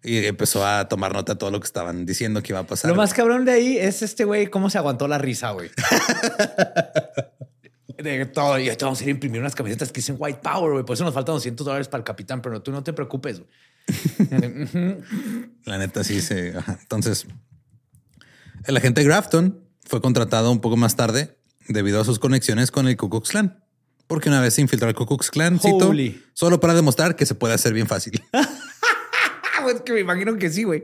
y 0.03 0.25
empezó 0.27 0.65
a 0.67 0.89
tomar 0.89 1.13
nota 1.13 1.33
de 1.35 1.39
todo 1.39 1.51
lo 1.51 1.59
que 1.61 1.67
estaban 1.67 2.07
diciendo 2.07 2.43
que 2.43 2.53
iba 2.53 2.61
a 2.61 2.67
pasar. 2.67 2.91
Lo 2.91 2.97
más 2.97 3.13
cabrón 3.15 3.45
de 3.45 3.53
ahí 3.53 3.77
es 3.77 4.03
este 4.03 4.25
güey, 4.25 4.47
cómo 4.49 4.71
se 4.71 4.79
aguantó 4.79 5.09
la 5.09 5.19
risa, 5.19 5.51
güey. 5.51 5.71
De 7.99 8.27
todo. 8.27 8.59
Y 8.59 8.69
ahorita 8.69 8.87
vamos 8.87 9.01
a 9.01 9.03
ir 9.05 9.09
a 9.09 9.11
imprimir 9.13 9.41
unas 9.41 9.55
camisetas 9.55 9.91
que 9.91 10.01
dicen 10.01 10.17
White 10.19 10.41
Power, 10.43 10.73
güey. 10.73 10.85
Por 10.85 10.95
eso 10.95 11.05
nos 11.05 11.15
faltan 11.15 11.35
200 11.35 11.65
dólares 11.65 11.89
para 11.89 12.01
el 12.01 12.05
capitán, 12.05 12.43
pero 12.43 12.61
tú 12.63 12.71
no 12.73 12.83
te 12.83 12.93
preocupes. 12.93 13.43
La 15.65 15.79
neta 15.79 16.05
sí 16.05 16.21
se. 16.21 16.55
Entonces, 16.81 17.27
el 18.65 18.77
agente 18.77 19.05
Grafton 19.05 19.61
fue 19.85 20.01
contratado 20.01 20.51
un 20.51 20.61
poco 20.61 20.77
más 20.77 20.97
tarde 20.97 21.39
debido 21.69 22.01
a 22.01 22.05
sus 22.05 22.19
conexiones 22.19 22.71
con 22.71 22.89
el 22.89 22.97
Ku 22.97 23.09
Klux 23.09 23.31
Klan. 23.31 23.63
Porque 24.07 24.29
una 24.29 24.41
vez 24.41 24.55
se 24.55 24.61
infiltró 24.61 24.89
al 24.89 24.95
Ku 24.95 25.07
Klux 25.07 25.31
Klan, 25.31 25.59
cito, 25.59 25.89
Holy. 25.89 26.23
solo 26.33 26.61
para 26.61 26.75
demostrar 26.75 27.17
que 27.17 27.27
se 27.27 27.35
puede 27.35 27.55
hacer 27.55 27.73
bien 27.73 27.87
fácil. 27.87 28.23
Es 29.69 29.81
que 29.83 29.93
me 29.93 30.01
imagino 30.01 30.37
que 30.37 30.51
sí, 30.51 30.65
güey. 30.65 30.83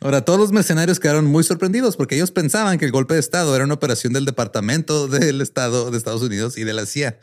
Ahora, 0.00 0.24
todos 0.24 0.38
los 0.40 0.52
mercenarios 0.52 0.98
quedaron 0.98 1.24
muy 1.26 1.44
sorprendidos 1.44 1.96
porque 1.96 2.16
ellos 2.16 2.30
pensaban 2.32 2.78
que 2.78 2.84
el 2.84 2.90
golpe 2.92 3.14
de 3.14 3.20
Estado 3.20 3.54
era 3.54 3.64
una 3.64 3.74
operación 3.74 4.12
del 4.12 4.24
Departamento 4.24 5.06
del 5.08 5.40
Estado 5.40 5.90
de 5.90 5.98
Estados 5.98 6.22
Unidos 6.22 6.58
y 6.58 6.64
de 6.64 6.72
la 6.72 6.86
CIA. 6.86 7.18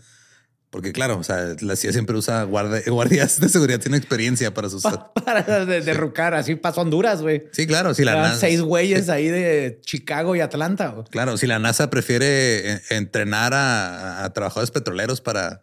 Porque 0.71 0.91
claro, 0.93 1.17
o 1.17 1.23
sea, 1.23 1.55
la 1.61 1.75
CIA 1.75 1.91
siempre 1.93 2.15
usa 2.15 2.43
guarda- 2.43 2.82
guardias 2.88 3.39
de 3.39 3.49
seguridad 3.49 3.82
sin 3.82 3.95
experiencia 3.95 4.53
para 4.53 4.69
sus... 4.69 4.84
Para 4.84 5.65
de- 5.65 5.82
derrocar. 5.82 6.36
Así 6.36 6.55
pasó 6.55 6.82
Honduras, 6.82 7.21
güey. 7.23 7.43
Sí, 7.51 7.65
claro, 7.65 7.95
si 7.95 8.03
la 8.03 8.11
Eran 8.11 8.23
NASA... 8.25 8.38
seis 8.41 8.61
güeyes 8.61 9.09
ahí 9.09 9.27
de 9.30 9.80
Chicago 9.82 10.36
y 10.36 10.41
Atlanta. 10.41 10.95
Claro, 11.09 11.38
si 11.38 11.47
la 11.47 11.57
NASA 11.57 11.89
prefiere 11.89 12.82
entrenar 12.91 13.55
a, 13.55 14.23
a 14.23 14.32
trabajadores 14.32 14.69
petroleros 14.69 15.21
para 15.21 15.59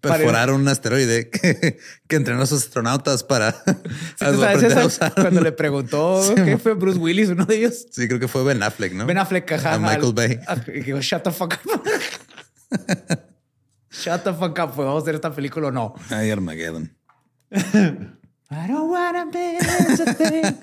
perforar 0.00 0.50
un 0.50 0.66
asteroide 0.68 1.28
que, 1.30 1.78
que 2.08 2.16
entrenar 2.16 2.42
a 2.42 2.46
sus 2.46 2.62
astronautas 2.64 3.22
para 3.24 3.52
¿Sí 4.18 4.24
aprender 4.24 4.78
a 4.78 4.84
usar- 4.86 5.14
Cuando 5.14 5.40
le 5.40 5.52
preguntó 5.52 6.22
Sí, 6.22 6.34
qué 6.36 6.58
fue 6.58 6.74
Bruce 6.74 6.98
Willis, 6.98 7.28
uno 7.28 7.44
de 7.46 7.56
ellos. 7.56 7.86
Sí, 7.90 8.08
creo 8.08 8.18
que 8.20 8.28
fue 8.28 8.42
Ben 8.44 8.62
Affleck, 8.62 8.92
¿no? 8.94 9.06
Ben 9.06 9.18
Affleck, 9.18 9.50
ajá, 9.52 9.74
A 9.74 9.78
Michael 9.78 10.04
al- 10.06 10.12
Bay. 10.14 10.40
a- 10.46 10.56
y 10.74 10.80
digo, 10.82 11.00
shut 11.00 11.22
the 11.22 11.30
fuck 11.30 11.58
up. 11.66 11.82
shut 13.90 14.22
the 14.24 14.32
fuck 14.32 14.58
up. 14.58 14.72
pues, 14.74 14.86
¿Vamos 14.86 15.00
a 15.00 15.02
hacer 15.02 15.14
esta 15.16 15.32
película 15.34 15.68
o 15.68 15.70
no? 15.72 15.94
Ay, 16.10 16.30
Armageddon. 16.30 16.96
I 17.52 18.66
don't 18.68 18.90
wanna 18.90 19.26
miss 19.26 20.00
a 20.00 20.14
thing. 20.14 20.56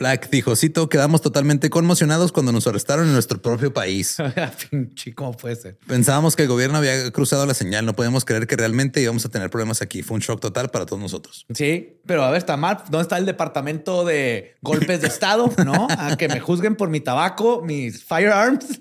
Black 0.00 0.30
dijo, 0.30 0.56
cito, 0.56 0.88
quedamos 0.88 1.20
totalmente 1.20 1.68
conmocionados 1.68 2.32
cuando 2.32 2.52
nos 2.52 2.66
arrestaron 2.66 3.06
en 3.06 3.12
nuestro 3.12 3.42
propio 3.42 3.74
país. 3.74 4.16
Pinche, 4.70 5.14
¿cómo 5.14 5.36
puede 5.36 5.56
ser? 5.56 5.76
Pensábamos 5.86 6.36
que 6.36 6.44
el 6.44 6.48
gobierno 6.48 6.78
había 6.78 7.10
cruzado 7.10 7.44
la 7.44 7.52
señal. 7.52 7.84
No 7.84 7.94
podemos 7.94 8.24
creer 8.24 8.46
que 8.46 8.56
realmente 8.56 9.02
íbamos 9.02 9.26
a 9.26 9.28
tener 9.28 9.50
problemas 9.50 9.82
aquí. 9.82 10.02
Fue 10.02 10.14
un 10.14 10.22
shock 10.22 10.40
total 10.40 10.70
para 10.70 10.86
todos 10.86 11.02
nosotros. 11.02 11.44
Sí, 11.54 12.00
pero 12.06 12.24
a 12.24 12.30
ver, 12.30 12.38
está 12.38 12.56
mal. 12.56 12.78
¿Dónde 12.88 13.02
está 13.02 13.18
el 13.18 13.26
departamento 13.26 14.06
de 14.06 14.54
golpes 14.62 15.02
de 15.02 15.08
Estado? 15.08 15.52
¿No? 15.66 15.86
A 15.90 16.16
que 16.16 16.28
me 16.28 16.40
juzguen 16.40 16.76
por 16.76 16.88
mi 16.88 17.00
tabaco, 17.00 17.60
mis 17.62 18.02
firearms 18.02 18.80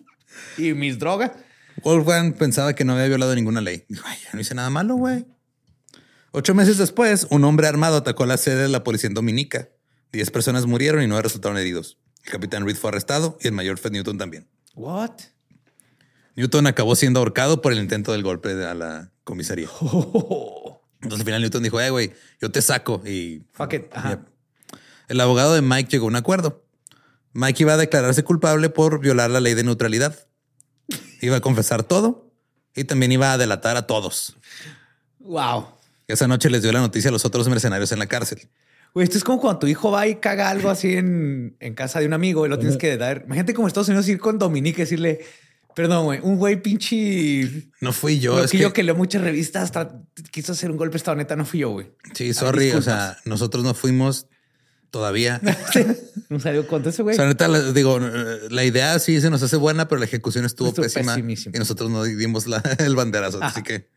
y 0.58 0.72
mis 0.74 1.00
drogas. 1.00 1.32
Wolfgang 1.84 2.32
pensaba 2.32 2.76
que 2.76 2.86
no 2.86 2.94
había 2.94 3.08
violado 3.08 3.36
ninguna 3.36 3.60
ley. 3.60 3.84
Dijo, 3.90 4.06
"Ay, 4.08 4.18
ya 4.24 4.30
no 4.32 4.40
hice 4.40 4.56
nada 4.56 4.70
malo, 4.70 4.96
güey. 4.96 5.26
Ocho 6.32 6.56
meses 6.56 6.78
después, 6.78 7.28
un 7.30 7.44
hombre 7.44 7.68
armado 7.68 7.98
atacó 7.98 8.26
la 8.26 8.38
sede 8.38 8.62
de 8.62 8.70
la 8.70 8.86
policía 8.86 9.10
en 9.10 9.16
Dominica. 9.16 9.68
Diez 10.12 10.32
personas 10.32 10.66
murieron 10.66 11.04
y 11.04 11.08
nueve 11.08 11.24
resultaron 11.24 11.58
heridos. 11.58 11.98
El 12.26 12.32
capitán 12.32 12.66
Reed 12.66 12.76
fue 12.76 12.90
arrestado 12.90 13.38
y 13.42 13.48
el 13.48 13.54
mayor 13.54 13.78
Fred 13.78 13.92
Newton 13.92 14.18
también. 14.18 14.48
What? 14.76 15.12
Newton 16.36 16.68
acabó 16.68 16.96
siendo 16.96 17.20
ahorcado 17.20 17.62
por 17.62 17.74
el 17.74 17.80
intento 17.80 18.12
del 18.12 18.24
golpe 18.24 18.52
a 18.66 18.74
la 18.74 19.12
comisaría. 19.24 19.68
Entonces 21.02 21.20
al 21.20 21.26
final 21.26 21.42
Newton 21.42 21.64
dijo, 21.64 21.80
eh, 21.80 21.90
güey, 21.90 22.14
yo 22.42 22.52
te 22.52 22.62
saco 22.62 23.02
y 23.06 23.44
Fuck 23.54 23.74
it. 23.74 23.86
Ajá. 23.94 24.26
El 25.08 25.22
abogado 25.22 25.54
de 25.54 25.62
Mike 25.62 25.90
llegó 25.90 26.06
a 26.06 26.10
un 26.10 26.16
acuerdo. 26.16 26.66
Mike 27.34 27.64
iba 27.64 27.74
a 27.74 27.78
declararse 27.78 28.24
culpable 28.24 28.70
por 28.70 29.00
violar 29.00 29.30
la 29.30 29.40
ley 29.40 29.54
de 29.54 29.64
neutralidad. 29.64 30.28
Iba 31.22 31.38
a 31.38 31.42
confesar 31.42 31.84
todo 31.84 32.32
y 32.76 32.84
también 32.84 33.12
iba 33.12 33.34
a 33.34 33.38
delatar 33.38 33.78
a 33.78 33.88
todos. 33.88 34.38
Wow. 35.20 35.68
Esa 36.08 36.28
noche 36.28 36.50
les 36.50 36.64
dio 36.64 36.72
la 36.72 36.80
noticia 36.80 37.10
a 37.10 37.12
los 37.12 37.26
otros 37.26 37.48
mercenarios 37.50 37.92
en 37.92 38.00
la 38.00 38.08
cárcel. 38.08 38.50
Güey, 38.94 39.04
esto 39.04 39.18
es 39.18 39.24
como 39.24 39.40
cuando 39.40 39.60
tu 39.60 39.68
hijo 39.68 39.92
va 39.92 40.08
y 40.08 40.16
caga 40.16 40.50
algo 40.50 40.70
así 40.70 40.94
en, 40.96 41.56
en 41.60 41.74
casa 41.76 42.00
de 42.00 42.08
un 42.08 42.14
amigo 42.14 42.46
y 42.46 42.50
lo 42.50 42.58
tienes 42.60 42.78
que 42.78 42.98
dar. 42.98 43.24
Imagínate 43.26 43.54
como 43.54 43.68
Estados 43.68 43.88
Unidos 43.90 44.08
ir 44.08 44.20
con 44.20 44.40
Dominique 44.40 44.82
y 44.82 44.84
decirle, 44.86 45.20
perdón, 45.76 46.06
güey, 46.06 46.20
un 46.24 46.38
güey 46.38 46.62
pinche 46.62 47.70
No 47.82 47.94
fui 47.94 48.20
yo. 48.20 48.44
es 48.44 48.52
que 48.52 48.58
yo 48.58 48.74
que, 48.74 48.84
leo 48.84 48.96
muchas 48.96 49.22
revistas 49.22 49.72
quiso 50.32 50.54
hacer 50.54 50.72
un 50.72 50.78
golpe 50.78 50.94
de 50.94 50.98
estado 50.98 51.16
neta, 51.18 51.36
no 51.36 51.46
fui 51.46 51.60
yo, 51.60 51.70
güey. 51.70 51.92
sí, 52.14 52.34
sorry. 52.34 52.72
o 52.72 52.82
sea, 52.82 53.18
nosotros 53.26 53.64
no 53.64 53.74
fuimos 53.74 54.28
todavía. 54.90 55.40
No 56.30 56.40
salió 56.40 56.68
cuánto 56.68 56.90
ese 56.90 57.02
O 57.02 57.06
güey. 57.06 57.16
sea, 57.16 57.26
neta, 57.26 57.48
la- 57.48 57.72
digo, 57.72 57.98
eh, 58.00 58.40
la 58.52 58.64
idea 58.64 59.00
sí 59.00 59.20
se 59.20 59.32
nos 59.32 59.42
hace 59.42 59.56
buena, 59.56 59.88
pero 59.88 59.98
la 59.98 60.06
ejecución 60.06 60.46
estuvo, 60.46 60.68
Estuvo 60.70 60.84
pésima 60.84 61.18
y 61.18 61.58
nosotros 61.58 61.90
no 61.90 62.04
dimos 62.04 62.46
la- 62.46 62.62
el 62.80 62.96
banderazo. 62.96 63.42
Así 63.42 63.64
que 63.64 63.90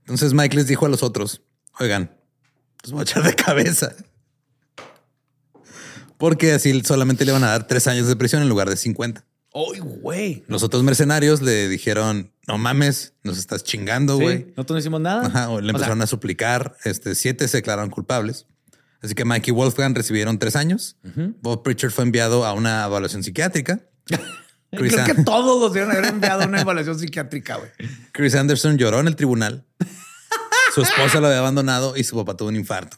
entonces 0.00 0.32
Mike 0.32 0.56
les 0.56 0.66
dijo 0.66 0.86
a 0.86 0.88
los 0.88 1.02
otros, 1.02 1.42
oigan, 1.78 2.16
los 2.82 2.92
voy 2.92 3.00
a 3.00 3.02
echar 3.02 3.22
de 3.22 3.34
cabeza. 3.34 3.94
Porque 6.18 6.52
así 6.52 6.80
solamente 6.84 7.24
le 7.24 7.32
van 7.32 7.44
a 7.44 7.48
dar 7.48 7.66
tres 7.66 7.86
años 7.86 8.06
de 8.06 8.16
prisión 8.16 8.42
en 8.42 8.48
lugar 8.48 8.68
de 8.70 8.76
50. 8.76 9.24
Ay, 9.54 9.80
güey. 9.80 10.44
Los 10.46 10.62
otros 10.62 10.82
mercenarios 10.82 11.42
le 11.42 11.68
dijeron, 11.68 12.32
no 12.46 12.58
mames, 12.58 13.14
nos 13.22 13.38
estás 13.38 13.64
chingando, 13.64 14.16
Sí, 14.16 14.22
güey. 14.22 14.44
nosotros 14.56 14.70
no 14.76 14.78
hicimos 14.78 15.00
nada. 15.00 15.26
Ajá, 15.26 15.48
o 15.50 15.60
le 15.60 15.66
O 15.66 15.66
sea, 15.66 15.70
empezaron 15.70 16.02
a 16.02 16.06
suplicar. 16.06 16.76
Este, 16.84 17.14
siete 17.14 17.48
se 17.48 17.58
declararon 17.58 17.90
culpables. 17.90 18.46
Así 19.02 19.14
que 19.14 19.24
Mike 19.24 19.50
y 19.50 19.52
Wolfgang 19.52 19.94
recibieron 19.96 20.38
tres 20.38 20.54
años. 20.54 20.96
Bob 21.40 21.62
Pritchard 21.64 21.90
fue 21.90 22.04
enviado 22.04 22.46
a 22.46 22.52
una 22.52 22.84
evaluación 22.84 23.24
psiquiátrica. 23.24 23.80
Chris, 24.74 24.94
Creo 24.94 25.04
que 25.04 25.22
todos 25.24 25.60
los 25.60 25.72
debieron 25.72 25.94
haber 25.94 26.08
enviado 26.10 26.46
una 26.46 26.60
evaluación 26.62 26.98
psiquiátrica, 26.98 27.56
güey. 27.56 27.70
Chris 28.12 28.34
Anderson 28.36 28.78
lloró 28.78 29.00
en 29.00 29.08
el 29.08 29.16
tribunal. 29.16 29.66
Su 30.74 30.82
esposa 30.82 31.20
lo 31.20 31.26
había 31.26 31.40
abandonado 31.40 31.96
y 31.96 32.04
su 32.04 32.16
papá 32.16 32.34
tuvo 32.36 32.48
un 32.48 32.56
infarto. 32.56 32.96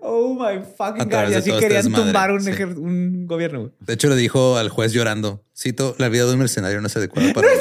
Oh 0.00 0.34
my 0.34 0.60
fucking 0.76 1.08
God. 1.08 1.30
Y 1.30 1.34
así 1.34 1.52
querían 1.52 1.92
tumbar 1.92 2.32
un, 2.32 2.42
sí. 2.42 2.50
ejer- 2.50 2.76
un 2.76 3.26
gobierno, 3.28 3.60
güey. 3.60 3.72
De 3.80 3.92
hecho, 3.94 4.08
le 4.08 4.16
dijo 4.16 4.56
al 4.56 4.68
juez 4.70 4.92
llorando, 4.92 5.44
cito, 5.56 5.94
la 5.98 6.08
vida 6.08 6.24
de 6.26 6.32
un 6.32 6.38
mercenario 6.40 6.80
no 6.80 6.88
es 6.88 6.96
adecuada 6.96 7.32
para 7.32 7.46
mí. 7.48 7.54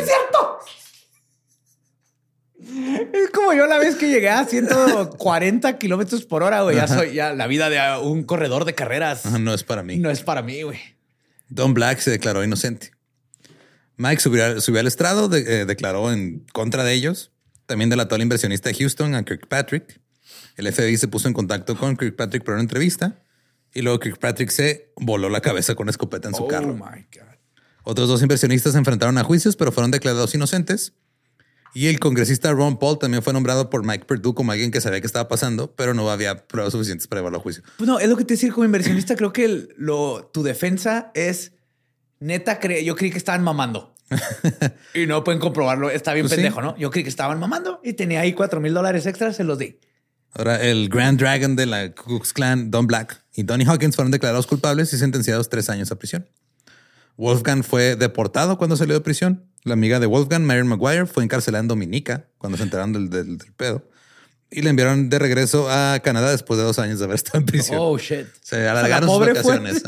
Es 3.13 3.29
como 3.31 3.53
yo 3.53 3.67
la 3.67 3.77
vez 3.77 3.95
que 3.95 4.09
llegué 4.09 4.29
a 4.29 4.45
140 4.45 5.77
kilómetros 5.77 6.25
por 6.25 6.41
hora, 6.43 6.61
güey. 6.61 6.75
Ya 6.77 6.87
soy, 6.87 7.13
ya 7.13 7.33
la 7.33 7.47
vida 7.47 7.69
de 7.69 7.79
un 8.03 8.23
corredor 8.23 8.65
de 8.65 8.73
carreras 8.73 9.25
Ajá, 9.25 9.37
No 9.39 9.53
es 9.53 9.63
para 9.63 9.83
mí. 9.83 9.97
no 9.97 10.09
es 10.09 10.21
para 10.23 10.41
mí, 10.41 10.61
güey. 10.63 10.79
Don 11.49 11.73
Black 11.73 11.99
se 11.99 12.09
declaró 12.11 12.43
inocente. 12.43 12.91
Mike 13.97 14.19
subió, 14.21 14.59
subió 14.61 14.79
al 14.79 14.87
estrado, 14.87 15.29
de- 15.29 15.61
eh, 15.61 15.65
declaró 15.65 16.11
en 16.11 16.45
contra 16.51 16.83
de 16.83 16.93
ellos. 16.93 17.31
También 17.65 17.89
delató 17.89 18.15
al 18.15 18.21
inversionista 18.21 18.69
de 18.69 18.75
Houston, 18.75 19.15
a 19.15 19.23
Kirkpatrick. 19.23 19.99
El 20.57 20.71
FBI 20.71 20.97
se 20.97 21.07
puso 21.07 21.27
en 21.27 21.33
contacto 21.33 21.77
con 21.77 21.97
Kirkpatrick 21.97 22.43
para 22.43 22.55
una 22.55 22.63
entrevista. 22.63 23.19
Y 23.73 23.81
luego 23.81 23.99
Kirkpatrick 23.99 24.49
se 24.49 24.91
voló 24.95 25.29
la 25.29 25.41
cabeza 25.41 25.75
con 25.75 25.89
escopeta 25.89 26.29
en 26.29 26.35
su 26.35 26.43
Oh 26.43 26.47
carro. 26.47 26.73
my 26.73 27.05
God. 27.13 27.35
Otros 27.83 28.07
dos 28.07 28.21
inversionistas 28.21 28.71
se 28.73 28.77
enfrentaron 28.79 29.17
a 29.17 29.23
juicios, 29.23 29.55
pero 29.55 29.71
fueron 29.71 29.91
declarados 29.91 30.33
inocentes. 30.33 30.93
Y 31.73 31.87
el 31.87 31.99
congresista 31.99 32.51
Ron 32.53 32.79
Paul 32.79 32.97
también 32.99 33.21
fue 33.21 33.33
nombrado 33.33 33.69
por 33.69 33.85
Mike 33.85 34.05
Perdue 34.05 34.33
como 34.33 34.53
alguien 34.53 34.71
que 34.71 34.79
sabía 34.79 35.01
qué 35.01 35.07
estaba 35.07 35.27
pasando, 35.27 35.75
pero 35.75 35.93
no 35.93 36.09
había 36.09 36.47
pruebas 36.47 36.71
suficientes 36.71 37.05
para 37.07 37.19
llevarlo 37.19 37.39
a 37.39 37.41
juicio. 37.41 37.63
Pues 37.77 37.87
no, 37.87 37.99
es 37.99 38.07
lo 38.07 38.15
que 38.15 38.23
te 38.23 38.35
decir 38.35 38.53
como 38.53 38.63
inversionista. 38.63 39.15
Creo 39.17 39.33
que 39.33 39.43
el- 39.43 39.73
lo, 39.77 40.25
tu 40.33 40.41
defensa 40.41 41.11
es 41.15 41.51
neta. 42.21 42.61
cre- 42.61 42.83
yo 42.85 42.95
creí 42.95 43.11
que 43.11 43.17
estaban 43.17 43.43
mamando 43.43 43.93
y 44.93 45.05
no 45.07 45.23
pueden 45.23 45.39
comprobarlo. 45.39 45.89
Está 45.89 46.13
bien 46.13 46.23
Pues 46.25 46.31
sí. 46.31 46.37
pendejo, 46.37 46.61
¿no? 46.61 46.77
Yo 46.77 46.91
creí 46.91 47.03
que 47.03 47.09
estaban 47.09 47.39
mamando 47.39 47.79
y 47.83 47.93
tenía 47.93 48.21
ahí 48.21 48.33
cuatro 48.33 48.59
mil 48.61 48.73
dólares 48.73 49.05
extras. 49.05 49.35
Se 49.35 49.43
los 49.43 49.57
di. 49.57 49.79
Ahora, 50.33 50.61
el 50.61 50.89
Grand 50.89 51.19
Dragon 51.19 51.55
de 51.55 51.65
la 51.65 51.91
Ku 51.93 52.03
Klux 52.05 52.33
Klan, 52.33 52.69
Don 52.69 52.87
Black 52.87 53.23
y 53.33 53.43
Donnie 53.43 53.65
Hawkins 53.67 53.95
fueron 53.95 54.11
declarados 54.11 54.47
culpables 54.47 54.91
y 54.93 54.97
sentenciados 54.97 55.49
tres 55.49 55.69
años 55.69 55.91
a 55.91 55.95
prisión. 55.97 56.27
Wolfgang 57.17 57.63
fue 57.63 57.95
deportado 57.95 58.57
cuando 58.57 58.75
salió 58.75 58.93
de 58.95 59.01
prisión. 59.01 59.49
La 59.63 59.73
amiga 59.73 59.99
de 60.01 60.05
Wolfgang, 60.05 60.43
Marion 60.43 60.67
Maguire, 60.67 61.05
fue 61.05 61.23
encarcelada 61.23 61.61
en 61.61 61.69
Dominica 61.69 62.27
cuando 62.37 62.57
se 62.57 62.63
enteraron 62.63 62.91
del, 62.93 63.09
del- 63.09 63.37
del 63.37 63.53
pedo. 63.53 63.89
Y 64.51 64.61
le 64.61 64.69
enviaron 64.69 65.09
de 65.09 65.17
regreso 65.19 65.69
a 65.71 65.99
Canadá 66.03 66.29
después 66.31 66.57
de 66.59 66.65
dos 66.65 66.77
años 66.79 66.99
de 66.99 67.05
haber 67.05 67.15
estado 67.15 67.39
en 67.39 67.45
prisión. 67.45 67.77
Oh 67.79 67.97
shit. 67.97 68.27
Se 68.41 68.67
alargaron 68.67 69.07
La 69.07 69.13
sus 69.15 69.23
fue- 69.23 69.33
vacaciones. 69.33 69.83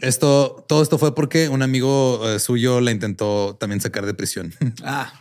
Esto, 0.00 0.64
todo 0.68 0.82
esto 0.82 0.98
fue 0.98 1.14
porque 1.14 1.48
un 1.48 1.62
amigo 1.62 2.20
eh, 2.28 2.38
suyo 2.38 2.80
la 2.80 2.90
intentó 2.90 3.56
también 3.58 3.80
sacar 3.80 4.06
de 4.06 4.14
prisión. 4.14 4.54
Ah, 4.84 5.12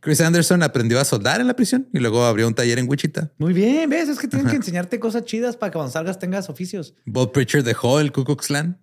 Chris 0.00 0.20
Anderson 0.20 0.62
aprendió 0.62 1.00
a 1.00 1.04
soldar 1.04 1.40
en 1.40 1.48
la 1.48 1.56
prisión 1.56 1.88
y 1.92 1.98
luego 1.98 2.24
abrió 2.24 2.46
un 2.46 2.54
taller 2.54 2.78
en 2.78 2.88
Wichita. 2.88 3.32
muy 3.38 3.52
bien. 3.52 3.90
Ves, 3.90 4.08
es 4.08 4.18
que 4.18 4.28
tienen 4.28 4.48
que 4.48 4.56
enseñarte 4.56 5.00
cosas 5.00 5.24
chidas 5.24 5.56
para 5.56 5.70
que 5.70 5.74
cuando 5.74 5.90
salgas 5.90 6.20
tengas 6.20 6.48
oficios. 6.48 6.94
Bob 7.04 7.32
Pritchard 7.32 7.64
dejó 7.64 7.98
el 7.98 8.12
Ku 8.12 8.24
Klux 8.24 8.46
Klan. 8.46 8.78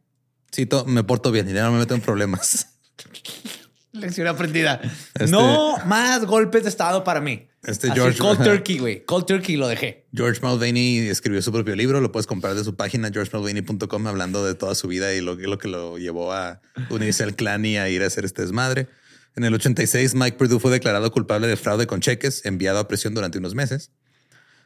Me 0.88 1.04
porto 1.04 1.32
bien 1.32 1.50
y 1.50 1.54
ya 1.54 1.64
no 1.64 1.72
me 1.72 1.80
meto 1.80 1.96
en 1.96 2.02
problemas. 2.02 2.68
Lección 3.96 4.28
aprendida. 4.28 4.82
Este- 5.14 5.28
No 5.28 5.78
más 5.86 6.26
golpes 6.26 6.64
de 6.64 6.70
estado 6.70 7.04
para 7.04 7.22
mí. 7.22 7.48
Este 7.64 7.88
Así, 7.88 7.96
George- 8.00 8.20
Cold. 8.20 8.44
Turkey, 8.44 8.78
güey. 8.78 9.06
Cold 9.06 9.26
Turkey 9.26 9.56
lo 9.56 9.68
dejé. 9.68 10.06
George 10.14 10.40
Mulvaney 10.44 11.00
escribió 11.10 11.42
su 11.42 11.52
propio 11.52 11.76
libro. 11.76 12.00
Lo 12.02 12.12
puedes 12.12 12.28
comprar 12.28 12.54
de 12.56 12.64
su 12.64 12.76
página 12.76 13.10
georgemulvaney.com 13.12 14.08
hablando 14.08 14.46
de 14.46 14.54
toda 14.56 14.76
su 14.76 14.88
vida 14.88 15.14
y 15.14 15.22
lo, 15.22 15.38
que- 15.38 15.48
lo 15.48 15.58
que 15.58 15.68
lo 15.68 15.98
llevó 15.98 16.34
a 16.34 16.62
unirse 16.90 17.24
al 17.24 17.36
clan 17.36 17.66
y 17.66 17.78
a 17.78 17.90
ir 17.90 18.04
a 18.04 18.08
hacer 18.08 18.26
este 18.26 18.42
desmadre. 18.44 18.88
En 19.36 19.44
el 19.44 19.54
86, 19.54 20.14
Mike 20.16 20.38
Perdue 20.38 20.60
fue 20.60 20.72
declarado 20.72 21.12
culpable 21.12 21.48
de 21.48 21.58
fraude 21.58 21.88
con 21.88 22.00
cheques 22.02 22.46
enviado 22.46 22.80
a 22.80 22.88
prisión 22.88 23.14
durante 23.14 23.38
unos 23.40 23.56
meses. 23.56 23.92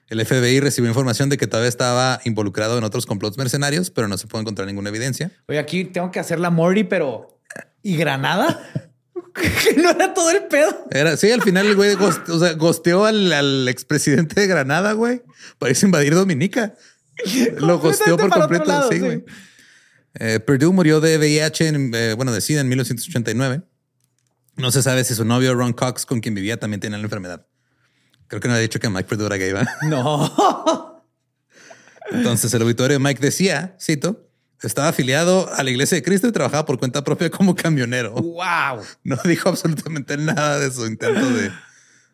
El 0.09 0.19
FBI 0.25 0.59
recibió 0.59 0.89
información 0.89 1.29
de 1.29 1.37
que 1.37 1.45
todavía 1.47 1.69
estaba 1.69 2.19
involucrado 2.25 2.77
en 2.77 2.83
otros 2.83 3.05
complots 3.05 3.37
mercenarios, 3.37 3.91
pero 3.91 4.07
no 4.07 4.17
se 4.17 4.27
pudo 4.27 4.41
encontrar 4.41 4.67
ninguna 4.67 4.89
evidencia. 4.89 5.31
Oye, 5.47 5.59
aquí 5.59 5.85
tengo 5.85 6.09
que 6.11 6.19
hacer 6.19 6.39
la 6.39 6.49
Morty, 6.49 6.83
pero. 6.83 7.39
¿Y 7.81 7.95
Granada? 7.95 8.59
no 9.77 9.89
era 9.91 10.13
todo 10.13 10.29
el 10.31 10.43
pedo. 10.45 10.87
Era, 10.91 11.17
sí, 11.17 11.31
al 11.31 11.41
final 11.41 11.67
el 11.67 11.75
güey 11.75 11.95
gost- 11.95 12.27
o 12.29 12.39
sea, 12.39 12.53
gosteó 12.53 13.05
al, 13.05 13.31
al 13.33 13.67
expresidente 13.67 14.41
de 14.41 14.47
Granada, 14.47 14.93
güey, 14.93 15.21
para 15.57 15.69
irse 15.71 15.85
a 15.85 15.87
invadir 15.87 16.13
Dominica. 16.15 16.73
Lo 17.57 17.79
gosteó 17.79 18.17
por 18.17 18.29
completo. 18.29 18.65
lado, 18.65 18.89
sí, 18.89 18.95
sí. 18.95 19.01
güey. 19.01 19.23
Eh, 20.15 20.39
Purdue 20.39 20.71
murió 20.73 20.99
de 21.01 21.17
VIH, 21.17 21.67
en, 21.67 21.91
eh, 21.93 22.13
bueno, 22.13 22.31
de 22.33 22.41
SIDA 22.41 22.61
en 22.61 22.67
1989. 22.69 23.61
No 24.55 24.71
se 24.71 24.81
sabe 24.83 25.03
si 25.03 25.13
su 25.15 25.23
novio 25.23 25.53
Ron 25.55 25.73
Cox, 25.73 26.05
con 26.05 26.19
quien 26.19 26.33
vivía, 26.35 26.59
también 26.59 26.79
tenía 26.81 26.97
la 26.97 27.03
enfermedad. 27.03 27.45
Creo 28.27 28.41
que 28.41 28.47
no 28.47 28.53
había 28.55 28.63
dicho 28.63 28.79
que 28.79 28.89
Mike 28.89 29.07
Purdue 29.07 29.25
era 29.27 29.37
gay, 29.37 29.53
¿verdad? 29.53 29.71
No. 29.83 31.05
Entonces 32.11 32.53
el 32.53 32.61
obituario 32.63 32.97
de 32.97 33.03
Mike 33.03 33.21
decía, 33.21 33.75
cito, 33.79 34.28
estaba 34.67 34.89
afiliado 34.89 35.51
a 35.53 35.63
la 35.63 35.69
iglesia 35.69 35.95
de 35.95 36.03
Cristo 36.03 36.27
y 36.27 36.31
trabajaba 36.31 36.65
por 36.65 36.79
cuenta 36.79 37.03
propia 37.03 37.29
como 37.29 37.55
camionero. 37.55 38.13
wow. 38.13 38.83
No 39.03 39.17
dijo 39.25 39.49
absolutamente 39.49 40.17
nada 40.17 40.59
de 40.59 40.71
su 40.71 40.85
intento 40.85 41.29
de, 41.31 41.51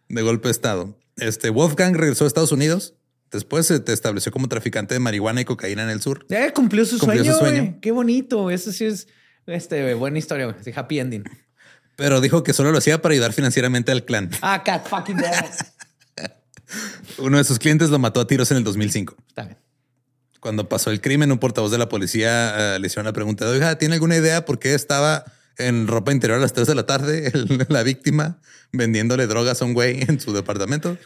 de 0.09 0.21
golpe 0.21 0.47
de 0.47 0.51
Estado. 0.51 0.97
Este 1.17 1.49
Wolfgang 1.49 1.95
regresó 1.95 2.25
a 2.25 2.27
Estados 2.27 2.51
Unidos. 2.51 2.93
Después 3.31 3.65
se 3.67 3.81
estableció 3.87 4.31
como 4.31 4.47
traficante 4.47 4.93
de 4.93 4.99
marihuana 4.99 5.41
y 5.41 5.45
cocaína 5.45 5.83
en 5.83 5.89
el 5.89 6.01
sur. 6.01 6.25
Cumplió 6.53 6.85
su 6.85 6.99
Cumplió 6.99 7.23
sueño. 7.23 7.33
su 7.33 7.39
sueño. 7.39 7.61
güey. 7.63 7.79
Qué 7.81 7.91
bonito. 7.91 8.51
Eso 8.51 8.71
sí 8.71 8.85
es 8.85 9.07
este, 9.47 9.93
buena 9.95 10.19
historia. 10.19 10.55
Sí, 10.63 10.71
happy 10.75 10.99
ending. 10.99 11.23
Pero 11.95 12.21
dijo 12.21 12.43
que 12.43 12.53
solo 12.53 12.71
lo 12.71 12.77
hacía 12.77 13.01
para 13.01 13.13
ayudar 13.13 13.33
financieramente 13.33 13.91
al 13.91 14.05
clan. 14.05 14.29
Ah, 14.41 14.61
cat 14.63 14.87
fucking. 14.87 15.17
Uno 17.17 17.37
de 17.37 17.43
sus 17.43 17.59
clientes 17.59 17.89
lo 17.89 17.99
mató 17.99 18.19
a 18.19 18.27
tiros 18.27 18.51
en 18.51 18.57
el 18.57 18.63
2005. 18.63 19.15
Está 19.27 19.43
bien. 19.45 19.57
Cuando 20.45 20.69
pasó 20.69 20.91
el 20.91 21.01
crimen, 21.01 21.31
un 21.31 21.39
portavoz 21.39 21.71
de 21.71 21.79
la 21.79 21.89
policía 21.89 22.75
eh, 22.75 22.79
le 22.79 22.85
hicieron 22.85 23.05
la 23.05 23.13
pregunta, 23.13 23.49
oiga, 23.49 23.79
¿tiene 23.79 23.95
alguna 23.95 24.15
idea 24.15 24.45
por 24.45 24.59
qué 24.59 24.75
estaba 24.75 25.25
en 25.57 25.87
ropa 25.87 26.11
interior 26.11 26.37
a 26.37 26.41
las 26.41 26.53
3 26.53 26.67
de 26.67 26.75
la 26.75 26.85
tarde 26.85 27.27
el- 27.33 27.65
la 27.67 27.81
víctima 27.81 28.37
vendiéndole 28.71 29.25
drogas 29.25 29.63
a 29.63 29.65
un 29.65 29.73
güey 29.73 30.01
en 30.07 30.19
su 30.19 30.33
departamento? 30.33 30.99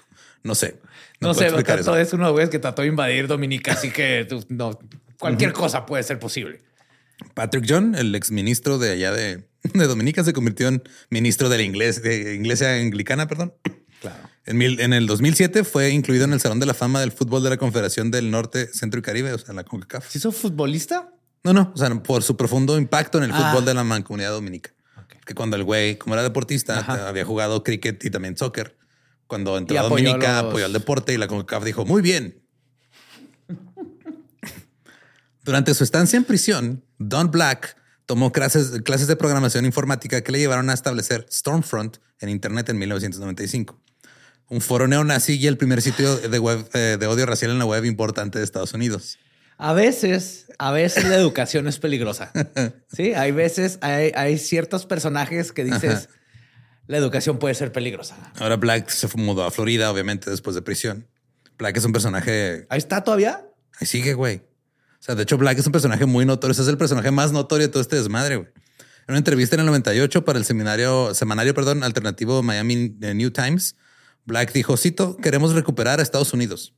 No 0.43 0.55
sé. 0.55 0.75
No, 1.21 1.29
puedo 1.33 1.35
sé, 1.35 1.45
eso. 1.91 1.97
es 1.97 2.11
uno 2.11 2.33
güeyes 2.33 2.49
que 2.49 2.59
trató 2.59 2.81
de 2.81 2.89
invadir 2.89 3.27
Dominica, 3.27 3.71
así 3.71 3.91
que 3.91 4.25
tú- 4.27 4.45
no, 4.49 4.77
cualquier 5.17 5.53
cosa 5.53 5.85
puede 5.85 6.03
ser 6.03 6.19
posible. 6.19 6.59
Patrick 7.33 7.63
John, 7.65 7.95
el 7.95 8.13
ex 8.15 8.31
ministro 8.31 8.77
de 8.77 8.91
allá 8.91 9.13
de, 9.13 9.45
de 9.73 9.87
Dominica, 9.87 10.21
se 10.25 10.33
convirtió 10.33 10.67
en 10.67 10.83
ministro 11.09 11.47
de 11.47 11.55
la 11.55 11.63
inglés, 11.63 12.01
de 12.03 12.35
Iglesia 12.35 12.75
Anglicana, 12.75 13.29
perdón. 13.29 13.53
Claro. 14.01 14.28
En, 14.45 14.57
mil- 14.57 14.79
en 14.79 14.93
el 14.93 15.05
2007 15.05 15.63
fue 15.63 15.89
incluido 15.91 16.23
en 16.25 16.33
el 16.33 16.39
Salón 16.39 16.59
de 16.59 16.65
la 16.65 16.73
Fama 16.73 16.99
del 17.01 17.11
Fútbol 17.11 17.43
de 17.43 17.49
la 17.51 17.57
Confederación 17.57 18.09
del 18.09 18.31
Norte, 18.31 18.67
Centro 18.73 18.99
y 18.99 19.03
Caribe, 19.03 19.33
o 19.33 19.37
sea, 19.37 19.53
la 19.53 19.63
CONCACAF. 19.63 20.09
¿Se 20.09 20.17
hizo 20.17 20.31
futbolista? 20.31 21.13
No, 21.43 21.53
no, 21.53 21.71
o 21.73 21.77
sea, 21.77 21.89
por 22.01 22.23
su 22.23 22.35
profundo 22.35 22.77
impacto 22.77 23.17
en 23.19 23.25
el 23.25 23.31
Ah. 23.31 23.51
fútbol 23.51 23.65
de 23.65 23.73
la 23.73 23.83
mancomunidad 23.83 24.31
dominica. 24.31 24.71
Que 25.25 25.35
cuando 25.35 25.55
el 25.57 25.63
güey, 25.63 25.97
como 25.97 26.15
era 26.15 26.23
deportista, 26.23 26.79
Ajá. 26.79 27.07
había 27.07 27.23
jugado 27.23 27.63
cricket 27.63 28.03
y 28.03 28.09
también 28.09 28.35
soccer. 28.35 28.75
Cuando 29.27 29.55
entró 29.59 29.75
Y 29.75 29.77
a 29.77 29.83
Dominica, 29.83 30.39
apoyó 30.39 30.65
al 30.65 30.73
deporte 30.73 31.13
y 31.13 31.17
la 31.17 31.27
CONCACAF 31.27 31.63
dijo, 31.63 31.85
muy 31.85 32.01
bien. 32.01 32.41
Durante 35.43 35.73
su 35.73 35.83
estancia 35.83 36.17
en 36.17 36.23
prisión, 36.23 36.83
Don 36.97 37.29
Black 37.31 37.77
tomó 38.05 38.31
clases, 38.31 38.81
clases 38.83 39.07
de 39.07 39.15
programación 39.15 39.65
informática 39.65 40.21
que 40.21 40.31
le 40.31 40.39
llevaron 40.39 40.69
a 40.69 40.73
establecer 40.73 41.27
Stormfront 41.31 41.97
en 42.19 42.29
Internet 42.29 42.69
en 42.69 42.77
1995. 42.79 43.79
Un 44.49 44.61
foro 44.61 44.87
neonazi 44.87 45.37
y 45.37 45.47
el 45.47 45.57
primer 45.57 45.81
sitio 45.81 46.17
de, 46.17 46.39
web, 46.39 46.67
eh, 46.73 46.97
de 46.99 47.07
odio 47.07 47.25
racial 47.25 47.51
en 47.51 47.59
la 47.59 47.65
web 47.65 47.85
importante 47.85 48.39
de 48.39 48.45
Estados 48.45 48.73
Unidos. 48.73 49.19
A 49.57 49.73
veces, 49.73 50.47
a 50.57 50.71
veces 50.71 51.05
la 51.05 51.15
educación 51.15 51.67
es 51.67 51.79
peligrosa. 51.79 52.31
Sí, 52.91 53.13
hay 53.13 53.31
veces, 53.31 53.77
hay, 53.81 54.11
hay 54.15 54.37
ciertos 54.39 54.85
personajes 54.87 55.51
que 55.51 55.63
dices, 55.63 56.09
la 56.87 56.97
educación 56.97 57.37
puede 57.37 57.53
ser 57.53 57.71
peligrosa. 57.71 58.15
Ahora 58.39 58.55
Black 58.55 58.89
se 58.89 59.07
mudó 59.15 59.43
a 59.43 59.51
Florida, 59.51 59.91
obviamente, 59.91 60.31
después 60.31 60.55
de 60.55 60.63
prisión. 60.63 61.07
Black 61.59 61.77
es 61.77 61.85
un 61.85 61.91
personaje. 61.91 62.65
Ahí 62.69 62.79
está 62.79 63.03
todavía. 63.03 63.45
Ahí 63.79 63.85
sigue, 63.85 64.15
güey. 64.15 64.37
O 64.37 65.01
sea, 65.03 65.13
de 65.13 65.23
hecho, 65.23 65.37
Black 65.37 65.59
es 65.59 65.65
un 65.65 65.71
personaje 65.71 66.05
muy 66.05 66.25
notorio. 66.25 66.53
Ese 66.53 66.63
es 66.63 66.67
el 66.67 66.77
personaje 66.77 67.11
más 67.11 67.31
notorio 67.31 67.67
de 67.67 67.71
todo 67.71 67.81
este 67.81 67.95
desmadre, 67.95 68.37
güey. 68.37 68.49
En 69.07 69.13
una 69.13 69.17
entrevista 69.17 69.55
en 69.55 69.61
el 69.61 69.65
98 69.67 70.25
para 70.25 70.39
el 70.39 70.45
seminario, 70.45 71.13
semanario, 71.13 71.53
perdón, 71.53 71.83
alternativo 71.83 72.43
Miami 72.43 72.95
eh, 73.01 73.13
New 73.13 73.31
Times, 73.31 73.75
Black 74.26 74.53
dijo, 74.53 74.78
cito, 74.78 75.17
queremos 75.17 75.53
recuperar 75.53 75.99
a 75.99 76.03
Estados 76.03 76.34
Unidos. 76.34 76.74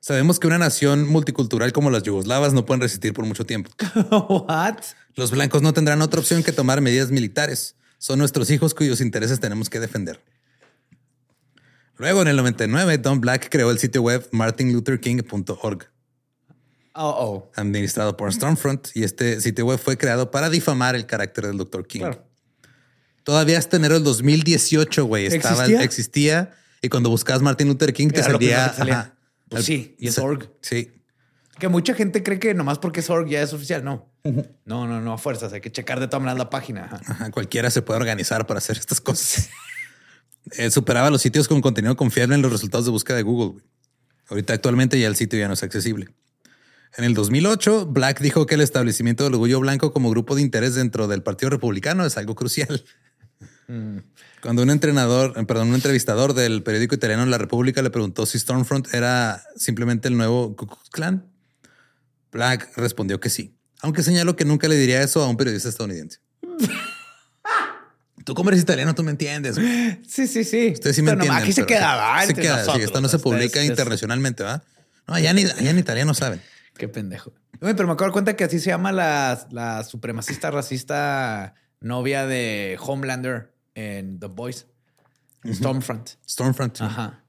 Sabemos 0.00 0.38
que 0.38 0.46
una 0.46 0.58
nación 0.58 1.08
multicultural 1.08 1.72
como 1.72 1.90
las 1.90 2.02
yugoslavas 2.02 2.52
no 2.52 2.66
pueden 2.66 2.82
resistir 2.82 3.14
por 3.14 3.24
mucho 3.24 3.46
tiempo. 3.46 3.70
What? 4.28 4.76
Los 5.14 5.30
blancos 5.30 5.62
no 5.62 5.72
tendrán 5.72 6.02
otra 6.02 6.20
opción 6.20 6.42
que 6.42 6.52
tomar 6.52 6.80
medidas 6.80 7.10
militares. 7.10 7.76
Son 7.98 8.18
nuestros 8.18 8.50
hijos 8.50 8.74
cuyos 8.74 9.00
intereses 9.00 9.40
tenemos 9.40 9.70
que 9.70 9.80
defender. 9.80 10.20
Luego, 11.96 12.22
en 12.22 12.28
el 12.28 12.36
99, 12.36 12.98
Don 12.98 13.20
Black 13.20 13.48
creó 13.50 13.70
el 13.70 13.78
sitio 13.78 14.02
web 14.02 14.28
martinlutherking.org, 14.32 15.90
Oh, 16.96 17.08
oh. 17.18 17.50
administrado 17.56 18.16
por 18.16 18.32
Stormfront, 18.32 18.88
y 18.94 19.04
este 19.04 19.40
sitio 19.40 19.66
web 19.66 19.78
fue 19.78 19.96
creado 19.96 20.30
para 20.30 20.50
difamar 20.50 20.96
el 20.96 21.06
carácter 21.06 21.46
del 21.46 21.56
Dr. 21.56 21.86
King. 21.86 22.00
Claro. 22.00 22.24
Todavía 23.22 23.58
hasta 23.58 23.78
enero 23.78 23.94
del 23.94 24.04
2018, 24.04 25.04
güey, 25.06 25.26
estaba, 25.26 25.62
¿Existía? 25.62 25.82
existía. 25.82 26.54
Y 26.84 26.88
cuando 26.88 27.08
buscabas 27.08 27.40
Martin 27.42 27.68
Luther 27.68 27.92
King 27.92 28.08
te 28.08 28.22
salía. 28.22 28.66
ajá, 28.66 29.16
Pues 29.48 29.64
sí, 29.64 29.96
y 29.98 30.08
es 30.08 30.18
org. 30.18 30.50
Sí. 30.60 30.92
Que 31.58 31.68
mucha 31.68 31.94
gente 31.94 32.22
cree 32.22 32.38
que 32.38 32.52
nomás 32.52 32.78
porque 32.78 33.00
es 33.00 33.08
org 33.08 33.28
ya 33.28 33.40
es 33.40 33.52
oficial. 33.52 33.84
No, 33.84 34.10
no, 34.66 34.86
no, 34.86 35.00
no 35.00 35.12
a 35.12 35.18
fuerzas. 35.18 35.52
Hay 35.52 35.60
que 35.60 35.70
checar 35.72 36.00
de 36.00 36.08
todas 36.08 36.20
maneras 36.20 36.38
la 36.38 36.50
página. 36.50 36.84
Ajá. 36.84 37.00
Ajá, 37.06 37.30
cualquiera 37.30 37.70
se 37.70 37.80
puede 37.80 38.00
organizar 38.00 38.46
para 38.46 38.58
hacer 38.58 38.76
estas 38.78 39.00
cosas. 39.00 39.48
Eh, 40.58 40.70
superaba 40.70 41.08
los 41.08 41.22
sitios 41.22 41.48
con 41.48 41.62
contenido 41.62 41.96
confiable 41.96 42.34
en 42.34 42.42
los 42.42 42.52
resultados 42.52 42.84
de 42.84 42.90
búsqueda 42.90 43.16
de 43.16 43.22
Google. 43.22 43.52
güey. 43.52 43.64
Ahorita 44.28 44.52
actualmente 44.52 45.00
ya 45.00 45.06
el 45.06 45.16
sitio 45.16 45.38
ya 45.38 45.48
no 45.48 45.54
es 45.54 45.62
accesible. 45.62 46.14
En 46.98 47.04
el 47.04 47.14
2008, 47.14 47.86
Black 47.86 48.20
dijo 48.20 48.44
que 48.44 48.54
el 48.56 48.60
establecimiento 48.60 49.24
del 49.24 49.32
orgullo 49.32 49.60
blanco 49.60 49.94
como 49.94 50.10
grupo 50.10 50.34
de 50.36 50.42
interés 50.42 50.74
dentro 50.74 51.08
del 51.08 51.22
Partido 51.22 51.48
Republicano 51.48 52.04
es 52.04 52.18
algo 52.18 52.34
crucial. 52.34 52.84
Cuando 54.44 54.62
un 54.62 54.68
entrenador, 54.68 55.32
eh, 55.36 55.44
perdón, 55.46 55.68
un 55.68 55.74
entrevistador 55.74 56.34
del 56.34 56.62
periódico 56.62 56.94
italiano 56.94 57.24
La 57.24 57.38
República 57.38 57.80
le 57.80 57.88
preguntó 57.88 58.26
si 58.26 58.38
Stormfront 58.38 58.92
era 58.92 59.42
simplemente 59.56 60.06
el 60.06 60.18
nuevo 60.18 60.54
Ku 60.54 60.66
Klux 60.66 60.90
Klan, 60.90 61.24
Black 62.30 62.76
respondió 62.76 63.18
que 63.20 63.30
sí, 63.30 63.56
aunque 63.80 64.02
señaló 64.02 64.36
que 64.36 64.44
nunca 64.44 64.68
le 64.68 64.76
diría 64.76 65.00
eso 65.00 65.22
a 65.22 65.30
un 65.30 65.38
periodista 65.38 65.70
estadounidense. 65.70 66.18
Tú 68.26 68.34
como 68.34 68.50
eres 68.50 68.60
italiano, 68.60 68.94
tú 68.94 69.02
me 69.02 69.12
entiendes. 69.12 69.58
güey. 69.58 70.02
Sí, 70.06 70.26
sí, 70.26 70.44
sí. 70.44 70.72
Ustedes 70.74 70.94
sí 70.94 71.00
me 71.00 71.12
entienden. 71.12 71.42
Aquí 71.42 71.54
se 71.54 71.64
quedaba. 71.64 72.22
se 72.26 72.34
queda, 72.34 72.56
sí, 72.56 72.66
nosotros. 72.66 72.84
esto 72.84 73.00
no 73.00 73.08
se 73.08 73.18
publica 73.20 73.64
internacionalmente, 73.64 74.42
¿verdad? 74.42 74.62
No, 75.06 75.14
allá 75.14 75.32
ni, 75.32 75.44
allá 75.44 75.70
en 75.70 75.78
italiano 75.78 76.12
saben. 76.12 76.42
Qué 76.76 76.86
pendejo. 76.86 77.32
Güey, 77.62 77.74
pero 77.74 77.88
me 77.88 77.94
acabo 77.94 78.10
de 78.10 78.12
cuenta 78.12 78.36
que 78.36 78.44
así 78.44 78.60
se 78.60 78.68
llama 78.68 78.92
la, 78.92 79.46
la 79.52 79.84
supremacista 79.84 80.50
racista 80.50 81.54
novia 81.80 82.26
de 82.26 82.76
Homelander 82.78 83.53
en 83.74 84.18
The 84.18 84.26
Boys. 84.26 84.66
Stormfront. 85.44 86.10
Stormfront. 86.26 86.76
sí. 86.76 86.84
Ajá. 86.84 87.24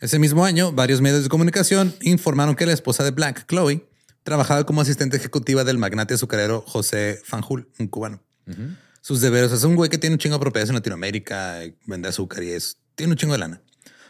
Ese 0.00 0.18
mismo 0.20 0.44
año, 0.44 0.70
varios 0.70 1.00
medios 1.00 1.24
de 1.24 1.28
comunicación 1.28 1.92
informaron 2.02 2.54
que 2.54 2.66
la 2.66 2.72
esposa 2.72 3.02
de 3.02 3.10
Black, 3.10 3.46
Chloe, 3.48 3.88
trabajaba 4.22 4.64
como 4.64 4.80
asistente 4.80 5.16
ejecutiva 5.16 5.64
del 5.64 5.78
magnate 5.78 6.14
azucarero 6.14 6.62
José 6.66 7.20
Fanjul, 7.24 7.68
un 7.78 7.88
cubano. 7.88 8.22
Sus 9.00 9.20
deberes, 9.20 9.52
es 9.52 9.64
un 9.64 9.74
güey 9.74 9.90
que 9.90 9.98
tiene 9.98 10.14
un 10.14 10.18
chingo 10.18 10.36
de 10.36 10.40
propiedades 10.40 10.70
en 10.70 10.76
Latinoamérica, 10.76 11.60
vende 11.86 12.08
azúcar 12.08 12.42
y 12.44 12.50
es, 12.50 12.78
tiene 12.94 13.12
un 13.12 13.16
chingo 13.16 13.32
de 13.32 13.38
lana. 13.38 13.62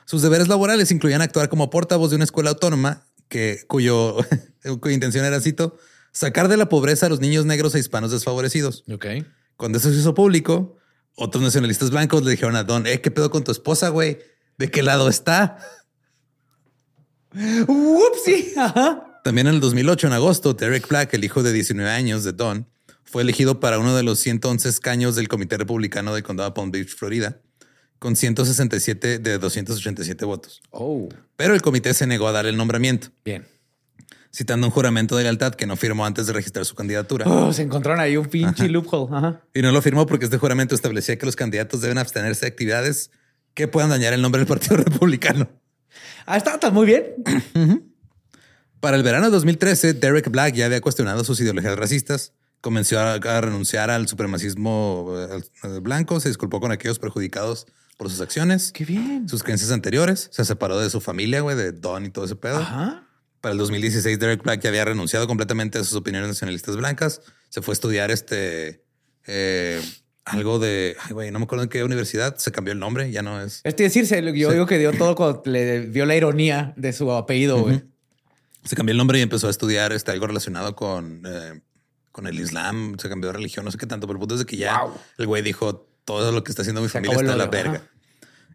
Sus 0.04 0.22
deberes 0.22 0.48
laborales 0.48 0.90
incluían 0.90 1.22
actuar 1.22 1.48
como 1.48 1.70
portavoz 1.70 2.10
de 2.10 2.16
una 2.16 2.24
escuela 2.24 2.50
autónoma 2.50 3.06
que, 3.28 3.60
cuyo, 3.66 4.16
cuya 4.80 4.94
intención 4.94 5.24
era, 5.24 5.40
cito, 5.40 5.78
sacar 6.12 6.48
de 6.48 6.56
la 6.56 6.68
pobreza 6.68 7.06
a 7.06 7.08
los 7.08 7.20
niños 7.20 7.46
negros 7.46 7.74
e 7.74 7.78
hispanos 7.78 8.10
desfavorecidos. 8.10 8.84
Ok. 8.90 9.06
Cuando 9.56 9.78
eso 9.78 9.90
se 9.90 9.98
hizo 9.98 10.14
público, 10.14 10.77
otros 11.18 11.42
nacionalistas 11.42 11.90
blancos 11.90 12.24
le 12.24 12.30
dijeron 12.30 12.56
a 12.56 12.64
Don, 12.64 12.86
eh, 12.86 13.00
¿qué 13.00 13.10
pedo 13.10 13.30
con 13.30 13.44
tu 13.44 13.50
esposa, 13.50 13.88
güey? 13.88 14.18
¿De 14.56 14.70
qué 14.70 14.82
lado 14.82 15.08
está? 15.08 15.58
Upsi. 17.32 18.54
También 19.24 19.48
en 19.48 19.54
el 19.54 19.60
2008, 19.60 20.06
en 20.06 20.12
agosto, 20.12 20.54
Derek 20.54 20.88
Black, 20.88 21.12
el 21.14 21.24
hijo 21.24 21.42
de 21.42 21.52
19 21.52 21.90
años 21.90 22.24
de 22.24 22.32
Don, 22.32 22.68
fue 23.04 23.22
elegido 23.22 23.60
para 23.60 23.78
uno 23.78 23.96
de 23.96 24.02
los 24.02 24.18
111 24.20 24.68
escaños 24.68 25.16
del 25.16 25.28
Comité 25.28 25.56
Republicano 25.56 26.14
del 26.14 26.22
Condado 26.22 26.50
de 26.50 26.54
Palm 26.54 26.70
Beach, 26.70 26.94
Florida, 26.94 27.40
con 27.98 28.16
167 28.16 29.18
de 29.18 29.38
287 29.38 30.24
votos. 30.24 30.62
Oh. 30.70 31.08
Pero 31.36 31.54
el 31.54 31.62
comité 31.62 31.94
se 31.94 32.06
negó 32.06 32.28
a 32.28 32.32
dar 32.32 32.46
el 32.46 32.56
nombramiento, 32.56 33.08
Bien. 33.24 33.46
Citando 34.32 34.66
un 34.66 34.70
juramento 34.72 35.16
de 35.16 35.22
lealtad 35.24 35.54
que 35.54 35.66
no 35.66 35.76
firmó 35.76 36.04
antes 36.06 36.26
de 36.26 36.32
registrar 36.32 36.64
su 36.64 36.74
candidatura. 36.74 37.26
Oh, 37.28 37.52
se 37.52 37.62
encontraron 37.62 38.00
ahí 38.00 38.16
un 38.16 38.26
pinche 38.26 38.68
loophole. 38.68 39.14
Ajá. 39.16 39.40
Y 39.54 39.62
no 39.62 39.72
lo 39.72 39.80
firmó 39.82 40.06
porque 40.06 40.26
este 40.26 40.38
juramento 40.38 40.74
establecía 40.74 41.18
que 41.18 41.26
los 41.26 41.36
candidatos 41.36 41.80
deben 41.80 41.98
abstenerse 41.98 42.42
de 42.42 42.48
actividades 42.48 43.10
que 43.54 43.68
puedan 43.68 43.90
dañar 43.90 44.12
el 44.12 44.22
nombre 44.22 44.40
del 44.40 44.46
Partido 44.48 44.76
Republicano. 44.84 45.48
Ah, 46.26 46.36
está, 46.36 46.54
está 46.54 46.70
muy 46.70 46.86
bien. 46.86 47.04
Para 48.80 48.96
el 48.96 49.02
verano 49.02 49.26
de 49.26 49.32
2013, 49.32 49.94
Derek 49.94 50.30
Black 50.30 50.54
ya 50.54 50.66
había 50.66 50.80
cuestionado 50.80 51.24
sus 51.24 51.40
ideologías 51.40 51.76
racistas, 51.76 52.32
comenzó 52.60 53.00
a, 53.00 53.14
a 53.14 53.40
renunciar 53.40 53.90
al 53.90 54.06
supremacismo 54.06 55.14
eh, 55.16 55.80
blanco, 55.80 56.20
se 56.20 56.28
disculpó 56.28 56.60
con 56.60 56.70
aquellos 56.70 56.98
perjudicados 57.00 57.66
por 57.96 58.08
sus 58.08 58.20
acciones, 58.20 58.70
Qué 58.70 58.84
bien. 58.84 59.28
sus 59.28 59.42
creencias 59.42 59.72
anteriores, 59.72 60.28
se 60.30 60.44
separó 60.44 60.78
de 60.78 60.90
su 60.90 61.00
familia, 61.00 61.40
güey, 61.40 61.56
de 61.56 61.72
Don 61.72 62.04
y 62.06 62.10
todo 62.10 62.26
ese 62.26 62.36
pedo. 62.36 62.58
Ajá. 62.58 63.07
Para 63.40 63.52
el 63.52 63.58
2016, 63.58 64.18
Derek 64.18 64.42
Black 64.42 64.60
ya 64.60 64.68
había 64.68 64.84
renunciado 64.84 65.26
completamente 65.26 65.78
a 65.78 65.84
sus 65.84 65.94
opiniones 65.94 66.28
nacionalistas 66.28 66.76
blancas, 66.76 67.20
se 67.48 67.62
fue 67.62 67.72
a 67.72 67.74
estudiar 67.74 68.10
este 68.10 68.82
eh, 69.26 69.80
algo 70.24 70.58
de, 70.58 70.96
ay, 71.00 71.12
güey, 71.12 71.30
no 71.30 71.38
me 71.38 71.44
acuerdo 71.44 71.64
en 71.64 71.70
qué 71.70 71.82
universidad, 71.84 72.36
se 72.36 72.52
cambió 72.52 72.72
el 72.72 72.78
nombre, 72.78 73.10
ya 73.10 73.22
no 73.22 73.40
es. 73.40 73.60
Es 73.64 73.76
decirse, 73.76 74.22
yo 74.36 74.52
digo 74.52 74.66
que 74.66 74.78
dio 74.78 74.92
todo 74.92 75.14
cuando 75.14 75.42
le 75.46 75.80
vio 75.80 76.04
la 76.06 76.16
ironía 76.16 76.74
de 76.76 76.92
su 76.92 77.10
apellido, 77.12 77.60
güey. 77.60 77.82
Se 78.64 78.76
cambió 78.76 78.92
el 78.92 78.98
nombre 78.98 79.18
y 79.18 79.22
empezó 79.22 79.46
a 79.46 79.50
estudiar 79.50 79.92
este, 79.92 80.10
algo 80.10 80.26
relacionado 80.26 80.74
con, 80.76 81.22
eh, 81.24 81.60
con 82.12 82.26
el 82.26 82.38
Islam. 82.38 82.98
Se 82.98 83.08
cambió 83.08 83.30
de 83.30 83.36
religión, 83.36 83.64
no 83.64 83.70
sé 83.70 83.78
qué 83.78 83.86
tanto, 83.86 84.06
pero 84.06 84.16
el 84.16 84.20
punto 84.20 84.34
es 84.34 84.40
de 84.40 84.46
que 84.46 84.56
ya 84.56 84.82
Wow. 84.82 84.94
el 85.18 85.26
güey 85.26 85.42
dijo 85.42 85.88
todo 86.04 86.32
lo 86.32 86.44
que 86.44 86.50
está 86.52 86.62
haciendo 86.62 86.82
mi 86.82 86.88
Se 86.88 86.94
familia 86.94 87.16
está 87.16 87.32
de 87.32 87.38
la 87.38 87.46
verga. 87.46 87.82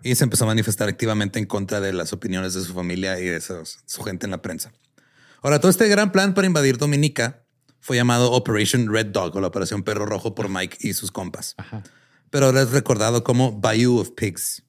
Y 0.04 0.16
se 0.16 0.24
empezó 0.26 0.44
a 0.44 0.48
manifestar 0.48 0.90
activamente 0.90 1.40
en 1.40 1.46
contra 1.46 1.80
de 1.80 1.94
las 1.94 2.12
opiniones 2.14 2.54
de 2.54 2.62
su 2.62 2.74
familia 2.74 3.20
y 3.20 3.26
de 3.26 3.38
esos- 3.38 3.80
su 3.86 4.04
gente 4.04 4.26
en 4.26 4.32
la 4.32 4.42
prensa. 4.42 4.72
Ahora, 5.42 5.60
todo 5.60 5.70
este 5.72 5.88
gran 5.88 6.12
plan 6.12 6.34
para 6.34 6.46
invadir 6.48 6.78
Dominica 6.78 7.44
fue 7.80 7.96
llamado 7.98 8.32
Operation 8.32 8.92
Red 8.92 9.08
Dog 9.08 9.36
o 9.36 9.42
la 9.42 9.48
Operación 9.48 9.84
Perro 9.84 10.06
Rojo 10.06 10.36
por 10.36 10.50
Mike 10.50 10.78
y 10.82 10.94
sus 10.94 11.12
compas. 11.12 11.56
Ajá. 11.58 11.84
Pero 12.30 12.48
ahora 12.48 12.62
es 12.64 12.72
recordado 12.72 13.24
como 13.24 13.60
Bayou 13.60 13.98
of 14.00 14.12
Pigs. 14.16 14.64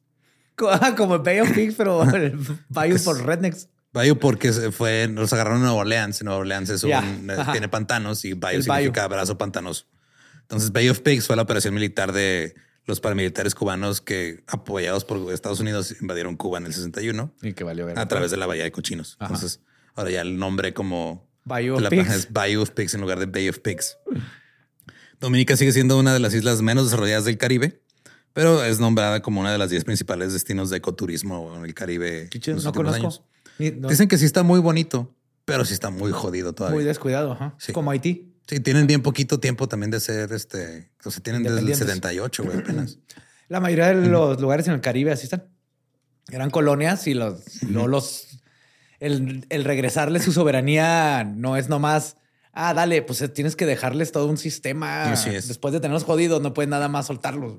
Co- 0.57 0.71
Como 0.97 1.19
Bay 1.21 1.41
of 1.41 1.51
Pigs, 1.53 1.75
pero 1.77 2.03
el 2.15 2.37
Bayou 2.69 2.99
por 3.03 3.25
Rednecks. 3.25 3.69
Bayou 3.93 4.19
porque 4.19 4.53
fue, 4.53 5.09
nos 5.09 5.33
agarraron 5.33 5.59
en 5.59 5.65
Nueva 5.67 5.81
Orleans. 5.81 6.23
Nueva 6.23 6.41
Orleans 6.41 6.69
es 6.71 6.83
un, 6.85 6.91
eh, 6.93 7.37
tiene 7.53 7.69
pantanos 7.69 8.25
y 8.25 8.35
Bayou 8.35 8.59
El 8.59 8.65
significa 8.65 9.07
brazo 9.09 9.39
pantanoso. 9.39 9.87
Entonces 10.43 10.73
Bay 10.73 10.89
of 10.89 11.01
Pigs 11.01 11.27
fue 11.27 11.37
la 11.37 11.43
operación 11.43 11.75
militar 11.75 12.13
de 12.13 12.55
los 12.87 13.01
paramilitares 13.01 13.55
cubanos 13.55 14.01
que 14.01 14.45
apoyados 14.47 15.05
por 15.05 15.33
Estados 15.33 15.61
Unidos 15.61 15.97
invadieron 16.01 16.37
Cuba 16.37 16.59
en 16.59 16.67
el 16.67 16.75
61 16.75 17.33
Y 17.43 17.53
que 17.55 17.65
valió 17.65 17.87
ver. 17.87 17.99
a 17.99 18.07
través 18.09 18.31
de 18.31 18.37
la 18.37 18.47
Bahía 18.47 18.65
de 18.65 18.73
Cochinos. 18.73 19.17
Ajá. 19.19 19.35
Entonces 19.35 19.61
ahora 19.95 20.11
ya 20.11 20.21
el 20.21 20.37
nombre 20.39 20.75
como 20.75 21.29
Bayou 21.45 21.77
of 21.77 21.83
la 21.83 21.89
Pigs. 21.91 22.11
es 22.15 22.33
Bayou 22.33 22.63
of 22.63 22.71
Pigs 22.71 22.95
en 22.95 23.01
lugar 23.01 23.19
de 23.19 23.27
Bay 23.27 23.49
of 23.49 23.59
Pigs. 23.61 23.97
Dominica 25.21 25.57
sigue 25.57 25.73
siendo 25.73 25.99
una 25.99 26.13
de 26.13 26.21
las 26.21 26.35
islas 26.35 26.61
menos 26.63 26.85
desarrolladas 26.87 27.25
del 27.25 27.39
Caribe, 27.39 27.81
pero 28.33 28.63
es 28.65 28.81
nombrada 28.81 29.23
como 29.23 29.41
una 29.41 29.53
de 29.53 29.59
las 29.59 29.71
10 29.71 29.85
principales 29.85 30.33
destinos 30.33 30.71
de 30.71 30.77
ecoturismo 30.79 31.55
en 31.57 31.65
el 31.65 31.75
Caribe. 31.75 32.29
En 32.33 32.55
los 32.55 32.65
no 32.65 32.73
conozco. 32.73 32.97
años. 32.97 33.23
Ni- 33.59 33.71
no- 33.71 33.89
Dicen 33.89 34.09
que 34.09 34.19
sí 34.19 34.25
está 34.27 34.43
muy 34.43 34.61
bonito, 34.61 35.15
pero 35.45 35.65
sí 35.65 35.73
está 35.73 35.91
muy 35.91 36.11
jodido 36.13 36.53
todavía. 36.55 36.75
muy 36.75 36.85
descuidado. 36.85 37.55
Sí. 37.59 37.73
Como 37.73 37.91
Haití. 37.91 38.34
Sí, 38.47 38.61
tienen 38.61 38.87
bien 38.87 39.03
poquito 39.03 39.41
tiempo 39.41 39.69
también 39.69 39.91
de 39.91 40.01
ser 40.01 40.33
este. 40.33 40.91
O 41.05 41.11
sea, 41.11 41.23
tienen 41.23 41.43
desde 41.43 41.59
el 41.59 41.65
Independientes. 41.65 41.97
78, 41.97 42.45
güey, 42.45 42.59
apenas. 42.59 42.99
La 43.49 43.61
mayoría 43.61 43.89
de 43.89 44.09
los 44.09 44.41
lugares 44.41 44.67
en 44.69 44.75
el 44.75 44.81
Caribe 44.81 45.13
así 45.13 45.25
están. 45.25 45.49
Eran 46.31 46.51
colonias 46.51 47.07
y 47.07 47.15
los, 47.15 47.63
luego 47.63 47.89
los 47.89 48.41
el, 48.99 49.47
el 49.51 49.65
regresarles 49.65 50.25
su 50.25 50.33
soberanía 50.33 51.25
no 51.25 51.57
es 51.57 51.69
nomás. 51.69 52.17
Ah, 52.53 52.73
dale, 52.73 53.03
pues 53.03 53.21
eh, 53.21 53.29
tienes 53.29 53.57
que 53.57 53.67
dejarles 53.67 54.13
todo 54.13 54.27
un 54.27 54.39
sistema. 54.39 55.13
Así 55.13 55.31
es. 55.31 55.49
Después 55.49 55.75
de 55.75 55.81
tenerlos 55.81 56.05
jodidos, 56.05 56.41
no 56.41 56.55
puedes 56.55 56.71
nada 56.71 56.89
más 56.89 57.07
soltarlos. 57.07 57.59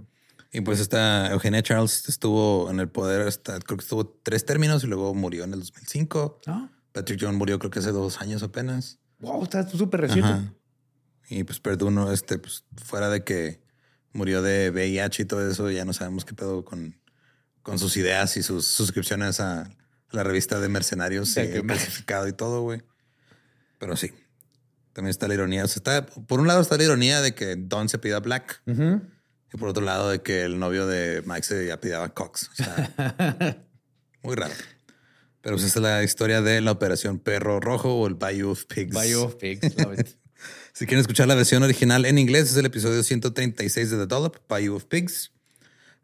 Y 0.52 0.62
pues 0.62 0.80
esta 0.80 1.32
Eugenia 1.32 1.62
Charles 1.62 2.08
estuvo 2.08 2.70
en 2.72 2.80
el 2.80 2.90
poder, 2.90 3.28
hasta, 3.28 3.60
creo 3.60 3.78
que 3.78 3.84
estuvo 3.84 4.08
tres 4.24 4.46
términos 4.46 4.84
y 4.84 4.88
luego 4.88 5.14
murió 5.14 5.44
en 5.44 5.54
el 5.54 5.60
2005. 5.60 6.40
¿No? 6.48 6.72
Patrick 6.94 7.20
John 7.22 7.36
murió 7.36 7.60
creo 7.60 7.70
que 7.70 7.80
hace 7.80 7.92
dos 7.92 8.22
años 8.22 8.42
apenas. 8.42 9.00
Wow, 9.20 9.44
está 9.44 9.68
súper 9.68 10.02
reciente. 10.02 10.32
Ajá. 10.32 10.54
Y 11.30 11.44
pues 11.44 11.60
Perdue, 11.60 11.92
no, 11.92 12.12
este, 12.12 12.38
pues 12.38 12.66
fuera 12.84 13.10
de 13.10 13.24
que 13.24 13.62
murió 14.14 14.42
de 14.42 14.70
VIH 14.70 15.24
y 15.24 15.26
todo 15.26 15.50
eso, 15.50 15.70
ya 15.72 15.86
no 15.86 15.94
sabemos 15.94 16.26
qué 16.26 16.34
pedo 16.34 16.64
con, 16.64 17.00
con 17.62 17.80
sus 17.80 17.98
ideas 17.98 18.38
y 18.38 18.44
sus 18.44 18.68
suscripciones 18.68 19.40
a 19.40 19.70
la 20.12 20.24
revista 20.24 20.60
de 20.60 20.70
mercenarios 20.70 21.34
De 21.36 21.58
y 21.58 21.62
clasificado 21.62 22.28
y 22.28 22.34
todo, 22.34 22.62
güey. 22.62 22.84
Pero 23.80 23.98
sí, 23.98 24.12
también 24.94 25.10
está 25.10 25.28
la 25.28 25.34
ironía. 25.34 25.66
O 25.66 25.68
sea, 25.68 25.76
está, 25.78 26.06
por 26.06 26.40
un 26.40 26.48
lado 26.48 26.62
está 26.62 26.78
la 26.78 26.84
ironía 26.86 27.22
de 27.22 27.36
que 27.36 27.56
Don 27.58 27.90
se 27.90 27.98
pida 27.98 28.20
Black 28.20 28.62
y 28.66 29.58
por 29.58 29.70
otro 29.70 29.84
lado 29.84 30.10
de 30.10 30.22
que 30.22 30.44
el 30.44 30.60
novio 30.60 30.88
de 30.88 31.22
Mike 31.26 31.44
se 31.44 31.72
apellidaba 31.72 32.14
Cox. 32.14 32.50
O 32.52 32.56
sea, 32.56 33.64
muy 34.24 34.36
raro. 34.36 34.54
Pero 35.42 35.58
pues 35.58 35.66
esa 35.66 35.80
es 35.80 35.84
la 35.84 36.04
historia 36.04 36.42
de 36.42 36.62
la 36.62 36.72
operación 36.72 37.20
Perro 37.20 37.60
Rojo 37.60 37.94
o 37.96 38.08
el 38.08 38.16
Bayou 38.16 38.52
of 38.52 38.66
Pigs. 38.66 38.94
Bayou 38.94 39.26
of 39.26 39.36
Pigs. 39.36 39.76
love 39.78 39.94
it. 40.00 40.08
Si 40.76 40.86
quieren 40.86 41.00
escuchar 41.00 41.30
la 41.30 41.36
versión 41.36 41.64
original 41.64 42.04
en 42.04 42.18
inglés, 42.18 42.52
es 42.52 42.58
el 42.58 42.66
episodio 42.66 43.02
136 43.02 43.92
de 43.92 43.96
The 43.96 44.08
Dollop, 44.08 44.36
Bayou 44.50 44.76
of 44.76 44.84
Pigs. 44.84 45.32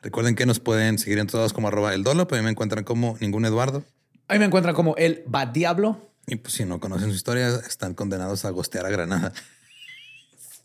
Recuerden 0.02 0.34
que 0.34 0.46
nos 0.46 0.62
pueden 0.62 0.98
seguir 0.98 1.20
en 1.20 1.28
todos 1.28 1.52
como 1.52 1.68
arroba 1.68 1.94
el 1.94 2.06
Dollop. 2.06 2.32
A 2.32 2.38
mí 2.38 2.42
me 2.42 2.52
encuentran 2.52 2.86
como 2.86 3.18
ningún 3.20 3.44
Eduardo. 3.44 3.84
Ahí 4.30 4.40
me 4.40 4.46
encuentran 4.46 4.74
como 4.74 4.96
el 4.96 5.24
Bad 5.28 5.50
Diablo. 5.50 6.14
Y 6.26 6.38
pues 6.38 6.54
si 6.54 6.64
no 6.64 6.80
conocen 6.80 7.10
su 7.10 7.18
historia, 7.18 7.50
están 7.68 7.96
condenados 7.96 8.46
a 8.46 8.50
gostear 8.52 8.86
a 8.86 8.90
Granada. 8.90 9.34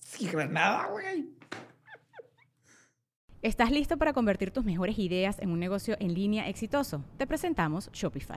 Sí, 0.02 0.28
Granada, 0.28 0.86
güey. 0.86 1.28
¿Estás 3.42 3.72
listo 3.72 3.96
para 3.96 4.12
convertir 4.12 4.52
tus 4.52 4.64
mejores 4.64 5.00
ideas 5.00 5.40
en 5.40 5.50
un 5.50 5.58
negocio 5.58 5.96
en 5.98 6.14
línea 6.14 6.48
exitoso? 6.48 7.04
Te 7.18 7.26
presentamos 7.26 7.90
Shopify. 7.92 8.36